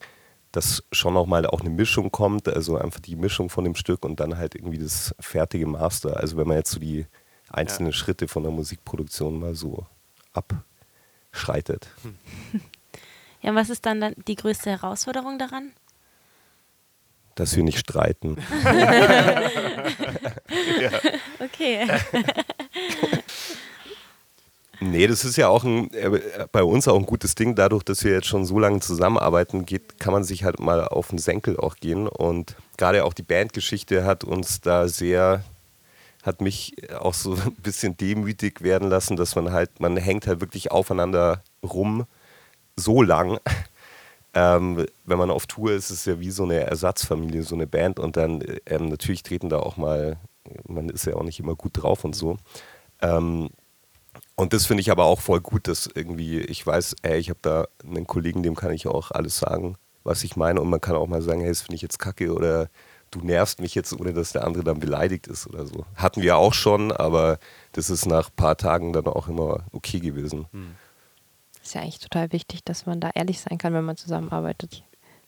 dass 0.50 0.84
schon 0.92 1.14
nochmal 1.14 1.46
auch 1.46 1.60
eine 1.60 1.70
Mischung 1.70 2.10
kommt, 2.12 2.48
also 2.48 2.76
einfach 2.76 3.00
die 3.00 3.16
Mischung 3.16 3.50
von 3.50 3.64
dem 3.64 3.74
Stück 3.74 4.04
und 4.04 4.20
dann 4.20 4.36
halt 4.36 4.54
irgendwie 4.54 4.78
das 4.78 5.14
fertige 5.18 5.66
Master. 5.66 6.16
Also 6.16 6.36
wenn 6.36 6.46
man 6.46 6.56
jetzt 6.56 6.70
so 6.70 6.80
die 6.80 7.06
einzelnen 7.48 7.90
ja. 7.90 7.96
Schritte 7.96 8.28
von 8.28 8.42
der 8.42 8.52
Musikproduktion 8.52 9.38
mal 9.38 9.54
so 9.54 9.86
ab 10.32 10.64
schreitet. 11.34 11.88
Ja, 13.44 13.50
und 13.50 13.56
was 13.56 13.68
ist 13.68 13.84
dann 13.84 14.14
die 14.26 14.36
größte 14.36 14.70
Herausforderung 14.70 15.38
daran? 15.38 15.72
Dass 17.34 17.54
wir 17.56 17.62
nicht 17.62 17.78
streiten. 17.78 18.38
ja. 20.80 20.90
Okay. 21.40 21.86
Nee, 24.80 25.06
das 25.06 25.24
ist 25.24 25.36
ja 25.36 25.48
auch 25.48 25.64
ein, 25.64 25.90
äh, 25.94 26.46
bei 26.52 26.62
uns 26.62 26.88
auch 26.88 26.98
ein 26.98 27.06
gutes 27.06 27.34
Ding. 27.34 27.54
Dadurch, 27.54 27.84
dass 27.84 28.04
wir 28.04 28.12
jetzt 28.12 28.26
schon 28.26 28.44
so 28.44 28.58
lange 28.58 28.80
zusammenarbeiten, 28.80 29.64
geht, 29.64 29.98
kann 29.98 30.12
man 30.12 30.24
sich 30.24 30.44
halt 30.44 30.60
mal 30.60 30.86
auf 30.86 31.08
den 31.08 31.18
Senkel 31.18 31.56
auch 31.56 31.76
gehen. 31.76 32.06
Und 32.06 32.56
gerade 32.76 33.04
auch 33.04 33.14
die 33.14 33.22
Bandgeschichte 33.22 34.04
hat 34.04 34.24
uns 34.24 34.60
da 34.60 34.88
sehr 34.88 35.42
hat 36.24 36.40
mich 36.40 36.74
auch 36.98 37.14
so 37.14 37.34
ein 37.46 37.54
bisschen 37.56 37.96
demütig 37.96 38.62
werden 38.62 38.88
lassen, 38.88 39.16
dass 39.16 39.36
man 39.36 39.52
halt, 39.52 39.78
man 39.78 39.96
hängt 39.96 40.26
halt 40.26 40.40
wirklich 40.40 40.72
aufeinander 40.72 41.42
rum, 41.62 42.06
so 42.76 43.02
lang. 43.02 43.38
Ähm, 44.36 44.84
wenn 45.04 45.18
man 45.18 45.30
auf 45.30 45.46
Tour 45.46 45.70
ist, 45.70 45.92
ist 45.92 46.00
es 46.00 46.04
ja 46.06 46.18
wie 46.18 46.32
so 46.32 46.42
eine 46.42 46.58
Ersatzfamilie, 46.58 47.44
so 47.44 47.54
eine 47.54 47.68
Band 47.68 48.00
und 48.00 48.16
dann 48.16 48.42
ähm, 48.66 48.88
natürlich 48.88 49.22
treten 49.22 49.48
da 49.48 49.60
auch 49.60 49.76
mal, 49.76 50.16
man 50.66 50.88
ist 50.88 51.06
ja 51.06 51.14
auch 51.14 51.22
nicht 51.22 51.38
immer 51.38 51.54
gut 51.54 51.80
drauf 51.80 52.02
und 52.04 52.16
so. 52.16 52.38
Ähm, 53.00 53.50
und 54.34 54.52
das 54.52 54.66
finde 54.66 54.80
ich 54.80 54.90
aber 54.90 55.04
auch 55.04 55.20
voll 55.20 55.40
gut, 55.40 55.68
dass 55.68 55.88
irgendwie, 55.94 56.40
ich 56.40 56.66
weiß, 56.66 56.96
ey, 57.02 57.18
ich 57.18 57.30
habe 57.30 57.38
da 57.42 57.68
einen 57.86 58.08
Kollegen, 58.08 58.42
dem 58.42 58.56
kann 58.56 58.72
ich 58.72 58.88
auch 58.88 59.12
alles 59.12 59.38
sagen, 59.38 59.76
was 60.02 60.24
ich 60.24 60.34
meine 60.34 60.60
und 60.60 60.68
man 60.68 60.80
kann 60.80 60.96
auch 60.96 61.06
mal 61.06 61.22
sagen, 61.22 61.40
hey, 61.40 61.50
das 61.50 61.62
finde 61.62 61.76
ich 61.76 61.82
jetzt 61.82 62.00
kacke 62.00 62.34
oder 62.34 62.68
du 63.14 63.20
nervst 63.20 63.60
mich 63.60 63.74
jetzt, 63.74 63.92
ohne 63.92 64.12
dass 64.12 64.32
der 64.32 64.44
andere 64.44 64.64
dann 64.64 64.80
beleidigt 64.80 65.26
ist 65.26 65.46
oder 65.46 65.66
so. 65.66 65.86
Hatten 65.94 66.22
wir 66.22 66.36
auch 66.36 66.54
schon, 66.54 66.92
aber 66.92 67.38
das 67.72 67.90
ist 67.90 68.06
nach 68.06 68.28
ein 68.28 68.36
paar 68.36 68.56
Tagen 68.56 68.92
dann 68.92 69.06
auch 69.06 69.28
immer 69.28 69.64
okay 69.72 70.00
gewesen. 70.00 70.46
Hm. 70.52 70.74
Ist 71.62 71.74
ja 71.74 71.80
eigentlich 71.80 72.00
total 72.00 72.32
wichtig, 72.32 72.64
dass 72.64 72.86
man 72.86 73.00
da 73.00 73.10
ehrlich 73.14 73.40
sein 73.40 73.58
kann, 73.58 73.72
wenn 73.72 73.84
man 73.84 73.96
zusammenarbeitet. 73.96 74.82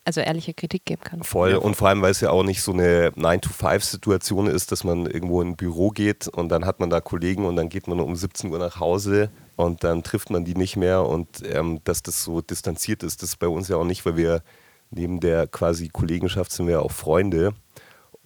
Also 0.05 0.21
ehrliche 0.21 0.55
Kritik 0.55 0.85
geben 0.85 1.03
kann. 1.03 1.25
Voll. 1.25 1.55
Und 1.55 1.75
vor 1.75 1.89
allem, 1.89 2.01
weil 2.01 2.13
es 2.13 2.21
ja 2.21 2.31
auch 2.31 2.45
nicht 2.45 2.63
so 2.63 2.73
eine 2.73 3.09
9-to-5-Situation 3.17 4.47
ist, 4.47 4.71
dass 4.71 4.85
man 4.85 5.07
irgendwo 5.07 5.43
in 5.43 5.49
ein 5.49 5.57
Büro 5.57 5.91
geht 5.91 6.29
und 6.29 6.49
dann 6.49 6.65
hat 6.65 6.79
man 6.79 6.91
da 6.91 7.01
Kollegen 7.01 7.45
und 7.45 7.57
dann 7.57 7.69
geht 7.69 7.89
man 7.89 7.99
um 7.99 8.15
17 8.15 8.53
Uhr 8.53 8.59
nach 8.59 8.79
Hause 8.79 9.31
und 9.57 9.83
dann 9.83 10.05
trifft 10.05 10.31
man 10.31 10.45
die 10.45 10.55
nicht 10.55 10.77
mehr 10.77 11.05
und 11.07 11.43
ähm, 11.51 11.81
dass 11.83 12.05
das 12.05 12.23
so 12.23 12.41
distanziert 12.41 13.03
ist, 13.03 13.23
das 13.23 13.31
ist 13.31 13.37
bei 13.41 13.49
uns 13.49 13.67
ja 13.67 13.79
auch 13.79 13.85
nicht, 13.85 14.07
weil 14.07 14.17
wir 14.17 14.43
neben 14.91 15.19
der 15.21 15.47
quasi 15.47 15.89
Kollegenschaft 15.89 16.53
sind 16.53 16.69
wir 16.69 16.83
auch 16.83 16.93
Freunde. 16.93 17.55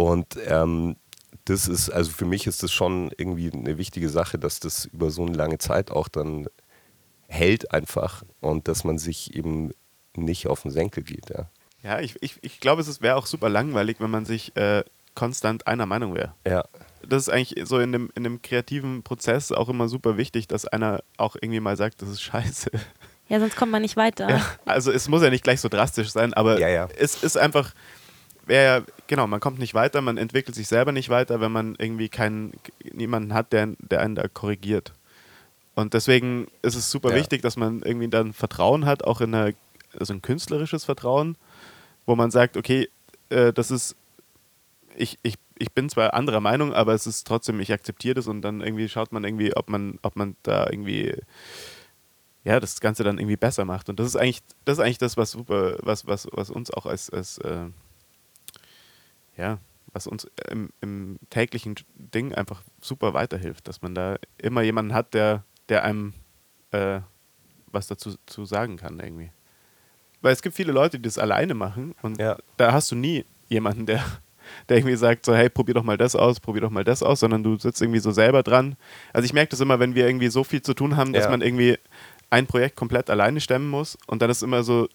Und 0.00 0.38
ähm, 0.46 0.96
das 1.44 1.68
ist, 1.68 1.90
also 1.90 2.10
für 2.10 2.24
mich 2.24 2.46
ist 2.46 2.62
das 2.62 2.72
schon 2.72 3.10
irgendwie 3.18 3.52
eine 3.52 3.76
wichtige 3.76 4.08
Sache, 4.08 4.38
dass 4.38 4.58
das 4.58 4.86
über 4.86 5.10
so 5.10 5.26
eine 5.26 5.36
lange 5.36 5.58
Zeit 5.58 5.90
auch 5.90 6.08
dann 6.08 6.48
hält 7.28 7.72
einfach 7.72 8.22
und 8.40 8.66
dass 8.66 8.82
man 8.82 8.96
sich 8.96 9.34
eben 9.34 9.72
nicht 10.16 10.46
auf 10.46 10.62
den 10.62 10.70
Senkel 10.70 11.02
geht. 11.02 11.28
Ja, 11.28 11.50
ja 11.82 12.00
ich, 12.00 12.16
ich, 12.22 12.38
ich 12.40 12.60
glaube, 12.60 12.80
es 12.80 13.02
wäre 13.02 13.16
auch 13.16 13.26
super 13.26 13.50
langweilig, 13.50 13.98
wenn 14.00 14.10
man 14.10 14.24
sich 14.24 14.56
äh, 14.56 14.84
konstant 15.14 15.66
einer 15.66 15.84
Meinung 15.84 16.14
wäre. 16.14 16.34
Ja. 16.46 16.64
Das 17.06 17.24
ist 17.24 17.28
eigentlich 17.28 17.68
so 17.68 17.78
in 17.78 17.92
dem, 17.92 18.10
in 18.14 18.24
dem 18.24 18.40
kreativen 18.40 19.02
Prozess 19.02 19.52
auch 19.52 19.68
immer 19.68 19.86
super 19.88 20.16
wichtig, 20.16 20.48
dass 20.48 20.66
einer 20.66 21.02
auch 21.18 21.36
irgendwie 21.38 21.60
mal 21.60 21.76
sagt, 21.76 22.00
das 22.00 22.08
ist 22.08 22.22
scheiße. 22.22 22.70
Ja, 23.28 23.38
sonst 23.38 23.54
kommt 23.54 23.70
man 23.70 23.82
nicht 23.82 23.96
weiter. 23.96 24.30
Ja, 24.30 24.42
also 24.64 24.90
es 24.90 25.08
muss 25.08 25.22
ja 25.22 25.28
nicht 25.28 25.44
gleich 25.44 25.60
so 25.60 25.68
drastisch 25.68 26.08
sein, 26.08 26.32
aber 26.32 26.58
ja, 26.58 26.68
ja. 26.68 26.88
es 26.96 27.22
ist 27.22 27.36
einfach, 27.36 27.74
wäre 28.50 28.84
genau, 29.06 29.26
man 29.26 29.40
kommt 29.40 29.58
nicht 29.58 29.72
weiter, 29.74 30.02
man 30.02 30.18
entwickelt 30.18 30.54
sich 30.54 30.68
selber 30.68 30.92
nicht 30.92 31.08
weiter, 31.08 31.40
wenn 31.40 31.52
man 31.52 31.76
irgendwie 31.78 32.08
keinen, 32.10 32.52
niemanden 32.92 33.32
hat, 33.32 33.52
der, 33.52 33.68
der 33.78 34.00
einen 34.00 34.16
da 34.16 34.28
korrigiert. 34.28 34.92
Und 35.74 35.94
deswegen 35.94 36.48
ist 36.60 36.74
es 36.74 36.90
super 36.90 37.10
ja. 37.10 37.16
wichtig, 37.16 37.40
dass 37.40 37.56
man 37.56 37.80
irgendwie 37.82 38.08
dann 38.08 38.34
Vertrauen 38.34 38.84
hat, 38.84 39.04
auch 39.04 39.20
in 39.20 39.34
eine, 39.34 39.54
also 39.98 40.12
ein 40.12 40.20
künstlerisches 40.20 40.84
Vertrauen, 40.84 41.36
wo 42.04 42.16
man 42.16 42.30
sagt, 42.30 42.56
okay, 42.56 42.88
äh, 43.30 43.52
das 43.52 43.70
ist, 43.70 43.96
ich, 44.96 45.18
ich, 45.22 45.36
ich 45.56 45.72
bin 45.72 45.88
zwar 45.88 46.12
anderer 46.12 46.40
Meinung, 46.40 46.74
aber 46.74 46.92
es 46.92 47.06
ist 47.06 47.26
trotzdem, 47.26 47.60
ich 47.60 47.72
akzeptiere 47.72 48.14
das 48.14 48.26
und 48.26 48.42
dann 48.42 48.60
irgendwie 48.60 48.88
schaut 48.88 49.12
man 49.12 49.24
irgendwie, 49.24 49.56
ob 49.56 49.70
man, 49.70 49.98
ob 50.02 50.16
man 50.16 50.36
da 50.42 50.66
irgendwie 50.68 51.14
ja, 52.44 52.58
das 52.58 52.80
Ganze 52.80 53.04
dann 53.04 53.18
irgendwie 53.18 53.36
besser 53.36 53.64
macht. 53.64 53.88
Und 53.88 54.00
das 54.00 54.06
ist 54.06 54.16
eigentlich, 54.16 54.40
das 54.64 54.78
ist 54.78 54.84
eigentlich 54.84 54.98
das, 54.98 55.16
was 55.16 55.30
super, 55.30 55.76
was, 55.80 56.06
was, 56.06 56.26
was 56.32 56.50
uns 56.50 56.72
auch 56.72 56.86
als, 56.86 57.10
als 57.10 57.38
äh, 57.38 57.66
ja, 59.40 59.58
was 59.92 60.06
uns 60.06 60.28
im, 60.48 60.70
im, 60.80 61.18
täglichen 61.30 61.74
Ding 61.94 62.34
einfach 62.34 62.62
super 62.80 63.14
weiterhilft, 63.14 63.66
dass 63.66 63.82
man 63.82 63.94
da 63.94 64.16
immer 64.38 64.62
jemanden 64.62 64.94
hat, 64.94 65.14
der, 65.14 65.44
der 65.68 65.84
einem 65.84 66.14
äh, 66.70 67.00
was 67.72 67.86
dazu 67.86 68.14
zu 68.26 68.44
sagen 68.44 68.76
kann 68.76 68.98
irgendwie. 69.00 69.30
Weil 70.22 70.32
es 70.32 70.42
gibt 70.42 70.54
viele 70.54 70.72
Leute, 70.72 70.98
die 70.98 71.02
das 71.02 71.18
alleine 71.18 71.54
machen 71.54 71.94
und 72.02 72.20
ja. 72.20 72.36
da 72.56 72.72
hast 72.72 72.90
du 72.90 72.96
nie 72.96 73.24
jemanden, 73.48 73.86
der, 73.86 74.04
der 74.68 74.78
irgendwie 74.78 74.96
sagt 74.96 75.24
so, 75.24 75.34
hey, 75.34 75.48
probier 75.48 75.74
doch 75.74 75.82
mal 75.82 75.96
das 75.96 76.14
aus, 76.14 76.40
probier 76.40 76.62
doch 76.62 76.70
mal 76.70 76.84
das 76.84 77.02
aus, 77.02 77.20
sondern 77.20 77.42
du 77.42 77.58
sitzt 77.58 77.80
irgendwie 77.80 78.00
so 78.00 78.10
selber 78.10 78.42
dran. 78.42 78.76
Also 79.12 79.24
ich 79.24 79.32
merke 79.32 79.50
das 79.50 79.60
immer, 79.60 79.80
wenn 79.80 79.94
wir 79.94 80.06
irgendwie 80.06 80.28
so 80.28 80.44
viel 80.44 80.62
zu 80.62 80.74
tun 80.74 80.96
haben, 80.96 81.12
dass 81.12 81.24
Ja. 81.24 81.30
man 81.30 81.40
irgendwie 81.40 81.78
ein 82.28 82.46
Projekt 82.46 82.76
komplett 82.76 83.10
alleine 83.10 83.40
stemmen 83.40 83.68
muss 83.68 83.98
und 84.06 84.22
dann 84.22 84.30
ist 84.30 84.38
es 84.38 84.42
immer 84.42 84.62
so 84.62 84.88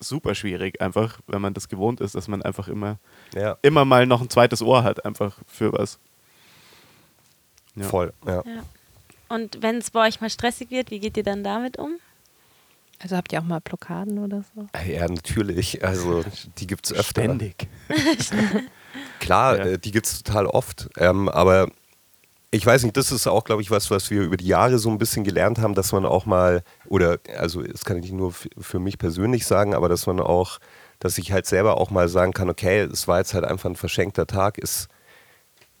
super 0.00 0.34
schwierig, 0.34 0.80
einfach, 0.80 1.18
wenn 1.26 1.40
man 1.40 1.54
das 1.54 1.68
gewohnt 1.68 2.00
ist, 2.00 2.14
dass 2.14 2.28
man 2.28 2.42
einfach 2.42 2.68
immer, 2.68 2.98
Ja, 3.34 3.56
immer 3.62 3.84
mal 3.84 4.06
noch 4.06 4.20
ein 4.20 4.30
zweites 4.30 4.62
Ohr 4.62 4.84
hat, 4.84 5.04
einfach 5.04 5.36
für 5.46 5.72
was. 5.72 5.98
Ja. 7.74 7.84
voll. 7.84 8.12
Ja. 8.26 8.42
Ja. 8.44 8.62
Und 9.28 9.62
wenn 9.62 9.76
es 9.76 9.90
bei 9.90 10.06
euch 10.08 10.20
mal 10.20 10.30
stressig 10.30 10.70
wird, 10.70 10.90
wie 10.90 11.00
geht 11.00 11.16
ihr 11.16 11.22
dann 11.22 11.44
damit 11.44 11.78
um? 11.78 11.98
Also 13.00 13.16
habt 13.16 13.32
ihr 13.32 13.38
auch 13.40 13.44
mal 13.44 13.60
Blockaden 13.60 14.18
oder 14.18 14.42
so? 14.54 14.66
ja, 14.90 15.06
natürlich. 15.06 15.84
Also 15.84 16.24
die 16.58 16.66
gibt 16.66 16.86
es 16.86 16.92
öfter. 16.92 17.22
Ständig. 17.22 17.68
Klar, 19.20 19.58
Ja. 19.58 19.64
äh, 19.66 19.78
die 19.78 19.92
gibt 19.92 20.06
es 20.06 20.22
total 20.22 20.46
oft. 20.46 20.88
Ähm, 20.96 21.28
aber 21.28 21.70
ich 22.50 22.64
weiß 22.64 22.82
nicht, 22.84 22.96
das 22.96 23.12
ist 23.12 23.26
auch, 23.26 23.44
glaube 23.44 23.60
ich, 23.62 23.70
was, 23.70 23.90
was 23.90 24.10
wir 24.10 24.22
über 24.22 24.38
die 24.38 24.46
Jahre 24.46 24.78
so 24.78 24.88
ein 24.90 24.98
bisschen 24.98 25.22
gelernt 25.22 25.58
haben, 25.58 25.74
dass 25.74 25.92
man 25.92 26.06
auch 26.06 26.24
mal, 26.24 26.62
oder 26.86 27.18
also 27.36 27.62
das 27.62 27.84
kann 27.84 27.98
ich 27.98 28.04
nicht 28.04 28.14
nur 28.14 28.32
für 28.32 28.78
mich 28.78 28.98
persönlich 28.98 29.46
sagen, 29.46 29.74
aber 29.74 29.88
dass 29.88 30.06
man 30.06 30.18
auch, 30.20 30.58
dass 30.98 31.18
ich 31.18 31.32
halt 31.32 31.46
selber 31.46 31.76
auch 31.76 31.90
mal 31.90 32.08
sagen 32.08 32.32
kann, 32.32 32.48
okay, 32.48 32.80
es 32.80 33.06
war 33.06 33.18
jetzt 33.18 33.34
halt 33.34 33.44
einfach 33.44 33.68
ein 33.68 33.76
verschenkter 33.76 34.26
Tag, 34.26 34.58
es 34.58 34.88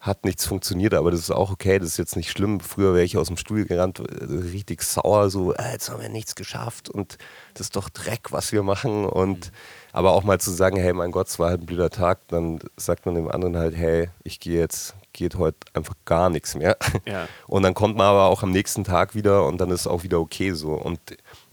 hat 0.00 0.24
nichts 0.24 0.46
funktioniert, 0.46 0.94
aber 0.94 1.10
das 1.10 1.20
ist 1.20 1.30
auch 1.30 1.50
okay, 1.50 1.78
das 1.78 1.88
ist 1.88 1.96
jetzt 1.96 2.16
nicht 2.16 2.30
schlimm. 2.30 2.60
Früher 2.60 2.94
wäre 2.94 3.04
ich 3.04 3.16
aus 3.16 3.26
dem 3.26 3.36
Studio 3.36 3.64
gerannt, 3.66 3.98
äh, 3.98 4.24
richtig 4.52 4.82
sauer, 4.82 5.28
so, 5.28 5.54
äh, 5.54 5.72
jetzt 5.72 5.90
haben 5.90 6.00
wir 6.00 6.08
nichts 6.08 6.34
geschafft 6.36 6.88
und 6.88 7.18
das 7.54 7.68
ist 7.68 7.76
doch 7.76 7.88
Dreck, 7.88 8.30
was 8.30 8.52
wir 8.52 8.62
machen. 8.62 9.06
Und 9.06 9.50
aber 9.92 10.12
auch 10.12 10.22
mal 10.22 10.38
zu 10.38 10.52
sagen, 10.52 10.76
hey, 10.76 10.92
mein 10.92 11.10
Gott, 11.10 11.28
es 11.28 11.38
war 11.38 11.50
halt 11.50 11.62
ein 11.62 11.66
blöder 11.66 11.90
Tag, 11.90 12.20
dann 12.28 12.60
sagt 12.76 13.06
man 13.06 13.16
dem 13.16 13.28
anderen 13.28 13.56
halt, 13.56 13.74
hey, 13.74 14.10
ich 14.22 14.38
gehe 14.38 14.60
jetzt, 14.60 14.94
geht 15.18 15.34
heute 15.34 15.58
einfach 15.74 15.94
gar 16.04 16.30
nichts 16.30 16.54
mehr. 16.54 16.76
Ja. 17.06 17.26
Und 17.48 17.64
dann 17.64 17.74
kommt 17.74 17.96
man 17.96 18.06
aber 18.06 18.26
auch 18.26 18.42
am 18.42 18.52
nächsten 18.52 18.84
Tag 18.84 19.14
wieder 19.14 19.46
und 19.46 19.60
dann 19.60 19.70
ist 19.70 19.80
es 19.80 19.86
auch 19.86 20.04
wieder 20.04 20.20
okay 20.20 20.52
so. 20.52 20.74
Und 20.74 21.00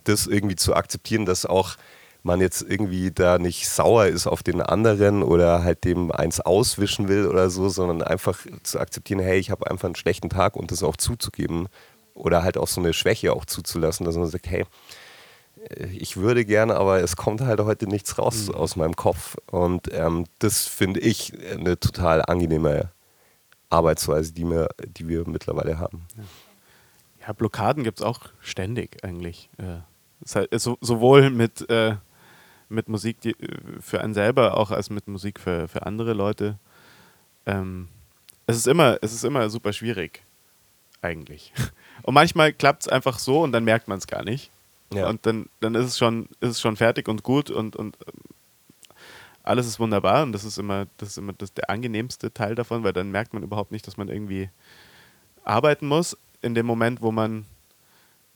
das 0.03 0.27
irgendwie 0.27 0.55
zu 0.55 0.75
akzeptieren, 0.75 1.25
dass 1.25 1.45
auch 1.45 1.75
man 2.21 2.41
jetzt 2.41 2.61
irgendwie 2.61 3.11
da 3.11 3.37
nicht 3.37 3.67
sauer 3.67 4.05
ist 4.07 4.27
auf 4.27 4.43
den 4.43 4.61
anderen 4.61 5.23
oder 5.23 5.63
halt 5.63 5.83
dem 5.83 6.11
eins 6.11 6.39
auswischen 6.41 7.07
will 7.07 7.27
oder 7.27 7.49
so, 7.49 7.69
sondern 7.69 8.01
einfach 8.01 8.37
zu 8.63 8.79
akzeptieren, 8.79 9.19
hey, 9.19 9.39
ich 9.39 9.51
habe 9.51 9.69
einfach 9.69 9.85
einen 9.85 9.95
schlechten 9.95 10.29
Tag 10.29 10.55
und 10.55 10.71
das 10.71 10.83
auch 10.83 10.97
zuzugeben 10.97 11.67
oder 12.13 12.43
halt 12.43 12.57
auch 12.57 12.67
so 12.67 12.81
eine 12.81 12.93
Schwäche 12.93 13.33
auch 13.33 13.45
zuzulassen, 13.45 14.05
dass 14.05 14.15
man 14.15 14.27
sagt, 14.27 14.47
hey, 14.47 14.65
äh, 15.69 15.87
ich 15.87 16.17
würde 16.17 16.45
gerne, 16.45 16.75
aber 16.75 17.01
es 17.01 17.15
kommt 17.15 17.41
halt 17.41 17.59
heute 17.59 17.87
nichts 17.87 18.17
raus 18.17 18.49
aus 18.49 18.75
meinem 18.75 18.95
Kopf. 18.95 19.37
Und 19.51 19.91
ähm, 19.93 20.25
das 20.39 20.65
finde 20.65 20.99
ich 20.99 21.33
eine 21.51 21.79
total 21.79 22.23
angenehme 22.23 22.89
Arbeitsweise, 23.69 24.33
die 24.33 24.45
wir, 24.45 24.69
die 24.85 25.07
wir 25.07 25.27
mittlerweile 25.27 25.79
haben. 25.79 26.05
Ja, 27.21 27.33
Blockaden 27.33 27.83
gibt 27.83 27.99
es 27.99 28.05
auch 28.05 28.21
ständig 28.39 29.03
eigentlich. 29.03 29.49
Äh, 29.57 29.79
so, 30.57 30.77
sowohl 30.81 31.29
mit, 31.29 31.69
äh, 31.69 31.95
mit 32.69 32.89
Musik 32.89 33.21
die, 33.21 33.31
äh, 33.31 33.81
für 33.81 34.01
einen 34.01 34.13
selber, 34.13 34.57
auch 34.57 34.71
als 34.71 34.89
mit 34.89 35.07
Musik 35.07 35.39
für, 35.39 35.67
für 35.67 35.85
andere 35.85 36.13
Leute. 36.13 36.59
Ähm, 37.45 37.87
es, 38.47 38.57
ist 38.57 38.67
immer, 38.67 38.97
es 39.01 39.13
ist 39.13 39.23
immer 39.23 39.49
super 39.49 39.73
schwierig, 39.73 40.23
eigentlich. 41.01 41.53
Und 42.03 42.13
manchmal 42.13 42.53
klappt 42.53 42.83
es 42.83 42.87
einfach 42.87 43.17
so 43.17 43.41
und 43.41 43.51
dann 43.51 43.63
merkt 43.63 43.87
man 43.87 43.97
es 43.97 44.05
gar 44.05 44.23
nicht. 44.23 44.51
Ja. 44.93 45.09
Und 45.09 45.25
dann, 45.25 45.49
dann 45.61 45.73
ist, 45.73 45.85
es 45.85 45.97
schon, 45.97 46.27
ist 46.41 46.51
es 46.51 46.61
schon 46.61 46.75
fertig 46.75 47.07
und 47.07 47.23
gut 47.23 47.49
und, 47.49 47.75
und 47.75 47.97
alles 49.45 49.67
ist 49.67 49.79
wunderbar 49.79 50.23
und 50.23 50.31
das 50.31 50.43
ist 50.43 50.57
immer, 50.57 50.87
das 50.97 51.09
ist 51.09 51.17
immer 51.17 51.33
das, 51.33 51.53
der 51.53 51.69
angenehmste 51.69 52.33
Teil 52.33 52.55
davon, 52.55 52.83
weil 52.83 52.93
dann 52.93 53.11
merkt 53.11 53.33
man 53.33 53.43
überhaupt 53.43 53.71
nicht, 53.71 53.85
dass 53.87 53.97
man 53.97 54.09
irgendwie 54.09 54.49
arbeiten 55.43 55.87
muss. 55.87 56.17
In 56.41 56.55
dem 56.55 56.65
Moment, 56.65 57.01
wo 57.01 57.11
man 57.11 57.45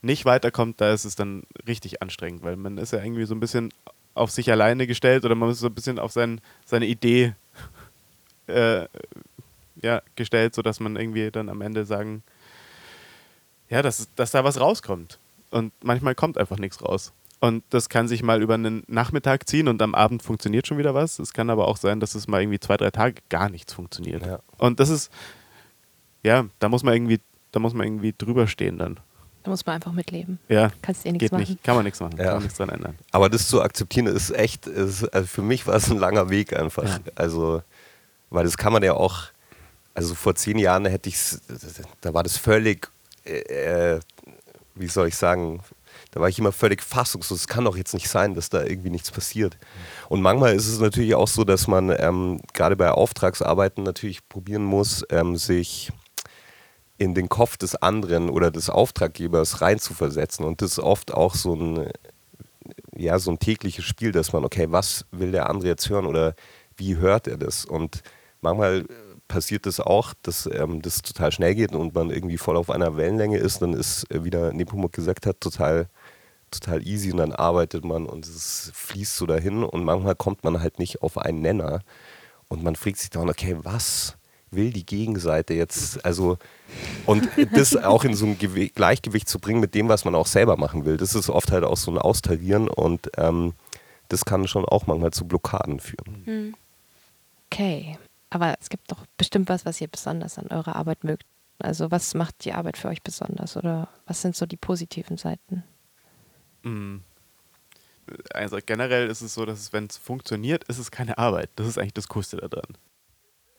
nicht 0.02 0.26
weiterkommt, 0.26 0.80
da 0.80 0.94
ist 0.94 1.06
es 1.06 1.16
dann 1.16 1.44
richtig 1.68 2.02
anstrengend, 2.02 2.44
weil 2.44 2.56
man 2.56 2.78
ist 2.78 2.94
ja 2.94 3.04
irgendwie 3.04 3.26
so 3.26 3.36
ein 3.36 3.40
bisschen 3.40 3.74
auf 4.14 4.32
sich 4.32 4.52
alleine 4.52 4.88
gestellt 4.88 5.26
oder 5.26 5.36
man 5.36 5.50
ist 5.50 5.60
so 5.60 5.68
ein 5.68 5.74
bisschen 5.74 6.00
auf 6.00 6.12
sein, 6.12 6.42
seine 6.66 6.86
Idee 6.86 7.34
äh, 8.48 8.86
ja, 9.82 10.02
gestellt, 10.16 10.56
sodass 10.56 10.80
man 10.80 10.96
irgendwie 10.96 11.32
dann 11.32 11.50
am 11.50 11.62
Ende 11.62 11.86
sagen, 11.86 12.24
ja, 13.70 13.82
dass, 13.82 14.08
dass 14.16 14.32
da 14.32 14.44
was 14.44 14.60
rauskommt. 14.60 15.20
Und 15.52 15.74
manchmal 15.84 16.16
kommt 16.16 16.38
einfach 16.38 16.58
nichts 16.58 16.84
raus. 16.84 17.14
Und 17.42 17.64
das 17.70 17.88
kann 17.88 18.08
sich 18.08 18.22
mal 18.22 18.42
über 18.42 18.56
einen 18.56 18.84
Nachmittag 18.88 19.48
ziehen 19.48 19.70
und 19.70 19.82
am 19.82 19.96
Abend 19.96 20.24
funktioniert 20.24 20.68
schon 20.68 20.78
wieder 20.78 20.94
was. 20.94 21.20
Es 21.20 21.32
kann 21.32 21.50
aber 21.50 21.68
auch 21.68 21.78
sein, 21.78 22.00
dass 22.02 22.14
es 22.16 22.28
mal 22.28 22.42
irgendwie 22.42 22.60
zwei, 22.60 22.76
drei 22.76 22.92
Tage 22.92 23.22
gar 23.30 23.50
nichts 23.50 23.74
funktioniert. 23.74 24.26
Ja. 24.26 24.40
Und 24.58 24.80
das 24.82 24.90
ist, 24.90 25.10
ja, 26.22 26.46
da 26.60 26.68
muss 26.68 26.84
man 26.84 26.94
irgendwie, 26.94 27.22
da 27.52 27.60
muss 27.60 27.74
man 27.74 27.88
irgendwie 27.88 28.14
drüber 28.18 28.48
stehen 28.48 28.78
dann. 28.78 29.00
Da 29.44 29.52
muss 29.52 29.66
man 29.66 29.76
einfach 29.76 29.94
mitleben. 29.94 30.38
Ja, 30.50 30.72
Kannst 30.82 31.06
eh 31.06 31.14
nichts 31.14 31.24
geht 31.24 31.32
machen. 31.32 31.42
nicht. 31.50 31.64
Kann 31.64 31.76
man 31.76 31.86
nichts 31.86 32.02
machen. 32.02 32.18
Ja. 32.18 32.24
Kann 32.26 32.34
man 32.34 32.44
nichts 32.44 32.58
dran 32.58 32.70
ändern. 32.70 32.96
Aber 33.12 33.30
das 33.30 33.48
zu 33.48 33.62
akzeptieren 33.62 34.08
ist 34.08 34.32
echt, 34.32 34.68
ist, 34.68 35.06
also 35.14 35.28
für 35.28 35.42
mich 35.42 35.66
war 35.66 35.76
es 35.76 35.90
ein 35.90 35.98
langer 35.98 36.30
Weg 36.30 36.54
einfach. 36.54 36.84
Ja. 36.84 37.00
Also, 37.16 37.64
weil 38.30 38.44
das 38.44 38.58
kann 38.58 38.74
man 38.74 38.84
ja 38.84 38.94
auch, 38.96 39.24
also 39.94 40.14
vor 40.14 40.36
zehn 40.36 40.58
Jahren 40.58 40.86
hätte 40.86 41.08
ich 41.08 41.18
da 42.02 42.14
war 42.14 42.24
das 42.24 42.38
völlig, 42.38 42.90
äh, 43.24 44.00
wie 44.76 44.88
soll 44.88 45.08
ich 45.08 45.16
sagen, 45.16 45.62
da 46.12 46.20
war 46.20 46.30
ich 46.30 46.40
immer 46.40 46.52
völlig 46.52 46.82
fassungslos. 46.82 47.42
Es 47.42 47.48
kann 47.48 47.66
doch 47.66 47.78
jetzt 47.78 47.94
nicht 47.94 48.10
sein, 48.10 48.34
dass 48.34 48.50
da 48.50 48.64
irgendwie 48.64 48.90
nichts 48.90 49.12
passiert. 49.12 49.58
Und 50.08 50.22
manchmal 50.22 50.56
ist 50.56 50.68
es 50.68 50.80
natürlich 50.80 51.16
auch 51.16 51.28
so, 51.28 51.44
dass 51.44 51.68
man 51.68 51.94
ähm, 51.98 52.42
gerade 52.54 52.76
bei 52.76 52.90
Auftragsarbeiten 52.92 53.84
natürlich 53.84 54.28
probieren 54.28 54.64
muss, 54.64 55.06
ähm, 55.12 55.36
sich 55.36 55.92
in 56.98 57.14
den 57.14 57.30
Kopf 57.30 57.58
des 57.58 57.76
anderen 57.76 58.30
oder 58.30 58.52
des 58.52 58.70
Auftraggebers 58.70 59.62
reinzuversetzen. 59.62 60.46
Und 60.46 60.62
das 60.62 60.74
ist 60.74 60.80
oft 60.80 61.14
auch 61.14 61.36
so 61.36 61.56
ein, 61.56 61.92
ja, 62.96 63.20
so 63.20 63.32
ein 63.32 63.40
tägliches 63.40 63.86
Spiel, 63.86 64.12
dass 64.12 64.34
man, 64.34 64.44
okay, 64.44 64.68
was 64.70 65.06
will 65.12 65.32
der 65.32 65.50
andere 65.50 65.70
jetzt 65.70 65.90
hören 65.90 66.06
oder 66.06 66.36
wie 66.76 66.98
hört 66.98 67.28
er 67.28 67.38
das? 67.38 67.66
Und 67.66 68.02
manchmal 68.42 68.86
passiert 69.30 69.66
das 69.66 69.80
auch, 69.80 70.14
dass 70.24 70.50
ähm, 70.52 70.82
das 70.82 71.02
total 71.02 71.32
schnell 71.32 71.56
geht 71.56 71.74
und 71.74 71.96
man 71.96 72.10
irgendwie 72.10 72.38
voll 72.38 72.58
auf 72.58 72.70
einer 72.70 72.98
Wellenlänge 72.98 73.38
ist. 73.38 73.62
Dann 73.62 73.74
ist, 73.74 74.04
äh, 74.12 74.26
wie 74.26 74.30
der 74.30 74.52
Nepomuk 74.52 74.92
gesagt 74.92 75.26
hat, 75.26 75.40
total, 75.40 75.88
total 76.52 76.86
easy 76.86 77.12
und 77.12 77.18
dann 77.18 77.32
arbeitet 77.32 77.84
man 77.84 78.06
und 78.06 78.26
es 78.26 78.72
fließt 78.74 79.16
so 79.16 79.26
dahin 79.26 79.64
und 79.64 79.84
manchmal 79.84 80.16
kommt 80.16 80.44
man 80.44 80.62
halt 80.62 80.80
nicht 80.80 81.02
auf 81.02 81.18
einen 81.18 81.42
Nenner 81.42 81.82
und 82.48 82.64
man 82.64 82.76
fragt 82.76 82.98
sich 82.98 83.10
dann, 83.10 83.30
okay, 83.30 83.56
was 83.62 84.18
will 84.52 84.72
die 84.72 84.86
Gegenseite 84.86 85.54
jetzt? 85.54 86.04
Also, 86.06 86.38
und 87.06 87.30
das 87.54 87.76
auch 87.76 88.04
in 88.04 88.16
so 88.16 88.26
ein 88.26 88.38
Gewi 88.38 88.70
Gleichgewicht 88.70 89.30
zu 89.30 89.40
bringen 89.40 89.60
mit 89.60 89.76
dem, 89.76 89.90
was 89.90 90.06
man 90.06 90.16
auch 90.16 90.28
selber 90.28 90.58
machen 90.58 90.86
will, 90.86 90.98
das 90.98 91.16
ist 91.16 91.30
oft 91.30 91.52
halt 91.52 91.64
auch 91.64 91.78
so 91.78 91.92
ein 91.92 91.98
Austarieren 91.98 92.68
und 92.68 93.10
ähm, 93.18 93.54
das 94.10 94.26
kann 94.26 94.48
schon 94.48 94.66
auch 94.66 94.88
manchmal 94.88 95.12
zu 95.12 95.26
Blockaden 95.26 95.80
führen. 95.80 96.24
Hm. 96.26 96.56
Okay. 97.52 97.98
Aber 98.32 98.56
es 98.60 98.70
gibt 98.70 98.92
doch 98.92 99.06
bestimmt 99.18 99.50
was, 99.50 99.66
was 99.66 99.82
ihr 99.82 99.88
besonders 99.88 100.38
an 100.38 100.48
eurer 100.48 100.76
Arbeit 100.76 101.04
mögt. 101.04 101.24
Also 101.60 101.92
was 101.92 102.14
macht 102.14 102.46
die 102.46 102.54
Arbeit 102.54 102.78
für 102.78 102.88
euch 102.88 103.02
besonders 103.02 103.58
oder 103.58 103.90
was 104.06 104.22
sind 104.22 104.36
so 104.36 104.46
die 104.46 104.58
positiven 104.58 105.18
Seiten? 105.18 105.64
Mm. 106.64 106.98
Also 108.34 108.58
generell 108.66 109.08
ist 109.08 109.22
es 109.22 109.36
so, 109.36 109.46
dass 109.46 109.72
wenn 109.72 109.86
es 109.86 109.98
funktioniert, 109.98 110.64
ist 110.66 110.80
es 110.80 110.90
keine 110.90 111.18
Arbeit. 111.18 111.50
Das 111.56 111.68
ist 111.68 111.78
eigentlich 111.78 111.94
das 111.94 112.08
Coolste 112.08 112.38
daran. 112.38 112.78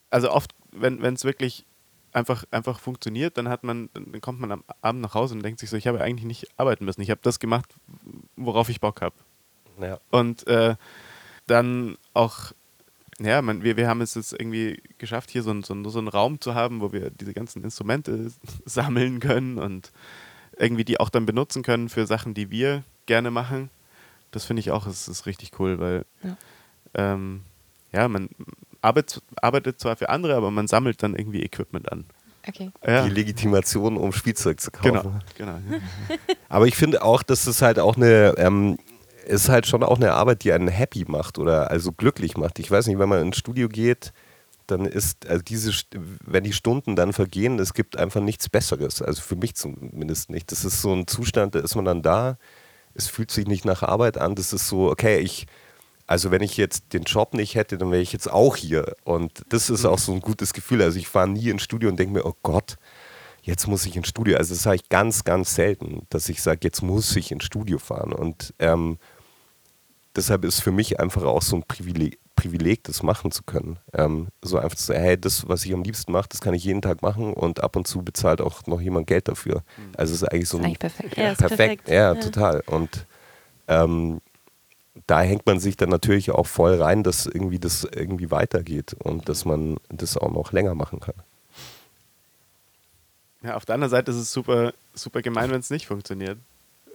Also 0.09 0.29
oft, 0.31 0.53
wenn 0.71 1.01
es 1.01 1.23
wirklich 1.23 1.65
einfach, 2.13 2.43
einfach 2.51 2.79
funktioniert, 2.79 3.37
dann 3.37 3.47
hat 3.49 3.63
man, 3.63 3.89
dann 3.93 4.19
kommt 4.21 4.39
man 4.39 4.51
am 4.51 4.63
Abend 4.81 5.01
nach 5.01 5.13
Hause 5.13 5.35
und 5.35 5.43
denkt 5.43 5.59
sich 5.59 5.69
so, 5.69 5.77
ich 5.77 5.87
habe 5.87 6.01
eigentlich 6.01 6.25
nicht 6.25 6.47
arbeiten 6.57 6.85
müssen. 6.85 7.01
Ich 7.01 7.09
habe 7.09 7.21
das 7.23 7.39
gemacht, 7.39 7.73
worauf 8.35 8.69
ich 8.69 8.81
Bock 8.81 9.01
habe. 9.01 9.15
Ja. 9.79 9.99
Und 10.09 10.45
äh, 10.47 10.75
dann 11.47 11.97
auch, 12.13 12.51
ja, 13.19 13.41
man, 13.41 13.63
wir, 13.63 13.77
wir 13.77 13.87
haben 13.87 14.01
es 14.01 14.15
jetzt 14.15 14.33
irgendwie 14.33 14.81
geschafft, 14.97 15.31
hier 15.31 15.43
so, 15.43 15.51
ein, 15.51 15.63
so, 15.63 15.73
ein, 15.73 15.85
so 15.85 15.99
einen 15.99 16.07
Raum 16.07 16.41
zu 16.41 16.55
haben, 16.55 16.81
wo 16.81 16.91
wir 16.91 17.09
diese 17.09 17.33
ganzen 17.33 17.63
Instrumente 17.63 18.31
sammeln 18.65 19.19
können 19.19 19.57
und 19.57 19.91
irgendwie 20.61 20.85
die 20.85 20.99
auch 20.99 21.09
dann 21.09 21.25
benutzen 21.25 21.63
können 21.63 21.89
für 21.89 22.05
Sachen, 22.05 22.33
die 22.33 22.49
wir 22.51 22.83
gerne 23.07 23.31
machen. 23.31 23.69
Das 24.31 24.45
finde 24.45 24.61
ich 24.61 24.71
auch, 24.71 24.85
es 24.87 25.07
ist 25.07 25.25
richtig 25.25 25.51
cool, 25.59 25.79
weil 25.79 26.05
Ja. 26.23 26.37
ähm, 26.93 27.41
ja, 27.91 28.07
man 28.07 28.29
arbeitet, 28.81 29.21
arbeitet 29.41 29.79
zwar 29.79 29.95
für 29.97 30.09
andere, 30.09 30.35
aber 30.35 30.51
man 30.51 30.67
sammelt 30.67 31.03
dann 31.03 31.15
irgendwie 31.15 31.43
Equipment 31.43 31.91
an. 31.91 32.05
Okay. 32.47 32.71
Ja, 32.85 33.03
Die 33.03 33.09
Legitimation, 33.13 33.97
um 33.97 34.11
Spielzeug 34.13 34.59
zu 34.61 34.71
kaufen. 34.71 34.91
genau, 35.37 35.57
genau. 35.59 35.77
Aber 36.49 36.65
ich 36.67 36.75
finde 36.75 37.03
auch, 37.03 37.21
dass 37.21 37.45
es 37.45 37.61
halt 37.61 37.77
auch 37.77 37.97
eine, 37.97 38.33
ähm, 38.37 38.77
ist 39.27 39.47
halt 39.49 39.67
schon 39.67 39.83
auch 39.83 39.97
eine 39.97 40.13
Arbeit, 40.13 40.43
die 40.43 40.51
einen 40.51 40.67
happy 40.67 41.05
macht 41.07 41.37
oder 41.37 41.69
also 41.69 41.91
glücklich 41.91 42.37
macht. 42.37 42.57
Ich 42.57 42.71
weiß 42.71 42.87
nicht, 42.87 42.97
wenn 42.97 43.09
man 43.09 43.21
ins 43.21 43.37
Studio 43.37 43.69
geht, 43.69 44.11
dann 44.71 44.85
ist, 44.85 45.27
also 45.27 45.43
diese, 45.43 45.71
wenn 46.25 46.43
die 46.43 46.53
Stunden 46.53 46.95
dann 46.95 47.13
vergehen, 47.13 47.59
es 47.59 47.73
gibt 47.73 47.97
einfach 47.97 48.21
nichts 48.21 48.49
Besseres. 48.49 49.01
Also 49.01 49.21
für 49.21 49.35
mich 49.35 49.55
zumindest 49.55 50.29
nicht. 50.29 50.51
Das 50.51 50.65
ist 50.65 50.81
so 50.81 50.93
ein 50.93 51.07
Zustand, 51.07 51.55
da 51.55 51.59
ist 51.59 51.75
man 51.75 51.85
dann 51.85 52.01
da, 52.01 52.37
es 52.93 53.07
fühlt 53.07 53.31
sich 53.31 53.47
nicht 53.47 53.65
nach 53.65 53.83
Arbeit 53.83 54.17
an. 54.17 54.35
Das 54.35 54.53
ist 54.53 54.67
so, 54.67 54.89
okay, 54.89 55.19
ich, 55.19 55.47
also 56.07 56.31
wenn 56.31 56.41
ich 56.41 56.57
jetzt 56.57 56.93
den 56.93 57.03
Job 57.03 57.33
nicht 57.33 57.55
hätte, 57.55 57.77
dann 57.77 57.91
wäre 57.91 58.01
ich 58.01 58.13
jetzt 58.13 58.31
auch 58.31 58.55
hier. 58.55 58.95
Und 59.03 59.43
das 59.49 59.69
ist 59.69 59.85
auch 59.85 59.99
so 59.99 60.13
ein 60.13 60.21
gutes 60.21 60.53
Gefühl. 60.53 60.81
Also 60.81 60.97
ich 60.97 61.07
fahre 61.07 61.29
nie 61.29 61.49
ins 61.49 61.63
Studio 61.63 61.89
und 61.89 61.97
denke 61.97 62.13
mir, 62.13 62.25
oh 62.25 62.35
Gott, 62.41 62.77
jetzt 63.41 63.67
muss 63.67 63.85
ich 63.85 63.95
ins 63.95 64.07
Studio. 64.07 64.37
Also 64.37 64.53
das 64.53 64.63
sage 64.63 64.77
ich 64.77 64.89
ganz, 64.89 65.23
ganz 65.23 65.55
selten, 65.55 66.05
dass 66.09 66.29
ich 66.29 66.41
sage, 66.41 66.59
jetzt 66.63 66.81
muss 66.81 67.15
ich 67.15 67.31
ins 67.31 67.43
Studio 67.43 67.77
fahren. 67.77 68.13
Und 68.13 68.53
ähm, 68.59 68.97
deshalb 70.15 70.45
ist 70.45 70.61
für 70.61 70.71
mich 70.71 70.99
einfach 70.99 71.23
auch 71.23 71.41
so 71.41 71.57
ein 71.57 71.63
Privileg, 71.63 72.19
Privileg 72.41 72.83
das 72.85 73.03
machen 73.03 73.31
zu 73.31 73.43
können. 73.43 73.77
Ähm, 73.93 74.27
so 74.41 74.57
einfach 74.57 74.75
zu 74.75 74.85
sagen, 74.85 75.01
hey, 75.01 75.19
das, 75.19 75.47
was 75.47 75.63
ich 75.65 75.73
am 75.73 75.83
liebsten 75.83 76.11
mache, 76.11 76.29
das 76.29 76.41
kann 76.41 76.53
ich 76.53 76.63
jeden 76.63 76.81
Tag 76.81 77.01
machen 77.01 77.33
und 77.33 77.63
ab 77.63 77.75
und 77.75 77.87
zu 77.87 78.01
bezahlt 78.01 78.41
auch 78.41 78.65
noch 78.65 78.81
jemand 78.81 79.07
Geld 79.07 79.27
dafür. 79.27 79.63
Also 79.95 80.13
es 80.15 80.21
ist 80.23 80.27
eigentlich 80.27 80.49
so 80.49 80.57
Ist 80.57 80.61
ein 80.61 80.65
eigentlich 80.65 80.79
perfekt. 80.79 81.17
Ja, 81.17 81.33
perfekt. 81.33 81.49
perfekt. 81.57 81.89
Ja, 81.89 82.13
Ja. 82.13 82.15
total. 82.15 82.63
Und 82.65 83.05
ähm, 83.67 84.21
da 85.07 85.21
hängt 85.21 85.45
man 85.45 85.59
sich 85.59 85.77
dann 85.77 85.89
natürlich 85.89 86.31
auch 86.31 86.47
voll 86.47 86.81
rein, 86.81 87.03
dass 87.03 87.25
irgendwie 87.25 87.59
das 87.59 87.83
irgendwie 87.83 88.31
weitergeht 88.31 88.93
und 88.95 89.29
dass 89.29 89.45
man 89.45 89.77
das 89.89 90.17
auch 90.17 90.31
noch 90.31 90.51
länger 90.51 90.75
machen 90.75 90.99
kann. 90.99 91.15
Ja, 93.43 93.55
auf 93.55 93.65
der 93.65 93.75
anderen 93.75 93.91
Seite 93.91 94.11
ist 94.11 94.17
es 94.17 94.31
super, 94.31 94.73
super 94.93 95.21
gemein, 95.21 95.49
wenn 95.51 95.59
es 95.59 95.69
nicht 95.69 95.87
funktioniert. 95.87 96.37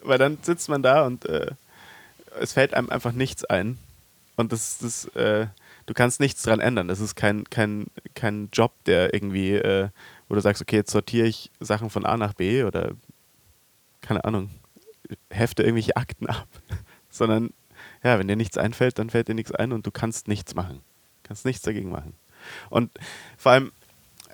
Weil 0.02 0.18
dann 0.18 0.38
sitzt 0.42 0.68
man 0.68 0.82
da 0.82 1.04
und 1.06 1.24
äh, 1.26 1.52
es 2.40 2.52
fällt 2.52 2.74
einem 2.74 2.90
einfach 2.90 3.12
nichts 3.12 3.44
ein. 3.44 3.78
Und 4.36 4.52
das, 4.52 4.78
das, 4.78 5.06
äh, 5.16 5.46
du 5.86 5.94
kannst 5.94 6.20
nichts 6.20 6.42
dran 6.42 6.60
ändern. 6.60 6.88
Das 6.88 7.00
ist 7.00 7.14
kein, 7.14 7.44
kein, 7.44 7.86
kein 8.14 8.48
Job, 8.52 8.72
der 8.84 9.14
irgendwie, 9.14 9.54
äh, 9.54 9.88
wo 10.28 10.34
du 10.34 10.40
sagst, 10.40 10.62
okay, 10.62 10.76
jetzt 10.76 10.92
sortiere 10.92 11.26
ich 11.26 11.50
Sachen 11.58 11.90
von 11.90 12.04
A 12.04 12.16
nach 12.16 12.34
B 12.34 12.64
oder 12.64 12.92
keine 14.02 14.24
Ahnung, 14.24 14.50
hefte 15.30 15.62
irgendwelche 15.62 15.96
Akten 15.96 16.26
ab. 16.28 16.48
Sondern 17.10 17.50
ja, 18.02 18.18
wenn 18.18 18.28
dir 18.28 18.36
nichts 18.36 18.58
einfällt, 18.58 18.98
dann 18.98 19.10
fällt 19.10 19.28
dir 19.28 19.34
nichts 19.34 19.52
ein 19.52 19.72
und 19.72 19.86
du 19.86 19.90
kannst 19.90 20.28
nichts 20.28 20.54
machen. 20.54 20.80
Kannst 21.22 21.44
nichts 21.44 21.62
dagegen 21.62 21.90
machen. 21.90 22.14
Und 22.70 22.90
vor 23.36 23.52
allem, 23.52 23.72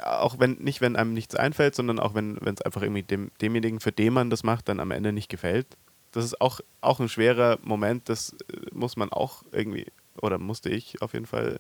auch 0.03 0.38
wenn 0.38 0.55
nicht, 0.55 0.80
wenn 0.80 0.96
einem 0.96 1.14
nichts 1.14 1.34
einfällt, 1.34 1.74
sondern 1.74 2.00
auch 2.00 2.14
wenn 2.14 2.36
es 2.44 2.62
einfach 2.62 2.82
irgendwie 2.82 3.03
dem, 3.03 3.30
demjenigen, 3.40 3.80
für 3.80 3.92
den 3.92 4.12
man 4.12 4.30
das 4.30 4.42
macht, 4.42 4.68
dann 4.68 4.80
am 4.80 4.90
Ende 4.90 5.12
nicht 5.12 5.28
gefällt. 5.28 5.66
Das 6.13 6.25
ist 6.25 6.41
auch, 6.41 6.61
auch 6.81 7.01
ein 7.01 7.09
schwerer 7.09 7.59
Moment, 7.63 8.09
das 8.09 8.37
äh, 8.53 8.57
muss 8.73 8.97
man 8.97 9.11
auch 9.11 9.43
irgendwie, 9.51 9.87
oder 10.21 10.39
musste 10.39 10.71
ich 10.71 11.03
auf 11.03 11.15
jeden 11.15 11.27
Fall 11.27 11.59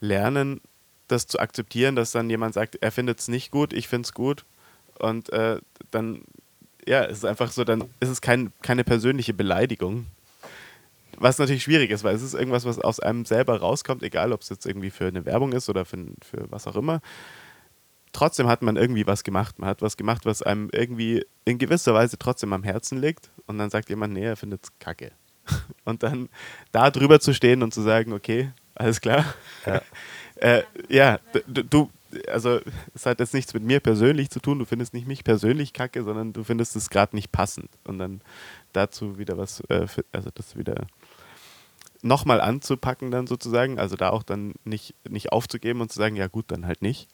lernen, 0.00 0.60
das 1.08 1.26
zu 1.26 1.38
akzeptieren, 1.38 1.96
dass 1.96 2.12
dann 2.12 2.30
jemand 2.30 2.54
sagt, 2.54 2.76
er 2.80 2.90
findet 2.90 3.20
es 3.20 3.28
nicht 3.28 3.50
gut, 3.50 3.72
ich 3.72 3.88
finde 3.88 4.06
es 4.06 4.14
gut. 4.14 4.44
Und 4.98 5.30
äh, 5.32 5.60
dann, 5.90 6.22
ja, 6.86 7.04
es 7.04 7.18
ist 7.18 7.24
einfach 7.24 7.50
so, 7.50 7.64
dann 7.64 7.84
ist 8.00 8.08
es 8.08 8.20
kein, 8.20 8.52
keine 8.62 8.84
persönliche 8.84 9.34
Beleidigung. 9.34 10.06
Was 11.16 11.38
natürlich 11.38 11.62
schwierig 11.62 11.90
ist, 11.90 12.02
weil 12.04 12.16
es 12.16 12.22
ist 12.22 12.34
irgendwas, 12.34 12.64
was 12.64 12.78
aus 12.80 13.00
einem 13.00 13.24
selber 13.24 13.60
rauskommt, 13.60 14.02
egal 14.02 14.32
ob 14.32 14.40
es 14.40 14.48
jetzt 14.48 14.66
irgendwie 14.66 14.90
für 14.90 15.06
eine 15.06 15.24
Werbung 15.24 15.52
ist 15.52 15.68
oder 15.68 15.84
für, 15.84 15.98
für 16.22 16.50
was 16.50 16.66
auch 16.66 16.76
immer 16.76 17.00
trotzdem 18.14 18.48
hat 18.48 18.62
man 18.62 18.76
irgendwie 18.76 19.06
was 19.06 19.24
gemacht. 19.24 19.58
Man 19.58 19.68
hat 19.68 19.82
was 19.82 19.98
gemacht, 19.98 20.24
was 20.24 20.40
einem 20.40 20.70
irgendwie 20.72 21.26
in 21.44 21.58
gewisser 21.58 21.92
Weise 21.92 22.18
trotzdem 22.18 22.54
am 22.54 22.62
Herzen 22.62 22.98
liegt. 22.98 23.30
Und 23.46 23.58
dann 23.58 23.68
sagt 23.68 23.90
jemand, 23.90 24.14
nee, 24.14 24.24
er 24.24 24.36
findet 24.36 24.64
es 24.64 24.78
kacke. 24.78 25.12
Und 25.84 26.02
dann 26.02 26.30
da 26.72 26.90
drüber 26.90 27.20
zu 27.20 27.34
stehen 27.34 27.62
und 27.62 27.74
zu 27.74 27.82
sagen, 27.82 28.14
okay, 28.14 28.50
alles 28.74 29.02
klar. 29.02 29.26
Ja. 29.66 29.82
äh, 30.36 30.62
ja, 30.88 31.18
du, 31.46 31.90
also 32.28 32.60
es 32.94 33.04
hat 33.04 33.20
jetzt 33.20 33.34
nichts 33.34 33.52
mit 33.52 33.62
mir 33.62 33.80
persönlich 33.80 34.30
zu 34.30 34.40
tun. 34.40 34.58
Du 34.58 34.64
findest 34.64 34.94
nicht 34.94 35.06
mich 35.06 35.22
persönlich 35.22 35.74
kacke, 35.74 36.02
sondern 36.02 36.32
du 36.32 36.44
findest 36.44 36.76
es 36.76 36.88
gerade 36.88 37.14
nicht 37.14 37.30
passend. 37.30 37.68
Und 37.84 37.98
dann 37.98 38.22
dazu 38.72 39.18
wieder 39.18 39.36
was, 39.36 39.60
äh, 39.68 39.86
also 40.12 40.30
das 40.34 40.56
wieder 40.56 40.86
nochmal 42.00 42.40
anzupacken 42.40 43.10
dann 43.10 43.26
sozusagen. 43.26 43.78
Also 43.78 43.96
da 43.96 44.08
auch 44.08 44.22
dann 44.22 44.54
nicht, 44.64 44.94
nicht 45.06 45.30
aufzugeben 45.30 45.82
und 45.82 45.92
zu 45.92 45.98
sagen, 45.98 46.16
ja 46.16 46.28
gut, 46.28 46.46
dann 46.48 46.66
halt 46.66 46.80
nicht 46.80 47.10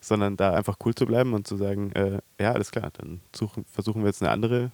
sondern 0.00 0.36
da 0.36 0.52
einfach 0.52 0.76
cool 0.84 0.94
zu 0.94 1.06
bleiben 1.06 1.34
und 1.34 1.46
zu 1.46 1.56
sagen, 1.56 1.92
äh, 1.92 2.20
ja, 2.40 2.52
alles 2.52 2.70
klar, 2.70 2.90
dann 2.92 3.20
suchen, 3.34 3.64
versuchen 3.64 4.02
wir 4.02 4.08
jetzt 4.08 4.22
eine 4.22 4.30
andere, 4.30 4.70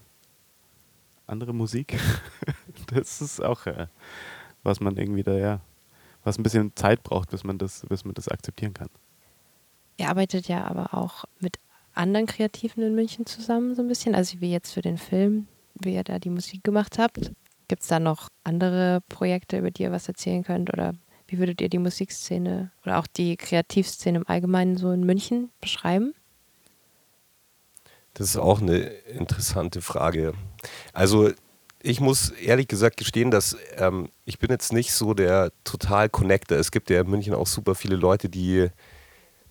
andere 1.26 1.54
Musik. 1.54 1.98
das 2.94 3.20
ist 3.20 3.42
auch, 3.42 3.66
äh, 3.66 3.86
was 4.62 4.80
man 4.80 4.96
irgendwie 4.96 5.22
da, 5.22 5.36
ja, 5.36 5.60
was 6.24 6.38
ein 6.38 6.42
bisschen 6.42 6.74
Zeit 6.76 7.02
braucht, 7.02 7.30
bis 7.30 7.44
man 7.44 7.58
das, 7.58 7.84
bis 7.88 8.04
man 8.04 8.14
das 8.14 8.28
akzeptieren 8.28 8.74
kann. 8.74 8.88
Ihr 9.96 10.08
arbeitet 10.08 10.48
ja 10.48 10.64
aber 10.64 10.94
auch 10.94 11.24
mit 11.40 11.58
anderen 11.94 12.26
Kreativen 12.26 12.82
in 12.82 12.94
München 12.94 13.26
zusammen, 13.26 13.74
so 13.74 13.82
ein 13.82 13.88
bisschen. 13.88 14.14
Also 14.14 14.40
wie 14.40 14.50
jetzt 14.50 14.72
für 14.72 14.82
den 14.82 14.98
Film, 14.98 15.46
wie 15.74 15.94
ihr 15.94 16.04
da 16.04 16.18
die 16.18 16.30
Musik 16.30 16.64
gemacht 16.64 16.98
habt. 16.98 17.32
Gibt 17.68 17.82
es 17.82 17.88
da 17.88 18.00
noch 18.00 18.28
andere 18.44 19.00
Projekte, 19.08 19.58
über 19.58 19.70
die 19.70 19.82
ihr 19.82 19.92
was 19.92 20.08
erzählen 20.08 20.42
könnt? 20.42 20.72
Oder 20.72 20.94
wie 21.32 21.38
würdet 21.38 21.62
ihr 21.62 21.70
die 21.70 21.78
Musikszene 21.78 22.70
oder 22.84 22.98
auch 22.98 23.06
die 23.06 23.38
Kreativszene 23.38 24.18
im 24.18 24.28
Allgemeinen 24.28 24.76
so 24.76 24.92
in 24.92 25.04
München 25.04 25.50
beschreiben? 25.62 26.14
Das 28.12 28.28
ist 28.28 28.36
auch 28.36 28.60
eine 28.60 28.76
interessante 28.78 29.80
Frage. 29.80 30.34
Also 30.92 31.30
ich 31.82 32.00
muss 32.00 32.28
ehrlich 32.30 32.68
gesagt 32.68 32.98
gestehen, 32.98 33.30
dass 33.30 33.56
ähm, 33.78 34.10
ich 34.26 34.38
bin 34.38 34.50
jetzt 34.50 34.74
nicht 34.74 34.92
so 34.92 35.14
der 35.14 35.52
total 35.64 36.10
Connector. 36.10 36.58
Es 36.58 36.70
gibt 36.70 36.90
ja 36.90 37.00
in 37.00 37.08
München 37.08 37.32
auch 37.32 37.46
super 37.46 37.74
viele 37.74 37.96
Leute, 37.96 38.28
die 38.28 38.68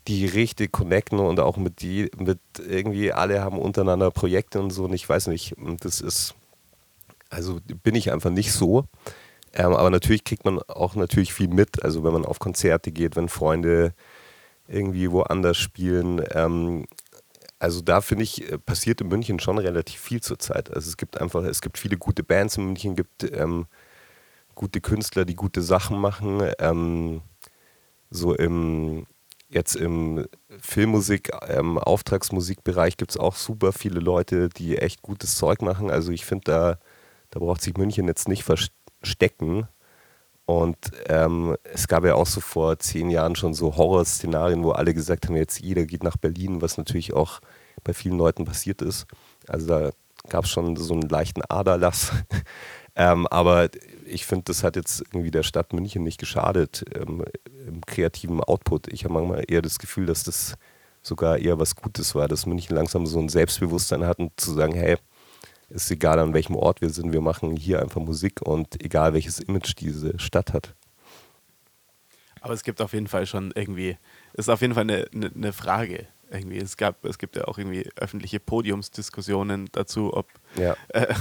die 0.08 0.26
richtig 0.26 0.72
connecten 0.72 1.20
und 1.20 1.40
auch 1.40 1.58
mit 1.58 1.82
die 1.82 2.10
mit 2.18 2.40
irgendwie 2.58 3.12
alle 3.12 3.42
haben 3.42 3.58
untereinander 3.58 4.12
Projekte 4.12 4.60
und 4.60 4.70
so. 4.70 4.86
Und 4.86 4.94
ich 4.94 5.10
weiß 5.10 5.28
nicht, 5.28 5.56
das 5.80 6.00
ist 6.00 6.36
also 7.32 7.60
bin 7.84 7.96
ich 7.96 8.12
einfach 8.12 8.30
nicht 8.30 8.52
so. 8.52 8.86
Ähm, 9.54 9.74
aber 9.74 9.90
natürlich 9.90 10.24
kriegt 10.24 10.46
man 10.46 10.60
auch 10.60 10.96
natürlich 10.96 11.34
viel 11.34 11.50
mit. 11.50 11.84
Also 11.84 12.04
wenn 12.04 12.14
man 12.14 12.26
auf 12.26 12.40
Konzerte 12.40 12.92
geht, 12.92 13.16
wenn 13.16 13.30
Freunde 13.30 13.94
irgendwie 14.68 15.12
woanders 15.12 15.58
spielen. 15.58 16.24
Ähm, 16.32 16.86
also 17.60 17.82
da 17.82 18.02
finde 18.02 18.24
ich, 18.24 18.52
äh, 18.52 18.58
passiert 18.58 19.02
in 19.02 19.08
München 19.10 19.40
schon 19.40 19.58
relativ 19.58 20.00
viel 20.00 20.22
zurzeit. 20.22 20.74
Also 20.74 20.90
es 20.90 20.98
gibt 20.98 21.20
einfach, 21.20 21.44
es 21.44 21.62
gibt 21.62 21.78
viele 21.78 21.98
gute 21.98 22.24
Bands 22.24 22.58
in 22.58 22.66
München, 22.66 22.96
gibt 22.96 23.24
ähm, 23.24 23.68
gute 24.56 24.82
Künstler, 24.82 25.26
die 25.26 25.36
gute 25.36 25.62
Sachen 25.62 26.00
machen. 26.00 26.42
Ähm, 26.60 27.22
so 28.10 28.34
im 28.36 29.06
jetzt 29.52 29.76
im 29.76 30.26
Filmmusik, 30.62 31.32
ähm, 31.48 31.78
Auftragsmusikbereich 31.78 32.98
gibt 32.98 33.12
es 33.12 33.18
auch 33.18 33.36
super 33.36 33.74
viele 33.74 34.00
Leute, 34.00 34.50
die 34.50 34.78
echt 34.78 35.02
gutes 35.02 35.36
Zeug 35.36 35.62
machen. 35.62 35.92
Also 35.92 36.12
ich 36.12 36.26
finde, 36.26 36.44
da, 36.46 36.80
da 37.32 37.40
braucht 37.40 37.62
sich 37.62 37.78
München 37.78 38.08
jetzt 38.08 38.28
nicht 38.28 38.44
verstecken. 38.44 38.81
Und 40.46 40.78
ähm, 41.08 41.56
es 41.64 41.88
gab 41.88 42.04
ja 42.04 42.16
auch 42.16 42.26
so 42.26 42.42
vor 42.42 42.78
zehn 42.80 43.10
Jahren 43.10 43.36
schon 43.36 43.54
so 43.54 43.78
Horrorszenarien, 43.78 44.64
wo 44.64 44.72
alle 44.72 44.94
gesagt 44.94 45.28
haben, 45.28 45.36
jetzt 45.36 45.62
jeder 45.62 45.86
geht 45.86 46.04
nach 46.04 46.18
Berlin, 46.18 46.62
was 46.62 46.78
natürlich 46.78 47.14
auch 47.14 47.40
bei 47.84 47.94
vielen 47.94 48.18
Leuten 48.18 48.46
passiert 48.46 48.82
ist. 48.82 49.06
Also 49.48 49.68
da 49.68 49.92
gab 50.30 50.46
es 50.46 50.50
schon 50.50 50.76
so 50.76 50.94
einen 50.94 51.08
leichten 51.08 51.42
Aderlass. 51.44 52.12
ähm, 52.96 53.28
aber 53.28 53.70
ich 54.06 54.26
finde, 54.26 54.46
das 54.46 54.64
hat 54.64 54.76
jetzt 54.76 55.02
irgendwie 55.12 55.32
der 55.32 55.44
Stadt 55.44 55.74
München 55.74 56.04
nicht 56.04 56.20
geschadet 56.20 56.84
ähm, 56.96 57.24
im 57.68 57.82
kreativen 57.86 58.42
Output. 58.42 58.92
Ich 58.92 59.06
habe 59.06 59.14
manchmal 59.14 59.46
eher 59.48 59.62
das 59.62 59.80
Gefühl, 59.80 60.06
dass 60.06 60.24
das 60.24 60.56
sogar 61.02 61.38
eher 61.38 61.60
was 61.60 61.76
Gutes 61.76 62.14
war, 62.14 62.28
dass 62.28 62.46
München 62.46 62.76
langsam 62.76 63.06
so 63.06 63.20
ein 63.20 63.30
Selbstbewusstsein 63.30 64.06
hat 64.06 64.20
und 64.20 64.40
zu 64.40 64.54
sagen, 64.54 64.74
hey, 64.74 64.98
ist 65.74 65.90
egal 65.92 66.20
an 66.20 66.34
welchem 66.34 66.56
Ort 66.56 66.82
wir 66.82 66.90
sind, 66.90 67.12
wir 67.14 67.22
machen 67.22 67.56
hier 67.56 67.82
einfach 67.82 68.02
Musik 68.02 68.42
und 68.42 68.84
egal 68.84 69.14
welches 69.14 69.40
Image 69.40 69.74
diese 69.80 70.18
Stadt 70.20 70.54
hat. 70.54 70.74
Aber 72.42 72.54
es 72.54 72.64
gibt 72.64 72.82
auf 72.82 72.94
jeden 72.94 73.08
Fall 73.08 73.26
schon 73.28 73.52
irgendwie, 73.56 73.98
ist 74.34 74.50
auf 74.50 74.62
jeden 74.62 74.74
Fall 74.74 74.82
eine, 74.84 75.06
eine, 75.14 75.32
eine 75.34 75.54
Frage. 75.54 76.08
Irgendwie. 76.34 76.58
Es, 76.60 76.78
gab, 76.78 77.04
es 77.04 77.18
gibt 77.18 77.36
ja 77.36 77.46
auch 77.46 77.58
irgendwie 77.58 77.90
öffentliche 77.98 78.40
Podiumsdiskussionen 78.40 79.68
dazu, 79.74 80.16
ob 80.16 80.28
Ja. 80.56 80.78
äh, 80.90 81.14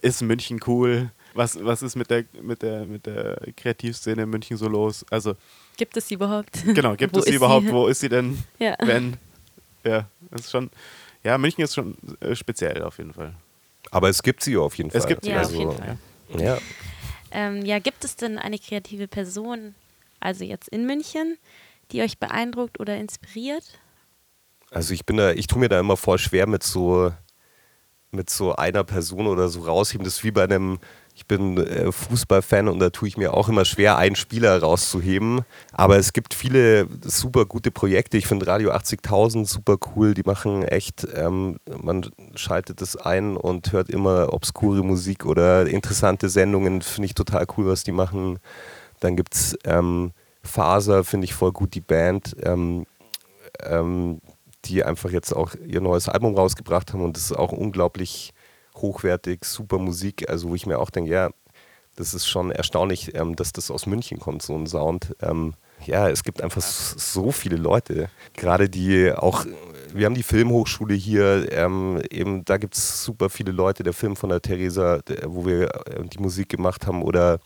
ist 0.00 0.22
München 0.22 0.60
cool? 0.66 1.10
Was, 1.34 1.62
was 1.64 1.82
ist 1.82 1.96
mit 1.96 2.08
der, 2.08 2.24
mit, 2.40 2.62
der, 2.62 2.86
mit 2.86 3.06
der 3.06 3.40
Kreativszene 3.56 4.22
in 4.22 4.30
München 4.30 4.56
so 4.56 4.68
los? 4.68 5.04
Also, 5.10 5.34
Gibt 5.76 5.96
es 5.96 6.06
sie 6.08 6.14
überhaupt? 6.14 6.52
genau, 6.72 6.94
gibt 6.94 7.16
es 7.16 7.24
sie 7.24 7.34
überhaupt? 7.34 7.66
sie? 7.66 7.72
Wo 7.72 7.88
ist 7.88 7.98
sie 8.00 8.08
denn? 8.08 8.38
Ja. 8.60 8.76
Wenn? 8.80 9.16
Ja, 9.84 10.08
ist 10.30 10.50
schon. 10.50 10.70
Ja, 11.24 11.36
München 11.36 11.64
ist 11.64 11.74
schon 11.74 11.96
äh, 12.20 12.34
speziell 12.36 12.82
auf 12.82 12.98
jeden 12.98 13.12
Fall. 13.12 13.34
Aber 13.90 14.08
es 14.08 14.22
gibt 14.22 14.42
sie 14.42 14.56
auf 14.56 14.74
jeden 14.76 14.90
Fall. 14.90 15.00
Es 15.00 15.06
gibt 15.06 15.24
sie, 15.24 15.30
Ja, 15.30 15.40
auf 15.40 15.46
also, 15.46 15.58
jeden 15.58 15.72
Fall. 15.72 15.98
Ja. 16.38 16.58
Ähm, 17.30 17.64
ja, 17.64 17.78
gibt 17.78 18.04
es 18.04 18.16
denn 18.16 18.38
eine 18.38 18.58
kreative 18.58 19.08
Person, 19.08 19.74
also 20.20 20.44
jetzt 20.44 20.68
in 20.68 20.86
München, 20.86 21.38
die 21.90 22.02
euch 22.02 22.18
beeindruckt 22.18 22.80
oder 22.80 22.96
inspiriert? 22.96 23.64
Also 24.70 24.94
ich 24.94 25.06
bin 25.06 25.16
da, 25.16 25.32
ich 25.32 25.46
tue 25.46 25.58
mir 25.58 25.68
da 25.68 25.80
immer 25.80 25.96
voll 25.96 26.18
schwer 26.18 26.46
mit 26.46 26.62
so, 26.62 27.12
mit 28.10 28.30
so 28.30 28.54
einer 28.54 28.84
Person 28.84 29.26
oder 29.26 29.48
so 29.48 29.62
rausheben. 29.62 30.04
Das 30.04 30.14
ist 30.18 30.24
wie 30.24 30.30
bei 30.30 30.44
einem 30.44 30.78
Ich 31.18 31.26
bin 31.26 31.56
äh, 31.56 31.90
Fußballfan 31.90 32.68
und 32.68 32.78
da 32.78 32.90
tue 32.90 33.08
ich 33.08 33.16
mir 33.16 33.34
auch 33.34 33.48
immer 33.48 33.64
schwer, 33.64 33.98
einen 33.98 34.14
Spieler 34.14 34.60
rauszuheben. 34.60 35.40
Aber 35.72 35.96
es 35.96 36.12
gibt 36.12 36.32
viele 36.32 36.86
super 37.02 37.44
gute 37.44 37.72
Projekte. 37.72 38.16
Ich 38.16 38.28
finde 38.28 38.46
Radio 38.46 38.70
80.000 38.70 39.44
super 39.44 39.78
cool. 39.96 40.14
Die 40.14 40.22
machen 40.22 40.62
echt, 40.62 41.08
ähm, 41.16 41.58
man 41.82 42.08
schaltet 42.36 42.80
es 42.82 42.94
ein 42.94 43.36
und 43.36 43.72
hört 43.72 43.90
immer 43.90 44.32
obskure 44.32 44.84
Musik 44.84 45.26
oder 45.26 45.66
interessante 45.66 46.28
Sendungen. 46.28 46.82
Finde 46.82 47.06
ich 47.06 47.14
total 47.14 47.46
cool, 47.56 47.66
was 47.66 47.82
die 47.82 47.90
machen. 47.90 48.38
Dann 49.00 49.16
gibt 49.16 49.34
es 49.34 49.58
ähm, 49.64 50.12
Faser, 50.44 51.02
finde 51.02 51.24
ich 51.24 51.34
voll 51.34 51.50
gut, 51.50 51.74
die 51.74 51.80
Band. 51.80 52.36
Ähm, 52.44 52.86
ähm, 53.64 54.20
die 54.66 54.84
einfach 54.84 55.10
jetzt 55.10 55.32
auch 55.32 55.56
ihr 55.66 55.80
neues 55.80 56.08
Album 56.08 56.36
rausgebracht 56.36 56.92
haben 56.92 57.02
und 57.02 57.16
das 57.16 57.24
ist 57.24 57.36
auch 57.36 57.50
unglaublich 57.50 58.32
hochwertig, 58.80 59.44
super 59.44 59.78
Musik, 59.78 60.28
also 60.28 60.50
wo 60.50 60.54
ich 60.54 60.66
mir 60.66 60.78
auch 60.78 60.90
denke, 60.90 61.10
ja, 61.10 61.30
das 61.96 62.14
ist 62.14 62.28
schon 62.28 62.50
erstaunlich, 62.52 63.14
ähm, 63.14 63.34
dass 63.34 63.52
das 63.52 63.70
aus 63.70 63.86
München 63.86 64.20
kommt, 64.20 64.42
so 64.42 64.54
ein 64.54 64.66
Sound. 64.66 65.16
Ähm, 65.20 65.54
ja, 65.84 66.08
es 66.08 66.22
gibt 66.22 66.42
einfach 66.42 66.62
so 66.62 67.30
viele 67.32 67.56
Leute, 67.56 68.08
gerade 68.34 68.68
die 68.68 69.12
auch, 69.12 69.44
wir 69.92 70.06
haben 70.06 70.14
die 70.14 70.22
Filmhochschule 70.22 70.94
hier, 70.94 71.50
ähm, 71.52 72.00
eben 72.10 72.44
da 72.44 72.56
gibt 72.56 72.76
es 72.76 73.04
super 73.04 73.30
viele 73.30 73.52
Leute, 73.52 73.82
der 73.82 73.92
Film 73.92 74.16
von 74.16 74.30
der 74.30 74.42
Theresa, 74.42 74.98
der, 74.98 75.32
wo 75.32 75.44
wir 75.46 75.64
äh, 75.86 76.04
die 76.04 76.18
Musik 76.18 76.48
gemacht 76.48 76.86
haben 76.86 77.02
oder 77.02 77.40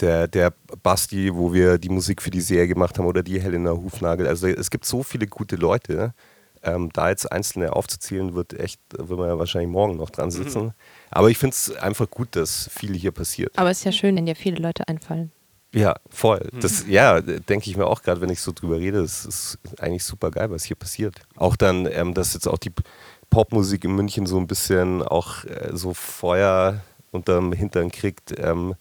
der, 0.00 0.26
der 0.26 0.52
Basti, 0.82 1.34
wo 1.34 1.52
wir 1.52 1.78
die 1.78 1.88
Musik 1.88 2.22
für 2.22 2.30
die 2.30 2.40
Serie 2.40 2.68
gemacht 2.68 2.98
haben 2.98 3.06
oder 3.06 3.22
die 3.22 3.40
Helena 3.40 3.70
Hufnagel. 3.70 4.26
Also 4.26 4.48
es 4.48 4.70
gibt 4.70 4.84
so 4.84 5.02
viele 5.02 5.26
gute 5.26 5.56
Leute 5.56 6.12
ähm, 6.64 6.90
da 6.92 7.10
jetzt 7.10 7.30
einzelne 7.30 7.74
aufzuzählen, 7.74 8.34
wird 8.34 8.52
echt, 8.58 8.80
wird 8.96 9.18
man 9.18 9.28
ja 9.28 9.38
wahrscheinlich 9.38 9.70
morgen 9.70 9.96
noch 9.96 10.10
dran 10.10 10.30
sitzen. 10.30 10.64
Mhm. 10.64 10.72
Aber 11.10 11.30
ich 11.30 11.38
finde 11.38 11.54
es 11.54 11.74
einfach 11.76 12.10
gut, 12.10 12.36
dass 12.36 12.68
viel 12.72 12.94
hier 12.94 13.12
passiert. 13.12 13.56
Aber 13.58 13.70
es 13.70 13.78
ist 13.78 13.84
ja 13.84 13.92
schön, 13.92 14.16
wenn 14.16 14.26
dir 14.26 14.36
viele 14.36 14.60
Leute 14.60 14.88
einfallen. 14.88 15.32
Ja, 15.74 15.96
voll. 16.08 16.48
Mhm. 16.52 16.60
Das, 16.60 16.86
ja, 16.86 17.20
denke 17.20 17.68
ich 17.68 17.76
mir 17.76 17.86
auch 17.86 18.02
gerade, 18.02 18.20
wenn 18.20 18.30
ich 18.30 18.40
so 18.40 18.52
drüber 18.52 18.78
rede, 18.78 19.02
das 19.02 19.24
ist 19.26 19.58
eigentlich 19.78 20.04
super 20.04 20.30
geil, 20.30 20.50
was 20.50 20.64
hier 20.64 20.76
passiert. 20.76 21.16
Auch 21.36 21.56
dann, 21.56 21.86
ähm, 21.90 22.14
dass 22.14 22.32
jetzt 22.32 22.46
auch 22.46 22.58
die 22.58 22.72
Popmusik 23.28 23.84
in 23.84 23.94
München 23.94 24.26
so 24.26 24.38
ein 24.38 24.46
bisschen 24.46 25.02
auch 25.02 25.44
äh, 25.44 25.70
so 25.72 25.92
Feuer 25.92 26.80
unterm 27.10 27.52
Hintern 27.52 27.90
kriegt 27.90 28.38
ähm, 28.38 28.76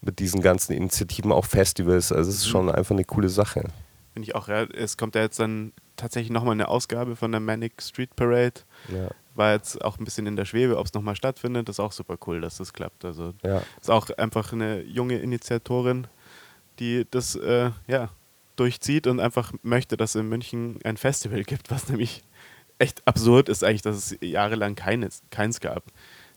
mit 0.00 0.18
diesen 0.18 0.42
ganzen 0.42 0.72
Initiativen, 0.72 1.30
auch 1.30 1.44
Festivals. 1.44 2.10
Also 2.10 2.30
es 2.30 2.38
ist 2.38 2.46
mhm. 2.46 2.50
schon 2.50 2.70
einfach 2.70 2.94
eine 2.94 3.04
coole 3.04 3.28
Sache. 3.28 3.68
Finde 4.12 4.28
ich 4.28 4.34
auch, 4.34 4.48
ja. 4.48 4.64
Es 4.64 4.96
kommt 4.96 5.14
ja 5.14 5.22
jetzt 5.22 5.38
dann 5.38 5.72
tatsächlich 5.96 6.30
nochmal 6.30 6.52
eine 6.52 6.68
Ausgabe 6.68 7.16
von 7.16 7.32
der 7.32 7.40
Manic 7.40 7.80
Street 7.80 8.14
Parade. 8.16 8.60
Ja. 8.88 9.08
War 9.34 9.52
jetzt 9.52 9.82
auch 9.82 9.98
ein 9.98 10.04
bisschen 10.04 10.26
in 10.26 10.36
der 10.36 10.44
Schwebe, 10.44 10.78
ob 10.78 10.86
es 10.86 10.92
nochmal 10.92 11.16
stattfindet. 11.16 11.68
Das 11.68 11.76
ist 11.76 11.80
auch 11.80 11.92
super 11.92 12.16
cool, 12.26 12.40
dass 12.40 12.58
das 12.58 12.72
klappt. 12.72 13.04
Also 13.04 13.32
ja. 13.42 13.62
ist 13.80 13.90
auch 13.90 14.10
einfach 14.10 14.52
eine 14.52 14.82
junge 14.82 15.18
Initiatorin, 15.18 16.06
die 16.78 17.06
das 17.10 17.34
äh, 17.36 17.70
ja, 17.86 18.10
durchzieht 18.56 19.06
und 19.06 19.20
einfach 19.20 19.52
möchte, 19.62 19.96
dass 19.96 20.14
es 20.14 20.20
in 20.20 20.28
München 20.28 20.78
ein 20.84 20.96
Festival 20.96 21.44
gibt, 21.44 21.70
was 21.70 21.88
nämlich 21.88 22.22
echt 22.78 23.06
absurd 23.06 23.48
ist 23.48 23.64
eigentlich, 23.64 23.82
dass 23.82 23.96
es 23.96 24.18
jahrelang 24.20 24.74
keines, 24.74 25.22
keins 25.30 25.60
gab. 25.60 25.84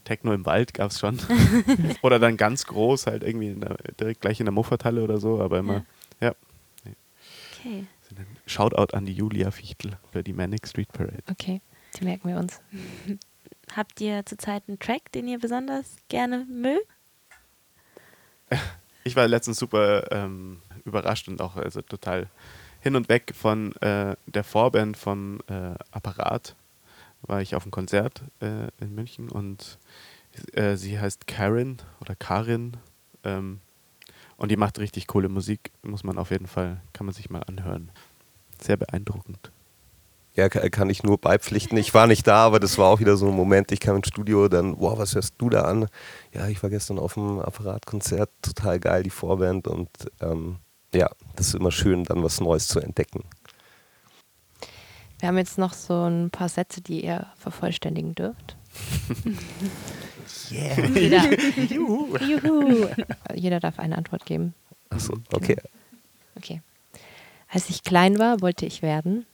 Techno 0.03 0.33
im 0.33 0.45
Wald 0.45 0.73
gab 0.73 0.91
es 0.91 0.99
schon. 0.99 1.19
oder 2.03 2.19
dann 2.19 2.37
ganz 2.37 2.65
groß, 2.65 3.07
halt 3.07 3.23
irgendwie 3.23 3.49
in 3.49 3.61
der, 3.61 3.77
direkt 3.99 4.21
gleich 4.21 4.39
in 4.39 4.45
der 4.45 4.53
Muffertalle 4.53 5.03
oder 5.03 5.17
so, 5.19 5.41
aber 5.41 5.59
immer, 5.59 5.85
ja. 6.21 6.27
ja. 6.29 6.35
Okay. 7.59 7.87
Shoutout 8.45 8.95
an 8.95 9.05
die 9.05 9.13
Julia 9.13 9.51
Fichtel 9.51 9.97
für 10.11 10.23
die 10.23 10.33
Manic 10.33 10.67
Street 10.67 10.91
Parade. 10.91 11.23
Okay, 11.29 11.61
die 11.99 12.05
merken 12.05 12.29
wir 12.29 12.37
uns. 12.37 12.61
Habt 13.75 13.99
ihr 14.01 14.25
zurzeit 14.25 14.63
einen 14.67 14.79
Track, 14.79 15.11
den 15.11 15.27
ihr 15.27 15.39
besonders 15.39 15.97
gerne 16.09 16.45
mögt? 16.45 16.87
Ich 19.07 19.15
war 19.15 19.27
letztens 19.27 19.59
super 19.59 20.11
ähm, 20.11 20.63
überrascht 20.83 21.27
und 21.27 21.39
auch 21.39 21.57
also 21.57 21.83
total 21.83 22.27
hin 22.79 22.95
und 22.95 23.07
weg 23.07 23.33
von 23.35 23.75
äh, 23.75 24.15
der 24.25 24.43
Vorband 24.43 24.97
vom 24.97 25.41
äh, 25.47 25.75
Apparat. 25.91 26.55
War 27.21 27.39
ich 27.39 27.53
auf 27.53 27.65
einem 27.65 27.71
Konzert 27.71 28.23
äh, 28.39 28.69
in 28.79 28.95
München 28.95 29.29
und 29.29 29.77
äh, 30.53 30.75
sie 30.75 30.99
heißt 30.99 31.27
Karen 31.27 31.83
oder 32.01 32.15
Karin. 32.15 32.77
Ähm, 33.23 33.61
und 34.37 34.49
die 34.49 34.57
macht 34.57 34.79
richtig 34.79 35.07
coole 35.07 35.29
Musik, 35.29 35.71
muss 35.81 36.03
man 36.03 36.17
auf 36.17 36.31
jeden 36.31 36.47
Fall, 36.47 36.81
kann 36.93 37.05
man 37.05 37.13
sich 37.13 37.29
mal 37.29 37.43
anhören. 37.43 37.91
Sehr 38.65 38.77
beeindruckend. 38.77 39.51
Ja, 40.33 40.49
kann 40.49 40.89
ich 40.89 41.03
nur 41.03 41.19
beipflichten. 41.19 41.77
Ich 41.77 41.93
war 41.93 42.07
nicht 42.07 42.25
da, 42.25 42.45
aber 42.45 42.59
das 42.59 42.79
war 42.79 42.87
auch 42.87 42.99
wieder 42.99 43.15
so 43.15 43.27
ein 43.27 43.35
Moment. 43.35 43.71
Ich 43.71 43.79
kam 43.79 43.95
ins 43.97 44.07
Studio, 44.07 44.47
dann, 44.49 44.79
wow, 44.79 44.97
was 44.97 45.13
hörst 45.13 45.35
du 45.37 45.49
da 45.51 45.61
an? 45.61 45.87
Ja, 46.33 46.47
ich 46.47 46.61
war 46.63 46.71
gestern 46.71 46.97
auf 46.97 47.13
dem 47.13 47.39
Apparatkonzert, 47.39 48.31
total 48.41 48.79
geil, 48.79 49.03
die 49.03 49.11
Vorband. 49.11 49.67
Und 49.67 49.89
ähm, 50.19 50.57
ja, 50.93 51.09
das 51.35 51.49
ist 51.49 51.55
immer 51.55 51.71
schön, 51.71 52.05
dann 52.05 52.23
was 52.23 52.41
Neues 52.41 52.67
zu 52.67 52.79
entdecken. 52.79 53.23
Wir 55.19 55.29
haben 55.29 55.37
jetzt 55.37 55.59
noch 55.59 55.73
so 55.73 56.03
ein 56.03 56.31
paar 56.31 56.49
Sätze, 56.49 56.81
die 56.81 57.05
ihr 57.05 57.27
vervollständigen 57.37 58.15
dürft. 58.15 58.57
Yeah. 60.51 60.85
Jeder, 60.95 61.63
Juhu. 61.71 62.17
Juhu. 62.17 62.87
Jeder 63.33 63.59
darf 63.59 63.79
eine 63.79 63.97
Antwort 63.97 64.25
geben. 64.25 64.53
Achso, 64.89 65.13
okay. 65.31 65.55
Okay. 66.35 66.61
Als 67.47 67.69
ich 67.69 67.83
klein 67.83 68.19
war, 68.19 68.41
wollte 68.41 68.65
ich 68.65 68.81
werden. 68.81 69.25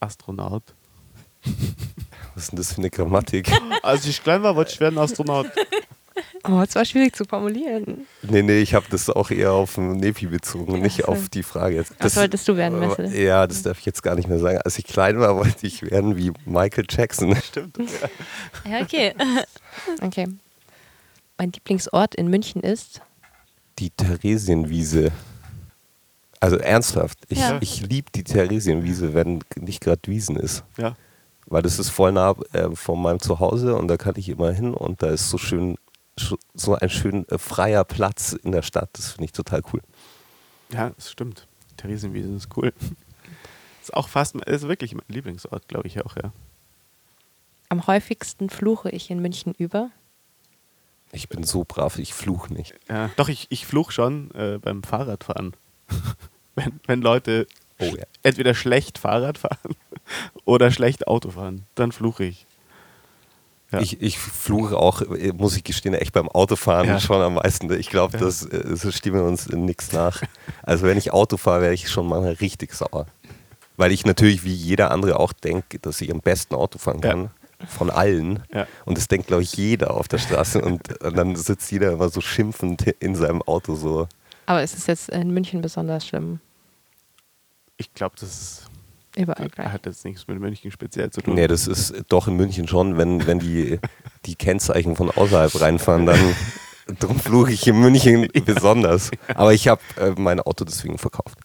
Astronaut. 0.00 0.62
Was 2.34 2.44
ist 2.44 2.52
denn 2.52 2.56
das 2.58 2.72
für 2.72 2.78
eine 2.78 2.90
Grammatik? 2.90 3.50
Als 3.82 4.06
ich 4.06 4.22
klein 4.22 4.42
war, 4.42 4.56
wollte 4.56 4.72
ich 4.72 4.80
werden 4.80 4.98
Astronaut. 4.98 5.46
Oh, 6.44 6.62
es 6.66 6.74
war 6.74 6.84
schwierig 6.84 7.14
zu 7.14 7.24
formulieren. 7.24 8.06
Nee, 8.22 8.42
nee, 8.42 8.60
ich 8.60 8.74
habe 8.74 8.86
das 8.90 9.10
auch 9.10 9.30
eher 9.30 9.52
auf 9.52 9.76
Nepi 9.76 10.26
bezogen, 10.26 10.80
nicht 10.80 11.04
auf 11.06 11.28
die 11.28 11.42
Frage. 11.42 11.76
Das, 11.76 11.92
Was 11.98 12.16
wolltest 12.16 12.48
du 12.48 12.56
werden, 12.56 12.78
Messel? 12.78 13.14
Ja, 13.14 13.46
das 13.46 13.62
darf 13.62 13.78
ich 13.78 13.86
jetzt 13.86 14.02
gar 14.02 14.14
nicht 14.14 14.28
mehr 14.28 14.38
sagen. 14.38 14.58
Als 14.58 14.78
ich 14.78 14.86
klein 14.86 15.18
war, 15.18 15.36
wollte 15.36 15.66
ich 15.66 15.82
werden 15.82 16.16
wie 16.16 16.32
Michael 16.46 16.86
Jackson. 16.88 17.36
Stimmt. 17.42 17.76
Ja, 18.64 18.70
ja 18.70 18.82
okay. 18.82 19.14
okay. 20.02 20.28
Mein 21.36 21.52
Lieblingsort 21.52 22.14
in 22.14 22.28
München 22.28 22.62
ist? 22.62 23.02
Die 23.78 23.90
Theresienwiese. 23.90 25.12
Also 26.40 26.56
ernsthaft, 26.56 27.18
ich, 27.28 27.38
ja. 27.38 27.58
ich 27.60 27.82
liebe 27.82 28.10
die 28.14 28.24
Theresienwiese, 28.24 29.12
wenn 29.12 29.40
nicht 29.56 29.82
gerade 29.82 30.00
Wiesen 30.06 30.36
ist. 30.36 30.64
Ja. 30.78 30.96
Weil 31.46 31.62
das 31.62 31.78
ist 31.78 31.90
voll 31.90 32.12
nah 32.12 32.34
äh, 32.52 32.74
von 32.74 33.00
meinem 33.00 33.20
Zuhause 33.20 33.76
und 33.76 33.88
da 33.88 33.98
kann 33.98 34.14
ich 34.16 34.28
immer 34.28 34.50
hin 34.52 34.72
und 34.72 35.02
da 35.02 35.08
ist 35.08 35.28
so 35.28 35.36
schön 35.36 35.76
so 36.54 36.74
ein 36.74 36.90
schön 36.90 37.28
äh, 37.28 37.38
freier 37.38 37.84
Platz 37.84 38.32
in 38.32 38.52
der 38.52 38.62
Stadt. 38.62 38.90
Das 38.94 39.12
finde 39.12 39.24
ich 39.26 39.32
total 39.32 39.62
cool. 39.72 39.80
Ja, 40.72 40.90
das 40.90 41.10
stimmt. 41.10 41.46
Theresienwiese 41.76 42.34
ist 42.34 42.48
cool. 42.56 42.72
Ist 43.82 43.94
auch 43.94 44.10
fast, 44.10 44.34
ist 44.34 44.68
wirklich 44.68 44.92
mein 44.92 45.06
Lieblingsort, 45.08 45.66
glaube 45.66 45.88
ich 45.88 46.04
auch, 46.04 46.14
ja. 46.14 46.34
Am 47.70 47.86
häufigsten 47.86 48.50
fluche 48.50 48.90
ich 48.90 49.10
in 49.10 49.22
München 49.22 49.54
über. 49.56 49.90
Ich 51.12 51.30
bin 51.30 51.44
so 51.44 51.64
brav, 51.66 51.98
ich 51.98 52.12
fluche 52.12 52.52
nicht. 52.52 52.74
Ja, 52.90 53.10
doch, 53.16 53.30
ich, 53.30 53.46
ich 53.48 53.64
fluche 53.64 53.90
schon 53.90 54.30
äh, 54.32 54.58
beim 54.60 54.82
Fahrradfahren. 54.82 55.56
wenn, 56.54 56.80
wenn 56.86 57.00
Leute 57.00 57.46
oh, 57.78 57.84
ja. 57.84 58.04
entweder 58.22 58.54
schlecht 58.54 58.98
Fahrrad 58.98 59.38
fahren 59.38 59.76
oder 60.44 60.70
schlecht 60.70 61.06
Auto 61.06 61.30
fahren, 61.30 61.66
dann 61.74 61.92
fluche 61.92 62.24
ich. 62.24 62.46
Ja. 63.72 63.80
Ich, 63.80 64.02
ich 64.02 64.18
fluche 64.18 64.76
auch, 64.76 65.02
muss 65.34 65.56
ich 65.56 65.62
gestehen, 65.62 65.94
echt 65.94 66.12
beim 66.12 66.28
Autofahren 66.28 66.88
ja. 66.88 66.98
schon 66.98 67.22
am 67.22 67.34
meisten. 67.34 67.72
Ich 67.72 67.88
glaube, 67.88 68.18
ja. 68.18 68.24
das, 68.24 68.48
das 68.50 68.94
stimmen 68.94 69.22
uns 69.22 69.48
nichts 69.48 69.92
nach. 69.92 70.22
Also 70.62 70.86
wenn 70.86 70.98
ich 70.98 71.12
Auto 71.12 71.36
fahre, 71.36 71.62
wäre 71.62 71.74
ich 71.74 71.88
schon 71.88 72.08
mal 72.08 72.20
richtig 72.32 72.74
sauer. 72.74 73.06
Weil 73.76 73.92
ich 73.92 74.04
natürlich 74.04 74.44
wie 74.44 74.52
jeder 74.52 74.90
andere 74.90 75.20
auch 75.20 75.32
denke, 75.32 75.78
dass 75.78 76.00
ich 76.00 76.10
am 76.10 76.20
besten 76.20 76.54
Auto 76.54 76.78
fahren 76.78 77.00
kann. 77.00 77.30
Von 77.68 77.90
allen. 77.90 78.42
Und 78.86 78.96
das 78.96 79.06
denkt, 79.06 79.26
glaube 79.28 79.42
ich, 79.42 79.54
jeder 79.54 79.92
auf 79.92 80.08
der 80.08 80.18
Straße. 80.18 80.60
Und, 80.62 81.00
und 81.02 81.16
dann 81.16 81.36
sitzt 81.36 81.70
jeder 81.70 81.92
immer 81.92 82.08
so 82.08 82.20
schimpfend 82.20 82.82
in 83.00 83.14
seinem 83.14 83.42
Auto 83.42 83.74
so. 83.74 84.08
Aber 84.50 84.64
ist 84.64 84.76
es 84.76 84.88
jetzt 84.88 85.10
in 85.10 85.30
München 85.30 85.60
besonders 85.62 86.04
schlimm? 86.04 86.40
Ich 87.76 87.94
glaube, 87.94 88.16
das 88.18 88.28
ist 88.28 88.64
Überall 89.16 89.48
gleich. 89.48 89.68
Hat 89.68 89.86
jetzt 89.86 90.04
nichts 90.04 90.26
mit 90.26 90.40
München 90.40 90.72
speziell 90.72 91.08
zu 91.10 91.20
tun. 91.20 91.34
Nee, 91.34 91.46
das 91.46 91.68
ist 91.68 91.94
doch 92.08 92.26
in 92.26 92.34
München 92.34 92.66
schon, 92.66 92.98
wenn, 92.98 93.28
wenn 93.28 93.38
die, 93.38 93.78
die 94.26 94.34
Kennzeichen 94.34 94.96
von 94.96 95.08
außerhalb 95.08 95.60
reinfahren, 95.60 96.04
dann 96.04 96.34
drum 96.98 97.20
fluche 97.20 97.52
ich 97.52 97.64
in 97.68 97.78
München 97.78 98.28
ja. 98.34 98.40
besonders. 98.44 99.12
Aber 99.36 99.54
ich 99.54 99.68
habe 99.68 99.80
äh, 99.96 100.14
mein 100.18 100.40
Auto 100.40 100.64
deswegen 100.64 100.98
verkauft. 100.98 101.38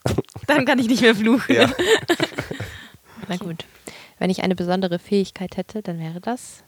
Dann 0.47 0.65
kann 0.65 0.79
ich 0.79 0.87
nicht 0.87 1.03
mehr 1.03 1.13
fluchen. 1.13 1.53
Ja. 1.53 1.71
Na 3.27 3.37
gut. 3.37 3.65
Wenn 4.17 4.31
ich 4.31 4.41
eine 4.41 4.55
besondere 4.55 4.97
Fähigkeit 4.97 5.57
hätte, 5.57 5.83
dann 5.83 5.99
wäre 5.99 6.21
das? 6.21 6.63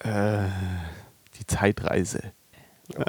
Äh, 0.00 0.48
die 1.38 1.46
Zeitreise. 1.46 2.34
Ja. 2.92 3.06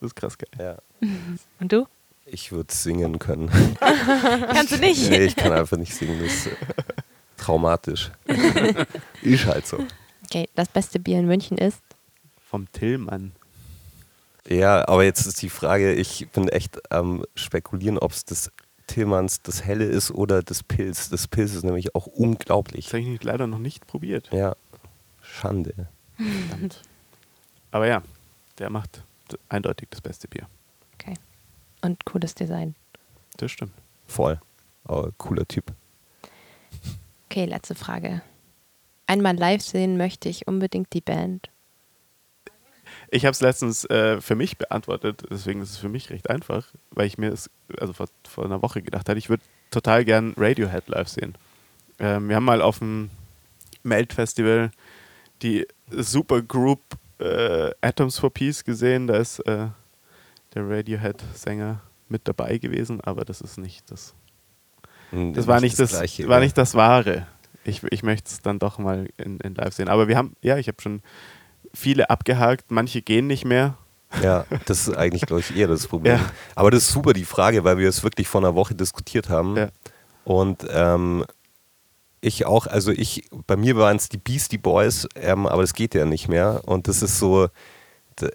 Das 0.00 0.08
ist 0.08 0.16
krass 0.16 0.36
geil. 0.36 0.50
Ja. 0.58 0.76
Und 1.60 1.72
du? 1.72 1.86
Ich 2.26 2.52
würde 2.52 2.72
singen 2.74 3.18
können. 3.18 3.50
Kannst 3.80 4.72
du 4.72 4.76
nicht? 4.78 5.08
Nee, 5.10 5.24
ich 5.24 5.36
kann 5.36 5.52
einfach 5.52 5.76
nicht 5.78 5.94
singen. 5.94 6.20
Das 6.22 6.32
ist 6.32 6.46
äh, 6.48 6.56
traumatisch. 7.36 8.10
ist 9.22 9.46
halt 9.46 9.66
so. 9.66 9.78
Okay, 10.24 10.48
das 10.54 10.68
beste 10.68 11.00
Bier 11.00 11.20
in 11.20 11.26
München 11.26 11.56
ist? 11.56 11.80
vom 12.48 12.70
Tillmann. 12.72 13.32
Ja, 14.48 14.88
aber 14.88 15.04
jetzt 15.04 15.26
ist 15.26 15.42
die 15.42 15.50
Frage, 15.50 15.92
ich 15.92 16.28
bin 16.30 16.48
echt 16.48 16.90
am 16.90 17.24
spekulieren, 17.34 17.98
ob 17.98 18.12
es 18.12 18.24
das 18.24 18.50
Tillmanns 18.86 19.42
das 19.42 19.64
Helle 19.64 19.84
ist 19.84 20.10
oder 20.10 20.42
das 20.42 20.62
Pilz. 20.62 21.10
Das 21.10 21.28
Pilz 21.28 21.54
ist 21.54 21.64
nämlich 21.64 21.94
auch 21.94 22.06
unglaublich. 22.06 22.86
Das 22.86 22.94
habe 22.94 23.02
ich 23.02 23.22
leider 23.22 23.46
noch 23.46 23.58
nicht 23.58 23.86
probiert. 23.86 24.30
Ja, 24.32 24.56
Schande. 25.20 25.88
Aber 27.70 27.86
ja, 27.86 28.02
der 28.56 28.70
macht 28.70 29.02
eindeutig 29.50 29.88
das 29.90 30.00
beste 30.00 30.26
Bier. 30.26 30.46
Und 31.82 32.04
cooles 32.04 32.34
Design. 32.34 32.74
Das 33.36 33.50
stimmt. 33.52 33.72
Voll. 34.06 34.40
Aber 34.84 35.12
cooler 35.18 35.46
Typ. 35.46 35.72
Okay, 37.30 37.44
letzte 37.44 37.74
Frage. 37.74 38.22
Einmal 39.06 39.36
live 39.36 39.62
sehen 39.62 39.96
möchte 39.96 40.28
ich 40.28 40.46
unbedingt 40.46 40.92
die 40.92 41.00
Band. 41.00 41.50
Ich 43.10 43.24
habe 43.24 43.32
es 43.32 43.40
letztens 43.40 43.84
äh, 43.86 44.20
für 44.20 44.34
mich 44.34 44.58
beantwortet, 44.58 45.24
deswegen 45.30 45.62
ist 45.62 45.70
es 45.70 45.78
für 45.78 45.88
mich 45.88 46.10
recht 46.10 46.28
einfach, 46.28 46.66
weil 46.90 47.06
ich 47.06 47.16
mir 47.16 47.32
es 47.32 47.50
also 47.78 47.92
vor, 47.92 48.06
vor 48.28 48.44
einer 48.44 48.60
Woche 48.60 48.82
gedacht 48.82 49.08
hatte, 49.08 49.18
ich 49.18 49.30
würde 49.30 49.42
total 49.70 50.04
gern 50.04 50.34
Radiohead 50.36 50.88
live 50.88 51.08
sehen. 51.08 51.34
Ähm, 51.98 52.28
wir 52.28 52.36
haben 52.36 52.44
mal 52.44 52.62
auf 52.62 52.80
dem 52.80 53.10
Melt-Festival 53.82 54.70
die 55.42 55.66
Supergroup 55.90 56.80
äh, 57.18 57.70
Atoms 57.80 58.18
for 58.18 58.32
Peace 58.32 58.64
gesehen. 58.64 59.06
Da 59.06 59.16
ist 59.16 59.40
äh, 59.40 59.68
der 60.54 60.68
Radiohead-Sänger 60.68 61.80
mit 62.08 62.26
dabei 62.26 62.58
gewesen, 62.58 63.00
aber 63.00 63.24
das 63.24 63.40
ist 63.40 63.58
nicht 63.58 63.90
das. 63.90 64.14
Das 65.10 65.46
war 65.46 65.60
nicht 65.60 65.78
das, 65.78 65.90
Gleiche, 65.90 66.28
war 66.28 66.40
nicht 66.40 66.58
das 66.58 66.74
Wahre. 66.74 67.26
Ich, 67.64 67.82
ich 67.90 68.02
möchte 68.02 68.30
es 68.30 68.42
dann 68.42 68.58
doch 68.58 68.78
mal 68.78 69.08
in, 69.16 69.40
in 69.40 69.54
live 69.54 69.74
sehen. 69.74 69.88
Aber 69.88 70.08
wir 70.08 70.16
haben, 70.16 70.34
ja, 70.42 70.58
ich 70.58 70.68
habe 70.68 70.80
schon 70.80 71.02
viele 71.72 72.10
abgehakt, 72.10 72.70
manche 72.70 73.02
gehen 73.02 73.26
nicht 73.26 73.44
mehr. 73.44 73.76
Ja, 74.22 74.46
das 74.66 74.88
ist 74.88 74.96
eigentlich, 74.96 75.22
glaube 75.22 75.40
ich, 75.40 75.56
eher 75.56 75.68
das 75.68 75.86
Problem. 75.88 76.16
Ja. 76.16 76.30
Aber 76.54 76.70
das 76.70 76.84
ist 76.84 76.92
super, 76.92 77.12
die 77.12 77.24
Frage, 77.24 77.64
weil 77.64 77.78
wir 77.78 77.88
es 77.88 78.02
wirklich 78.02 78.28
vor 78.28 78.40
einer 78.40 78.54
Woche 78.54 78.74
diskutiert 78.74 79.28
haben. 79.28 79.56
Ja. 79.56 79.68
Und 80.24 80.66
ähm, 80.70 81.24
ich 82.20 82.46
auch, 82.46 82.66
also 82.66 82.90
ich, 82.90 83.28
bei 83.46 83.56
mir 83.56 83.76
waren 83.76 83.96
es 83.96 84.08
die 84.08 84.18
Beastie 84.18 84.58
Boys, 84.58 85.08
ähm, 85.14 85.46
aber 85.46 85.62
das 85.62 85.74
geht 85.74 85.94
ja 85.94 86.04
nicht 86.04 86.28
mehr. 86.28 86.62
Und 86.66 86.88
das 86.88 87.02
ist 87.02 87.18
so, 87.18 87.48
da, 88.18 88.28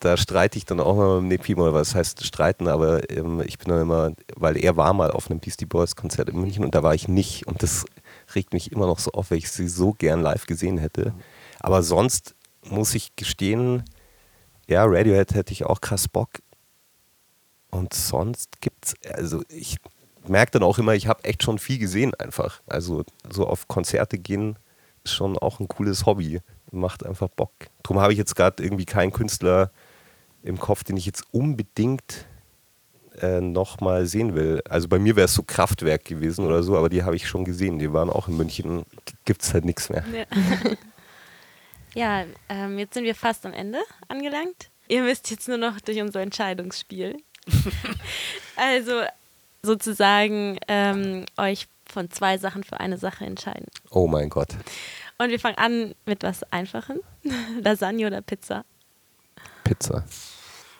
da 0.00 0.16
streite 0.16 0.58
ich 0.58 0.64
dann 0.64 0.80
auch 0.80 0.96
mal 0.96 1.20
mit 1.20 1.40
Nepi 1.40 1.54
mal, 1.54 1.72
was 1.72 1.94
heißt 1.94 2.24
streiten, 2.24 2.68
aber 2.68 3.08
ähm, 3.10 3.42
ich 3.46 3.58
bin 3.58 3.68
dann 3.68 3.82
immer, 3.82 4.12
weil 4.36 4.56
er 4.56 4.76
war 4.76 4.92
mal 4.92 5.10
auf 5.10 5.30
einem 5.30 5.40
Beastie 5.40 5.66
Boys 5.66 5.96
Konzert 5.96 6.28
in 6.28 6.40
München 6.40 6.64
und 6.64 6.74
da 6.74 6.82
war 6.82 6.94
ich 6.94 7.08
nicht. 7.08 7.46
Und 7.46 7.62
das 7.62 7.86
regt 8.34 8.52
mich 8.52 8.72
immer 8.72 8.86
noch 8.86 8.98
so 8.98 9.12
auf, 9.12 9.30
weil 9.30 9.38
ich 9.38 9.50
sie 9.50 9.68
so 9.68 9.92
gern 9.92 10.22
live 10.22 10.46
gesehen 10.46 10.78
hätte. 10.78 11.14
Aber 11.58 11.82
sonst 11.82 12.34
muss 12.68 12.94
ich 12.94 13.16
gestehen, 13.16 13.84
ja, 14.68 14.84
Radiohead 14.84 15.34
hätte 15.34 15.52
ich 15.52 15.64
auch 15.64 15.80
krass 15.80 16.08
Bock. 16.08 16.30
Und 17.70 17.94
sonst 17.94 18.60
gibt's, 18.60 18.94
also 19.14 19.42
ich 19.48 19.76
merke 20.26 20.52
dann 20.52 20.62
auch 20.62 20.78
immer, 20.78 20.94
ich 20.94 21.06
habe 21.06 21.24
echt 21.24 21.42
schon 21.42 21.58
viel 21.58 21.78
gesehen 21.78 22.14
einfach. 22.14 22.60
Also 22.66 23.04
so 23.30 23.46
auf 23.46 23.68
Konzerte 23.68 24.18
gehen 24.18 24.58
ist 25.04 25.14
schon 25.14 25.38
auch 25.38 25.60
ein 25.60 25.68
cooles 25.68 26.04
Hobby. 26.04 26.40
Macht 26.72 27.04
einfach 27.04 27.28
Bock. 27.28 27.52
Darum 27.82 28.00
habe 28.00 28.12
ich 28.12 28.18
jetzt 28.18 28.36
gerade 28.36 28.62
irgendwie 28.62 28.84
keinen 28.84 29.12
Künstler 29.12 29.70
im 30.42 30.58
Kopf, 30.58 30.84
den 30.84 30.96
ich 30.96 31.06
jetzt 31.06 31.24
unbedingt 31.32 32.26
äh, 33.20 33.40
nochmal 33.40 34.06
sehen 34.06 34.34
will. 34.34 34.62
Also 34.68 34.88
bei 34.88 34.98
mir 34.98 35.16
wäre 35.16 35.26
es 35.26 35.34
so 35.34 35.42
Kraftwerk 35.42 36.04
gewesen 36.04 36.46
oder 36.46 36.62
so, 36.62 36.76
aber 36.76 36.88
die 36.88 37.02
habe 37.02 37.16
ich 37.16 37.28
schon 37.28 37.44
gesehen. 37.44 37.78
Die 37.78 37.92
waren 37.92 38.10
auch 38.10 38.28
in 38.28 38.36
München. 38.36 38.84
Gibt 39.24 39.42
es 39.42 39.52
halt 39.52 39.64
nichts 39.64 39.90
mehr. 39.90 40.04
Ja, 41.94 42.24
ähm, 42.48 42.78
jetzt 42.78 42.94
sind 42.94 43.04
wir 43.04 43.14
fast 43.14 43.44
am 43.46 43.52
Ende 43.52 43.80
angelangt. 44.08 44.70
Ihr 44.88 45.02
müsst 45.02 45.30
jetzt 45.30 45.48
nur 45.48 45.58
noch 45.58 45.80
durch 45.80 46.00
unser 46.00 46.20
Entscheidungsspiel. 46.20 47.16
also 48.56 49.02
sozusagen 49.62 50.58
ähm, 50.68 51.26
euch 51.36 51.66
von 51.86 52.10
zwei 52.10 52.38
Sachen 52.38 52.62
für 52.64 52.78
eine 52.78 52.96
Sache 52.96 53.24
entscheiden. 53.24 53.66
Oh 53.90 54.06
mein 54.06 54.28
Gott. 54.28 54.50
Und 55.20 55.28
wir 55.28 55.38
fangen 55.38 55.58
an 55.58 55.94
mit 56.06 56.22
was 56.22 56.42
Einfachem. 56.50 57.00
Lasagne 57.62 58.06
oder 58.06 58.22
Pizza. 58.22 58.64
Pizza. 59.64 60.02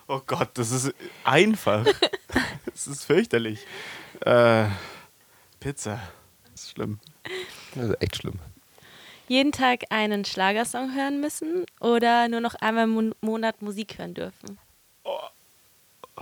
Oh 0.09 0.23
Gott, 0.27 0.49
das 0.55 0.71
ist 0.71 0.95
einfach. 1.25 1.85
das 2.65 2.87
ist 2.87 3.05
fürchterlich. 3.05 3.67
Äh, 4.21 4.65
Pizza. 5.61 6.01
Das 6.51 6.63
ist 6.63 6.71
schlimm. 6.71 7.01
Das 7.75 7.91
ist 7.91 8.01
echt 8.03 8.17
schlimm. 8.17 8.39
Jeden 9.29 9.53
Tag 9.53 9.85
einen 9.91 10.25
Schlagersong 10.25 10.95
hören 10.95 11.21
müssen 11.21 11.67
oder 11.79 12.27
nur 12.29 12.41
noch 12.41 12.55
einmal 12.55 12.85
im 12.85 13.15
Monat 13.21 13.61
Musik 13.61 13.99
hören 13.99 14.15
dürfen. 14.15 14.59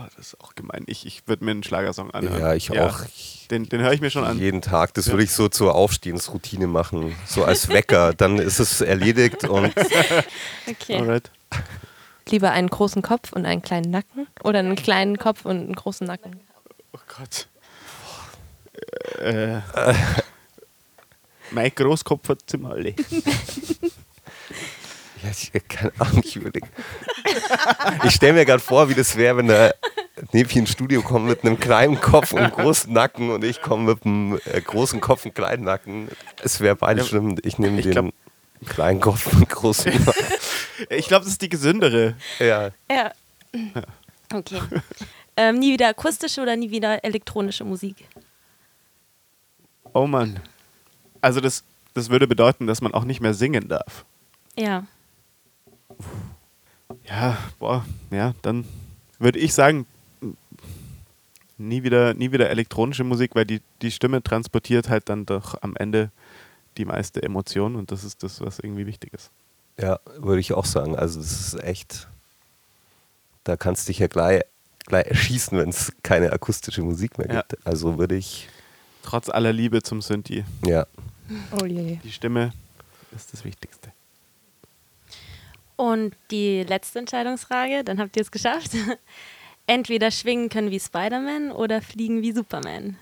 Oh, 0.01 0.05
das 0.17 0.29
ist 0.29 0.41
auch 0.41 0.55
gemein. 0.55 0.85
Ich, 0.87 1.05
ich 1.07 1.27
würde 1.27 1.45
mir 1.45 1.51
einen 1.51 1.65
Schlagersong 1.65 2.13
anhören. 2.13 2.41
Ja, 2.41 2.55
ich 2.55 2.71
auch. 2.79 3.01
Ich, 3.07 3.49
Den, 3.51 3.69
den 3.69 3.81
höre 3.81 3.93
ich 3.93 4.01
mir 4.01 4.11
schon 4.11 4.23
an. 4.25 4.39
jeden 4.39 4.63
Tag. 4.63 4.95
Das 4.95 5.07
Ja. 5.07 5.13
würde 5.13 5.25
ich 5.25 5.33
so 5.33 5.49
zur 5.49 5.75
Aufstehensroutine 5.75 6.69
machen. 6.69 7.17
So 7.27 7.45
als 7.45 7.69
Wecker. 7.69 8.15
Dann 8.15 8.39
ist 8.39 8.61
es 8.61 8.81
erledigt 8.81 9.45
und 9.45 9.73
Okay. 10.69 10.97
Alright. 10.97 11.31
Lieber 12.29 12.51
einen 12.53 12.69
großen 12.69 13.03
Kopf 13.03 13.33
und 13.33 13.45
einen 13.45 13.61
kleinen 13.63 13.91
Nacken 13.91 14.29
oder 14.45 14.61
einen 14.61 14.77
kleinen 14.77 15.19
Kopf 15.19 15.45
und 15.45 15.57
einen 15.57 15.75
großen 15.75 16.07
Nacken? 16.07 16.39
Oh 16.93 16.99
Gott. 17.19 17.49
Äh, 19.21 19.61
mein 21.51 21.75
Großkopf 21.75 22.29
hat 22.29 22.39
zum 22.47 22.67
alle. 22.67 22.95
Ja, 25.23 25.31
ich 25.31 25.53
keine 25.69 25.93
Ahnung, 25.99 26.23
ich 26.25 26.37
überlege. 26.37 26.67
Ich 28.05 28.13
stelle 28.15 28.35
mir 28.35 28.45
gerade 28.45 28.61
vor, 28.63 28.89
wie 28.89 28.95
das 28.95 29.17
wäre, 29.17 29.37
wenn 29.39 29.49
der 29.49 29.75
Nepi 30.33 30.59
ins 30.61 30.71
Studio 30.71 31.03
kommt 31.03 31.27
mit 31.27 31.45
einem 31.45 31.59
kleinen 31.59 32.01
Kopf 32.01 32.33
und 32.33 32.39
einem 32.41 32.53
großen 32.53 32.93
Nacken 32.93 33.31
und 33.31 33.45
ich 33.45 33.61
komme 33.63 33.95
mit 33.95 34.05
einem 34.05 34.39
äh, 34.45 34.61
großen 34.61 35.01
Kopf 35.01 35.25
und 35.25 35.35
kleinen 35.35 35.65
Nacken. 35.65 36.09
Es 36.43 36.61
wäre 36.61 36.77
beides 36.77 37.05
Ja, 37.07 37.09
schlimm. 37.11 37.37
Ich 37.43 37.59
nehme 37.59 37.81
den 37.83 37.91
glaub- 37.91 38.13
kleinen 38.67 39.01
Kopf 39.01 39.33
und 39.33 39.49
großen 39.49 39.93
Nacken. 40.05 40.25
Ich 40.91 41.09
glaube, 41.09 41.25
das 41.25 41.33
ist 41.33 41.43
die 41.43 41.49
gesündere. 41.49 42.17
Ja. 42.39 42.71
Ja. 42.91 43.13
Okay. 44.33 44.61
ähm, 45.37 45.59
nie 45.59 45.73
wieder 45.73 45.89
akustische 45.89 46.41
oder 46.43 46.55
nie 46.57 46.71
wieder 46.71 47.03
elektronische 47.05 47.65
Musik? 47.65 47.97
Oh 49.95 50.07
Mann. 50.07 50.41
Also 51.21 51.41
das, 51.41 51.65
das 51.95 52.11
würde 52.11 52.27
bedeuten, 52.29 52.67
dass 52.67 52.81
man 52.81 52.95
auch 52.95 53.05
nicht 53.05 53.21
mehr 53.21 53.35
singen 53.35 53.69
darf. 53.69 54.05
Ja. 54.57 54.85
Ja, 57.09 57.37
boah, 57.59 57.85
ja, 58.11 58.35
dann 58.43 58.65
würde 59.19 59.39
ich 59.39 59.53
sagen, 59.55 59.87
nie 61.57 61.83
wieder, 61.83 62.15
nie 62.15 62.33
wieder 62.33 62.51
elektronische 62.51 63.05
Musik, 63.05 63.35
weil 63.35 63.45
die, 63.45 63.61
die 63.83 63.91
Stimme 63.91 64.23
transportiert 64.23 64.89
halt 64.89 65.09
dann 65.09 65.27
doch 65.27 65.61
am 65.63 65.75
Ende 65.77 66.11
die 66.77 66.85
meiste 66.85 67.23
Emotion 67.23 67.77
und 67.77 67.91
das 67.91 68.05
ist 68.05 68.23
das, 68.23 68.41
was 68.41 68.59
irgendwie 68.61 68.87
wichtig 68.87 69.13
ist. 69.13 69.31
Ja, 69.81 69.99
würde 70.19 70.41
ich 70.41 70.53
auch 70.53 70.65
sagen. 70.65 70.97
Also 70.97 71.21
das 71.21 71.31
ist 71.55 71.63
echt, 71.63 72.09
da 73.45 73.57
kannst 73.57 73.87
du 73.87 73.91
dich 73.91 73.99
ja 73.99 74.07
gleich, 74.07 74.43
gleich 74.87 75.07
erschießen, 75.07 75.59
wenn 75.59 75.69
es 75.71 75.93
keine 76.03 76.33
akustische 76.33 76.83
Musik 76.83 77.19
mehr 77.19 77.29
Ja. 77.29 77.43
gibt. 77.43 77.67
Also 77.67 77.99
würde 77.99 78.17
ich, 78.17 78.49
Trotz 79.03 79.29
aller 79.29 79.53
Liebe 79.53 79.83
zum 79.83 80.01
Synthi. 80.03 80.45
ja. 80.65 80.87
Oh 81.61 81.67
je. 81.67 81.97
Die 82.05 82.11
Stimme 82.13 82.53
ist 83.15 83.33
das 83.35 83.45
Wichtigste. 83.45 83.93
Und 85.79 86.17
die 86.33 86.65
letzte 86.65 86.99
Entscheidungsfrage, 86.99 87.85
dann 87.85 88.01
habt 88.01 88.17
ihr 88.17 88.23
es 88.23 88.33
geschafft. 88.33 88.73
Entweder 89.69 90.11
schwingen 90.11 90.49
können 90.49 90.73
wie 90.73 90.81
Spider-Man 90.81 91.53
oder 91.53 91.81
fliegen 91.81 92.21
wie 92.21 92.33
Superman. 92.33 92.97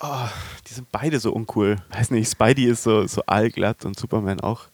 Oh, 0.00 0.26
die 0.66 0.72
sind 0.72 0.90
beide 0.90 1.20
so 1.20 1.32
uncool. 1.32 1.76
Weiß 1.90 2.10
nicht, 2.12 2.30
Spidey 2.30 2.64
ist 2.64 2.82
so, 2.82 3.06
so 3.06 3.22
allglatt 3.26 3.84
und 3.84 3.98
Superman 3.98 4.40
auch. 4.40 4.68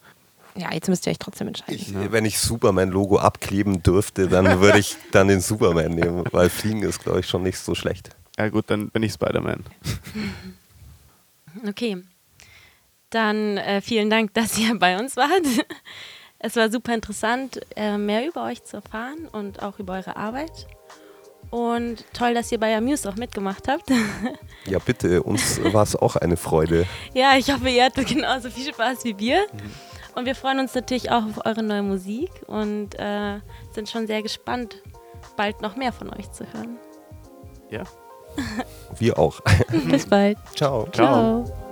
Ja, 0.55 0.73
jetzt 0.73 0.89
müsst 0.89 1.07
ihr 1.07 1.11
euch 1.11 1.19
trotzdem 1.19 1.49
entscheiden. 1.49 1.75
Ich, 1.75 2.13
Wenn 2.13 2.25
ich 2.25 2.39
Superman-Logo 2.39 3.19
abkleben 3.19 3.83
dürfte, 3.83 4.29
dann 4.29 4.61
würde 4.61 4.79
ich 4.79 4.97
dann 5.11 5.27
den 5.27 5.41
Superman 5.41 5.97
nehmen, 5.97 6.23
weil 6.31 6.49
Fliegen 6.49 6.85
ist, 6.85 7.03
glaube 7.03 7.19
ich, 7.19 7.27
schon 7.27 7.43
nicht 7.43 7.59
so 7.59 7.75
schlecht. 7.75 8.11
Ja 8.39 8.49
gut, 8.49 8.67
dann 8.69 8.91
bin 8.91 9.03
ich 9.03 9.13
Spider-Man. 9.13 9.65
Okay. 11.67 12.05
Dann 13.11 13.57
äh, 13.57 13.81
vielen 13.81 14.11
Dank, 14.11 14.35
dass 14.35 14.59
ihr 14.59 14.79
bei 14.79 14.99
uns 14.99 15.17
wart. 15.17 15.47
Es 16.39 16.57
war 16.57 16.71
super 16.71 16.95
interessant, 16.95 17.61
äh, 17.77 17.99
mehr 17.99 18.27
über 18.27 18.45
euch 18.45 18.63
zu 18.65 18.77
erfahren 18.77 19.29
und 19.33 19.63
auch 19.63 19.79
über 19.79 19.95
eure 19.95 20.17
Arbeit. 20.17 20.67
Und 21.51 22.05
toll, 22.13 22.35
dass 22.35 22.53
ihr 22.53 22.61
bei 22.61 22.77
Amuse 22.77 23.09
auch 23.09 23.17
mitgemacht 23.17 23.69
habt. 23.69 23.91
Ja, 24.67 24.79
bitte, 24.79 25.23
uns 25.23 25.59
war 25.73 25.83
es 25.83 25.97
auch 25.97 26.17
eine 26.17 26.37
Freude. 26.37 26.85
ja, 27.15 27.39
ich 27.39 27.51
hoffe, 27.51 27.71
ihr 27.71 27.87
hattet 27.87 28.09
genauso 28.09 28.51
viel 28.51 28.71
Spaß 28.71 29.03
wie 29.05 29.19
wir. 29.19 29.47
Und 30.15 30.27
wir 30.27 30.35
freuen 30.35 30.59
uns 30.59 30.75
natürlich 30.75 31.11
auch 31.11 31.25
auf 31.25 31.47
eure 31.47 31.63
neue 31.63 31.83
Musik 31.83 32.31
und 32.47 32.95
äh, 32.99 33.39
sind 33.73 33.89
schon 33.89 34.07
sehr 34.07 34.23
gespannt, 34.23 34.83
bald 35.39 35.63
noch 35.63 35.75
mehr 35.77 35.93
von 35.93 36.11
euch 36.13 36.31
zu 36.33 36.45
hören. 36.53 36.77
Ja. 37.71 37.85
Wir 38.99 39.19
auch. 39.19 39.41
Bis 39.89 40.05
bald. 40.05 40.37
Ciao. 40.55 40.87
Ciao. 40.93 41.45
Ciao. 41.47 41.68